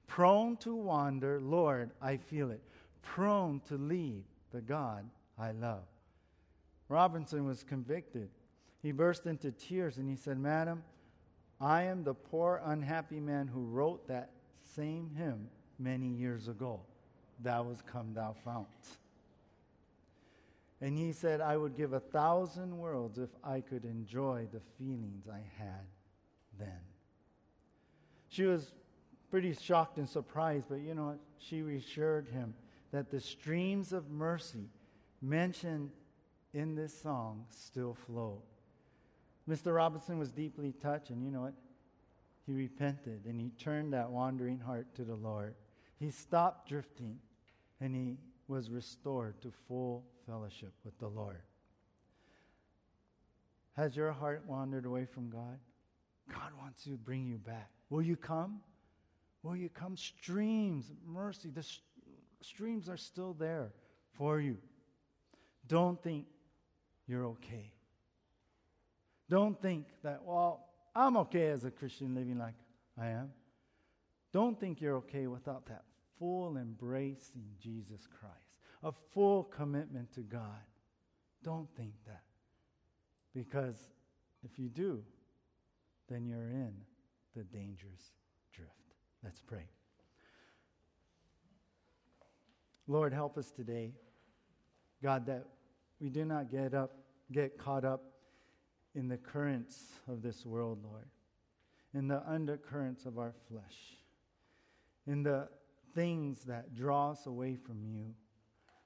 Prone 0.07 0.57
to 0.57 0.75
wander, 0.75 1.39
Lord, 1.39 1.91
I 2.01 2.17
feel 2.17 2.51
it 2.51 2.61
prone 3.01 3.61
to 3.67 3.77
leave 3.77 4.23
the 4.51 4.61
God 4.61 5.09
I 5.37 5.51
love. 5.51 5.83
Robinson 6.89 7.45
was 7.45 7.63
convicted. 7.63 8.29
He 8.81 8.91
burst 8.91 9.25
into 9.25 9.51
tears 9.51 9.97
and 9.97 10.09
he 10.09 10.15
said, 10.15 10.37
Madam, 10.37 10.83
I 11.59 11.83
am 11.83 12.03
the 12.03 12.13
poor, 12.13 12.61
unhappy 12.63 13.19
man 13.19 13.47
who 13.47 13.65
wrote 13.65 14.07
that 14.07 14.31
same 14.75 15.09
hymn 15.17 15.47
many 15.79 16.07
years 16.07 16.47
ago. 16.47 16.79
That 17.43 17.65
was 17.65 17.81
Come 17.91 18.13
Thou 18.13 18.35
Fount. 18.45 18.67
And 20.81 20.97
he 20.97 21.11
said, 21.11 21.41
I 21.41 21.57
would 21.57 21.77
give 21.77 21.93
a 21.93 21.99
thousand 21.99 22.77
worlds 22.77 23.19
if 23.19 23.29
I 23.43 23.61
could 23.61 23.85
enjoy 23.85 24.47
the 24.51 24.61
feelings 24.77 25.25
I 25.31 25.41
had 25.61 25.85
then. 26.57 26.79
She 28.29 28.43
was 28.43 28.71
pretty 29.29 29.53
shocked 29.53 29.97
and 29.97 30.09
surprised, 30.09 30.67
but 30.69 30.79
you 30.79 30.95
know 30.95 31.07
what? 31.07 31.19
She 31.37 31.61
reassured 31.61 32.27
him 32.27 32.53
that 32.91 33.11
the 33.11 33.19
streams 33.19 33.93
of 33.93 34.09
mercy 34.09 34.69
mentioned 35.21 35.91
in 36.53 36.75
this 36.75 36.99
song 36.99 37.45
still 37.49 37.93
flow. 38.05 38.41
Mr. 39.49 39.75
Robinson 39.75 40.17
was 40.17 40.31
deeply 40.31 40.73
touched, 40.81 41.09
and 41.09 41.23
you 41.23 41.31
know 41.31 41.41
what? 41.41 41.53
He 42.51 42.57
repented 42.57 43.25
and 43.25 43.39
he 43.39 43.51
turned 43.51 43.93
that 43.93 44.09
wandering 44.09 44.59
heart 44.59 44.93
to 44.95 45.05
the 45.05 45.15
Lord. 45.15 45.55
He 45.97 46.11
stopped 46.11 46.67
drifting 46.67 47.17
and 47.79 47.95
he 47.95 48.17
was 48.49 48.69
restored 48.69 49.41
to 49.43 49.53
full 49.69 50.03
fellowship 50.25 50.73
with 50.83 50.97
the 50.99 51.07
Lord. 51.07 51.43
Has 53.77 53.95
your 53.95 54.11
heart 54.11 54.43
wandered 54.45 54.85
away 54.85 55.05
from 55.05 55.29
God? 55.29 55.59
God 56.27 56.51
wants 56.59 56.83
to 56.83 56.97
bring 56.97 57.25
you 57.25 57.37
back. 57.37 57.69
Will 57.89 58.01
you 58.01 58.17
come? 58.17 58.59
Will 59.43 59.55
you 59.55 59.69
come? 59.69 59.95
Streams, 59.95 60.91
mercy, 61.07 61.51
the 61.51 61.63
sh- 61.63 61.79
streams 62.41 62.89
are 62.89 62.97
still 62.97 63.33
there 63.33 63.71
for 64.11 64.41
you. 64.41 64.57
Don't 65.69 66.03
think 66.03 66.25
you're 67.07 67.27
okay. 67.27 67.71
Don't 69.29 69.61
think 69.61 69.85
that, 70.03 70.21
well, 70.25 70.67
I'm 70.95 71.17
okay 71.17 71.47
as 71.47 71.63
a 71.63 71.71
Christian 71.71 72.15
living 72.15 72.37
like 72.37 72.55
I 72.99 73.07
am. 73.07 73.29
Don't 74.33 74.59
think 74.59 74.81
you're 74.81 74.97
okay 74.97 75.27
without 75.27 75.65
that 75.67 75.83
full 76.19 76.57
embracing 76.57 77.45
Jesus 77.59 78.07
Christ, 78.19 78.59
a 78.83 78.91
full 78.91 79.43
commitment 79.43 80.13
to 80.13 80.21
God. 80.21 80.61
Don't 81.43 81.67
think 81.75 81.93
that. 82.05 82.23
Because 83.33 83.77
if 84.43 84.59
you 84.59 84.69
do, 84.69 85.03
then 86.09 86.25
you're 86.25 86.49
in 86.49 86.73
the 87.35 87.43
dangerous 87.43 88.11
drift. 88.53 88.71
Let's 89.23 89.41
pray. 89.41 89.67
Lord, 92.87 93.13
help 93.13 93.37
us 93.37 93.51
today. 93.51 93.93
God, 95.01 95.25
that 95.27 95.45
we 95.99 96.09
do 96.09 96.25
not 96.25 96.51
get 96.51 96.73
up, 96.73 96.91
get 97.31 97.57
caught 97.57 97.85
up 97.85 98.03
in 98.95 99.07
the 99.07 99.17
currents 99.17 99.93
of 100.07 100.21
this 100.21 100.45
world, 100.45 100.79
Lord, 100.83 101.07
in 101.93 102.07
the 102.07 102.21
undercurrents 102.29 103.05
of 103.05 103.17
our 103.17 103.33
flesh, 103.49 103.97
in 105.07 105.23
the 105.23 105.47
things 105.95 106.43
that 106.45 106.73
draw 106.73 107.11
us 107.11 107.25
away 107.25 107.55
from 107.55 107.83
you, 107.83 108.13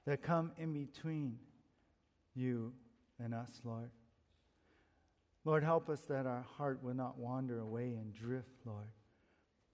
that 0.06 0.22
come 0.22 0.52
in 0.56 0.72
between 0.72 1.38
you 2.34 2.72
and 3.22 3.34
us, 3.34 3.60
Lord. 3.64 3.90
Lord, 5.44 5.62
help 5.62 5.88
us 5.88 6.00
that 6.08 6.26
our 6.26 6.44
heart 6.56 6.82
will 6.82 6.94
not 6.94 7.18
wander 7.18 7.60
away 7.60 7.94
and 7.94 8.12
drift, 8.12 8.56
Lord, 8.64 8.88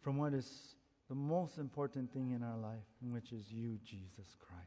from 0.02 0.18
what 0.18 0.34
is 0.34 0.76
the 1.08 1.14
most 1.14 1.58
important 1.58 2.12
thing 2.12 2.32
in 2.32 2.42
our 2.42 2.58
life, 2.58 2.84
which 3.10 3.32
is 3.32 3.50
you, 3.50 3.78
Jesus 3.84 4.36
Christ. 4.38 4.62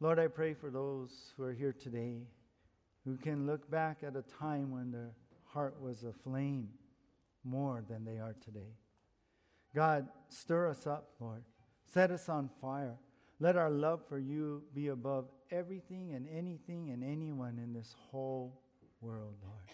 Lord, 0.00 0.18
I 0.18 0.26
pray 0.26 0.54
for 0.54 0.70
those 0.70 1.32
who 1.36 1.44
are 1.44 1.52
here 1.52 1.72
today 1.72 2.22
who 3.04 3.16
can 3.16 3.46
look 3.46 3.70
back 3.70 3.98
at 4.02 4.16
a 4.16 4.22
time 4.22 4.70
when 4.70 4.90
their 4.90 5.12
heart 5.52 5.80
was 5.80 6.04
aflame 6.04 6.68
more 7.44 7.82
than 7.88 8.04
they 8.04 8.18
are 8.18 8.36
today. 8.44 8.74
God, 9.74 10.08
stir 10.28 10.68
us 10.68 10.86
up, 10.86 11.10
Lord. 11.20 11.42
Set 11.92 12.10
us 12.10 12.28
on 12.28 12.50
fire. 12.60 12.96
Let 13.40 13.56
our 13.56 13.70
love 13.70 14.00
for 14.08 14.18
you 14.18 14.62
be 14.74 14.88
above 14.88 15.26
everything 15.50 16.12
and 16.14 16.28
anything 16.28 16.90
and 16.90 17.02
anyone 17.02 17.58
in 17.62 17.72
this 17.72 17.94
whole 18.10 18.60
world, 19.00 19.34
Lord. 19.42 19.64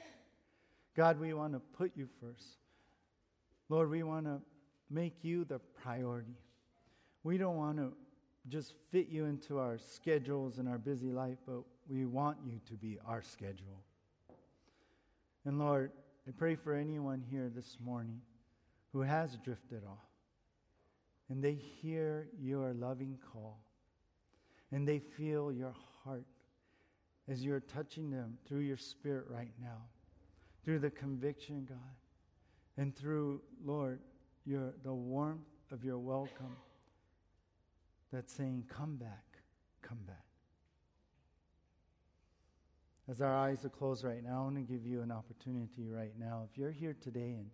God, 0.96 1.20
we 1.20 1.34
want 1.34 1.52
to 1.52 1.60
put 1.60 1.92
you 1.94 2.08
first. 2.20 2.56
Lord, 3.68 3.90
we 3.90 4.02
want 4.02 4.26
to 4.26 4.40
make 4.90 5.22
you 5.22 5.44
the 5.44 5.58
priority. 5.58 6.38
We 7.22 7.36
don't 7.36 7.56
want 7.56 7.76
to 7.76 7.92
just 8.48 8.72
fit 8.90 9.08
you 9.08 9.26
into 9.26 9.58
our 9.58 9.78
schedules 9.78 10.58
and 10.58 10.68
our 10.68 10.78
busy 10.78 11.12
life, 11.12 11.36
but 11.46 11.62
we 11.88 12.04
want 12.04 12.36
you 12.44 12.60
to 12.68 12.74
be 12.74 12.98
our 13.06 13.22
schedule. 13.22 13.82
And 15.44 15.58
Lord, 15.58 15.92
I 16.26 16.32
pray 16.32 16.54
for 16.56 16.74
anyone 16.74 17.24
here 17.30 17.50
this 17.54 17.78
morning 17.82 18.20
who 18.92 19.00
has 19.00 19.36
drifted 19.42 19.82
off 19.88 20.08
and 21.30 21.42
they 21.42 21.54
hear 21.54 22.28
your 22.38 22.74
loving 22.74 23.18
call 23.32 23.58
and 24.70 24.86
they 24.86 24.98
feel 24.98 25.50
your 25.52 25.74
heart 26.04 26.26
as 27.30 27.44
you're 27.44 27.60
touching 27.60 28.10
them 28.10 28.36
through 28.46 28.60
your 28.60 28.76
spirit 28.76 29.26
right 29.28 29.52
now, 29.60 29.82
through 30.64 30.78
the 30.78 30.90
conviction, 30.90 31.66
God, 31.68 31.78
and 32.76 32.94
through, 32.94 33.40
Lord, 33.64 34.00
your, 34.44 34.74
the 34.82 34.94
warmth 34.94 35.40
of 35.70 35.84
your 35.84 35.98
welcome 35.98 36.56
that's 38.12 38.32
saying, 38.32 38.64
Come 38.68 38.96
back, 38.96 39.24
come 39.82 39.98
back. 40.06 40.27
As 43.10 43.22
our 43.22 43.34
eyes 43.34 43.64
are 43.64 43.70
closed 43.70 44.04
right 44.04 44.22
now, 44.22 44.40
I 44.40 44.42
want 44.42 44.56
to 44.56 44.72
give 44.72 44.84
you 44.84 45.00
an 45.00 45.10
opportunity 45.10 45.88
right 45.88 46.12
now. 46.18 46.46
If 46.50 46.58
you're 46.58 46.70
here 46.70 46.94
today 47.00 47.36
and 47.38 47.48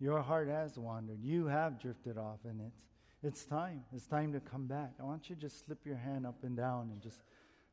your 0.00 0.20
heart 0.20 0.48
has 0.48 0.76
wandered, 0.76 1.20
you 1.22 1.46
have 1.46 1.80
drifted 1.80 2.18
off, 2.18 2.40
and 2.44 2.60
it's, 2.60 2.80
it's 3.22 3.44
time. 3.44 3.84
It's 3.94 4.06
time 4.06 4.32
to 4.32 4.40
come 4.40 4.66
back. 4.66 4.94
I 4.98 5.04
want 5.04 5.30
you 5.30 5.36
to 5.36 5.40
just 5.40 5.64
slip 5.64 5.86
your 5.86 5.96
hand 5.96 6.26
up 6.26 6.42
and 6.42 6.56
down 6.56 6.90
and 6.92 7.00
just 7.00 7.22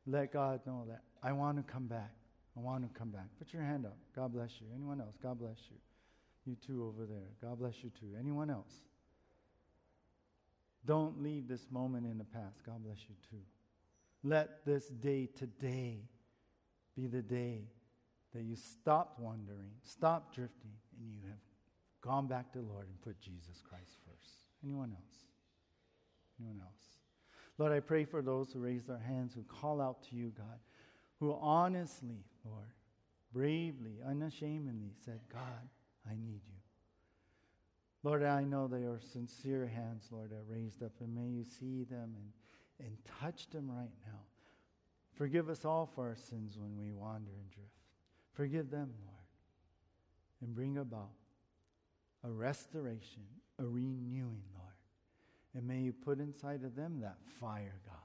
let 0.06 0.32
God 0.32 0.60
know 0.64 0.84
that 0.88 1.02
I 1.20 1.32
want 1.32 1.56
to 1.56 1.64
come 1.64 1.88
back. 1.88 2.12
I 2.56 2.60
want 2.60 2.82
to 2.82 2.98
come 2.98 3.10
back. 3.10 3.26
Put 3.38 3.52
your 3.52 3.62
hand 3.62 3.86
up. 3.86 3.96
God 4.14 4.32
bless 4.32 4.60
you. 4.60 4.68
Anyone 4.72 5.00
else? 5.00 5.16
God 5.20 5.40
bless 5.40 5.58
you. 5.68 5.76
You 6.46 6.56
too 6.64 6.84
over 6.84 7.06
there. 7.06 7.28
God 7.42 7.58
bless 7.58 7.82
you 7.82 7.90
too. 7.90 8.14
Anyone 8.18 8.50
else? 8.50 8.72
Don't 10.86 11.20
leave 11.22 11.48
this 11.48 11.66
moment 11.70 12.06
in 12.06 12.18
the 12.18 12.24
past. 12.24 12.64
God 12.64 12.84
bless 12.84 12.98
you 13.08 13.16
too. 13.28 13.42
Let 14.22 14.64
this 14.64 14.86
day 14.86 15.28
today 15.36 16.02
be 17.00 17.06
the 17.06 17.22
day 17.22 17.62
that 18.34 18.42
you 18.42 18.56
stopped 18.56 19.18
wandering, 19.18 19.70
stopped 19.82 20.34
drifting, 20.34 20.72
and 20.98 21.10
you 21.10 21.20
have 21.28 21.38
gone 22.00 22.26
back 22.26 22.52
to 22.52 22.58
the 22.58 22.64
Lord 22.64 22.86
and 22.86 23.00
put 23.02 23.20
Jesus 23.20 23.62
Christ 23.68 23.98
first. 24.06 24.32
Anyone 24.62 24.92
else? 24.92 25.16
Anyone 26.38 26.60
else? 26.60 26.98
Lord, 27.58 27.72
I 27.72 27.80
pray 27.80 28.04
for 28.04 28.22
those 28.22 28.52
who 28.52 28.60
raise 28.60 28.86
their 28.86 28.98
hands, 28.98 29.34
who 29.34 29.42
call 29.42 29.80
out 29.80 30.02
to 30.08 30.16
you, 30.16 30.32
God, 30.36 30.58
who 31.18 31.36
honestly, 31.40 32.24
Lord, 32.44 32.72
bravely, 33.32 33.96
unashamedly 34.06 34.92
said, 35.04 35.20
God, 35.32 35.68
I 36.08 36.12
need 36.14 36.40
you. 36.46 36.60
Lord, 38.02 38.22
I 38.22 38.44
know 38.44 38.66
they 38.66 38.84
are 38.84 39.00
sincere 39.12 39.66
hands, 39.66 40.08
Lord, 40.10 40.30
that 40.30 40.44
raised 40.48 40.82
up, 40.82 40.92
and 41.00 41.14
may 41.14 41.28
you 41.28 41.44
see 41.44 41.84
them 41.84 42.14
and, 42.16 42.86
and 42.86 42.96
touch 43.20 43.50
them 43.50 43.70
right 43.70 43.92
now. 44.06 44.20
Forgive 45.20 45.50
us 45.50 45.66
all 45.66 45.84
for 45.94 46.08
our 46.08 46.16
sins 46.16 46.56
when 46.56 46.78
we 46.78 46.92
wander 46.92 47.32
and 47.38 47.50
drift. 47.50 47.68
Forgive 48.32 48.70
them, 48.70 48.88
Lord, 49.04 49.26
and 50.40 50.54
bring 50.54 50.78
about 50.78 51.10
a 52.24 52.30
restoration, 52.30 53.24
a 53.58 53.66
renewing, 53.66 54.40
Lord. 54.54 54.72
And 55.54 55.68
may 55.68 55.80
you 55.80 55.92
put 55.92 56.20
inside 56.20 56.64
of 56.64 56.74
them 56.74 57.00
that 57.02 57.18
fire, 57.38 57.82
God. 57.84 57.96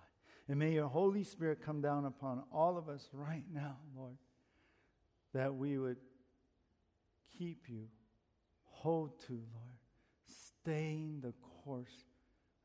And 0.50 0.60
may 0.60 0.74
your 0.74 0.90
Holy 0.90 1.24
Spirit 1.24 1.62
come 1.66 1.80
down 1.80 2.04
upon 2.04 2.44
all 2.52 2.78
of 2.78 2.90
us 2.90 3.08
right 3.14 3.46
now, 3.50 3.78
Lord, 3.96 4.18
that 5.34 5.56
we 5.56 5.78
would 5.78 6.00
keep 7.38 7.70
you, 7.70 7.86
hold 8.66 9.22
to, 9.28 9.32
Lord, 9.32 9.78
staying 10.26 11.22
the 11.22 11.34
course 11.64 12.04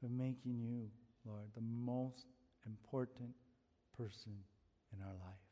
of 0.03 0.11
making 0.11 0.61
you, 0.61 0.91
Lord, 1.25 1.45
the 1.55 1.63
most 1.63 2.27
important 2.67 3.31
person 4.01 4.33
in 4.97 5.03
our 5.03 5.13
life. 5.13 5.47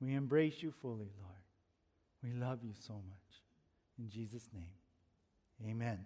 We 0.00 0.14
embrace 0.14 0.62
you 0.62 0.72
fully, 0.80 1.10
Lord. 1.20 1.44
We 2.22 2.32
love 2.32 2.60
you 2.62 2.72
so 2.86 2.94
much. 2.94 3.42
In 3.98 4.08
Jesus' 4.08 4.48
name, 4.52 5.70
amen. 5.70 5.98